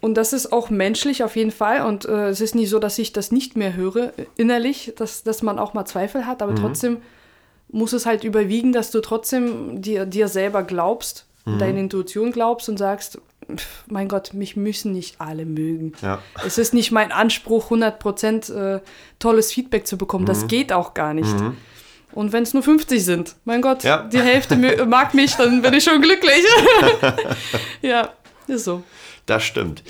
Und 0.00 0.14
das 0.14 0.32
ist 0.32 0.52
auch 0.52 0.68
menschlich 0.70 1.24
auf 1.24 1.36
jeden 1.36 1.50
Fall. 1.50 1.86
Und 1.86 2.04
äh, 2.04 2.28
es 2.28 2.40
ist 2.40 2.54
nicht 2.54 2.68
so, 2.68 2.78
dass 2.78 2.98
ich 2.98 3.12
das 3.12 3.32
nicht 3.32 3.56
mehr 3.56 3.74
höre 3.74 4.12
äh, 4.18 4.26
innerlich, 4.36 4.92
dass, 4.96 5.22
dass 5.22 5.42
man 5.42 5.58
auch 5.58 5.72
mal 5.74 5.86
Zweifel 5.86 6.26
hat. 6.26 6.40
Mhm. 6.40 6.42
Aber 6.46 6.54
trotzdem 6.54 6.98
muss 7.70 7.92
es 7.92 8.06
halt 8.06 8.24
überwiegen, 8.24 8.72
dass 8.72 8.90
du 8.90 9.00
trotzdem 9.00 9.82
dir, 9.82 10.06
dir 10.06 10.28
selber 10.28 10.62
glaubst, 10.62 11.24
Mhm. 11.44 11.58
deine 11.58 11.80
Intuition 11.80 12.30
glaubst 12.32 12.68
und 12.68 12.76
sagst, 12.78 13.18
mein 13.86 14.08
Gott, 14.08 14.34
mich 14.34 14.56
müssen 14.56 14.92
nicht 14.92 15.20
alle 15.20 15.46
mögen. 15.46 15.92
Ja. 16.02 16.18
Es 16.44 16.58
ist 16.58 16.74
nicht 16.74 16.90
mein 16.92 17.12
Anspruch, 17.12 17.70
100% 17.70 18.50
äh, 18.50 18.80
tolles 19.18 19.52
Feedback 19.52 19.86
zu 19.86 19.96
bekommen. 19.96 20.26
Das 20.26 20.42
Mhm. 20.42 20.48
geht 20.48 20.72
auch 20.72 20.92
gar 20.92 21.14
nicht. 21.14 21.34
Und 22.12 22.32
wenn 22.32 22.42
es 22.42 22.52
nur 22.52 22.62
50 22.62 23.02
sind, 23.04 23.36
mein 23.46 23.62
Gott, 23.62 23.84
Ja. 23.84 24.02
die 24.02 24.20
Hälfte 24.20 24.56
mag 24.86 25.14
mich, 25.14 25.34
dann 25.36 25.62
bin 25.62 25.72
ich 25.74 25.84
schon 25.84 26.02
glücklich. 26.02 26.42
ja, 27.82 28.10
ist 28.46 28.64
so. 28.64 28.82
das 29.26 29.44
stimmt. 29.44 29.82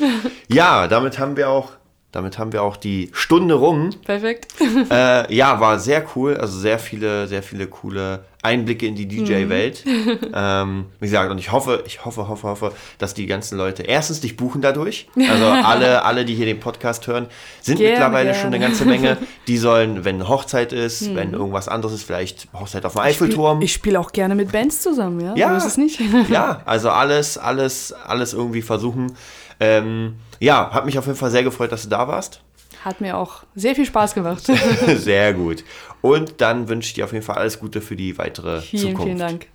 Ja, 0.48 0.88
damit 0.88 1.18
haben 1.18 1.36
wir 1.36 1.48
auch, 1.48 1.72
damit 2.10 2.38
haben 2.38 2.52
wir 2.52 2.62
auch 2.62 2.76
die 2.76 3.10
Stunde 3.12 3.54
rum. 3.54 3.90
Perfekt. 4.04 4.48
äh, 4.90 5.34
ja, 5.34 5.60
war 5.60 5.78
sehr 5.78 6.04
cool. 6.16 6.36
Also 6.36 6.58
sehr 6.58 6.78
viele, 6.78 7.28
sehr 7.28 7.42
viele 7.42 7.66
coole 7.66 8.24
Einblicke 8.42 8.86
in 8.86 8.94
die 8.94 9.06
DJ-Welt. 9.06 9.84
ähm, 10.34 10.86
wie 11.00 11.06
gesagt, 11.06 11.30
und 11.30 11.36
ich 11.36 11.52
hoffe, 11.52 11.82
ich 11.86 12.06
hoffe, 12.06 12.28
hoffe, 12.28 12.48
hoffe, 12.48 12.72
dass 12.96 13.12
die 13.12 13.26
ganzen 13.26 13.58
Leute 13.58 13.82
erstens 13.82 14.20
dich 14.20 14.38
buchen 14.38 14.62
dadurch. 14.62 15.06
Also 15.28 15.44
alle, 15.46 16.02
alle, 16.06 16.24
die 16.24 16.34
hier 16.34 16.46
den 16.46 16.60
Podcast 16.60 17.06
hören, 17.06 17.26
sind 17.60 17.76
Gerne, 17.76 17.92
mittlerweile 17.92 18.30
gerne. 18.30 18.38
schon 18.40 18.54
eine 18.54 18.60
ganze 18.60 18.86
Menge. 18.86 19.18
Die 19.46 19.58
sollen, 19.58 20.06
wenn 20.06 20.26
Hochzeit 20.26 20.72
ist, 20.72 21.14
wenn 21.14 21.34
irgendwas 21.34 21.68
anderes 21.68 21.92
ist, 21.94 22.04
vielleicht 22.04 22.48
Hochzeit 22.54 22.86
auf 22.86 22.92
dem 22.92 23.02
Eiffelturm. 23.02 23.60
Ich 23.60 23.74
spiele 23.74 24.00
auch 24.00 24.12
gerne 24.12 24.34
mit 24.34 24.50
Bands 24.50 24.80
zusammen, 24.80 25.20
ja? 25.20 25.34
Ja. 25.36 25.50
So 25.50 25.56
ist 25.66 25.72
es 25.72 25.76
nicht. 25.76 26.00
ja, 26.30 26.62
also 26.64 26.88
alles, 26.88 27.36
alles, 27.36 27.92
alles 27.92 28.32
irgendwie 28.32 28.62
versuchen. 28.62 29.14
Ähm, 29.60 30.16
ja, 30.40 30.70
hat 30.72 30.86
mich 30.86 30.98
auf 30.98 31.06
jeden 31.06 31.18
Fall 31.18 31.30
sehr 31.30 31.42
gefreut, 31.42 31.72
dass 31.72 31.82
du 31.82 31.88
da 31.88 32.06
warst. 32.08 32.40
Hat 32.84 33.00
mir 33.00 33.16
auch 33.16 33.42
sehr 33.54 33.74
viel 33.74 33.86
Spaß 33.86 34.14
gemacht. 34.14 34.44
Sehr 34.96 35.34
gut. 35.34 35.64
Und 36.00 36.40
dann 36.40 36.68
wünsche 36.68 36.86
ich 36.86 36.94
dir 36.94 37.04
auf 37.04 37.12
jeden 37.12 37.24
Fall 37.24 37.36
alles 37.36 37.58
Gute 37.58 37.80
für 37.80 37.96
die 37.96 38.16
weitere 38.18 38.60
vielen, 38.60 38.82
Zukunft. 38.82 39.04
vielen 39.04 39.18
Dank. 39.18 39.46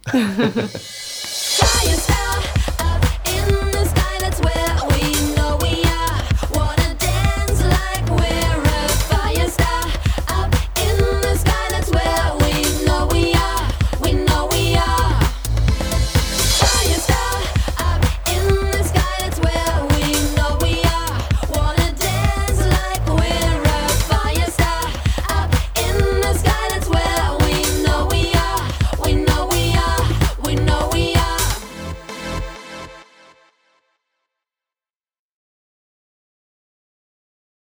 YSL, 1.86 2.13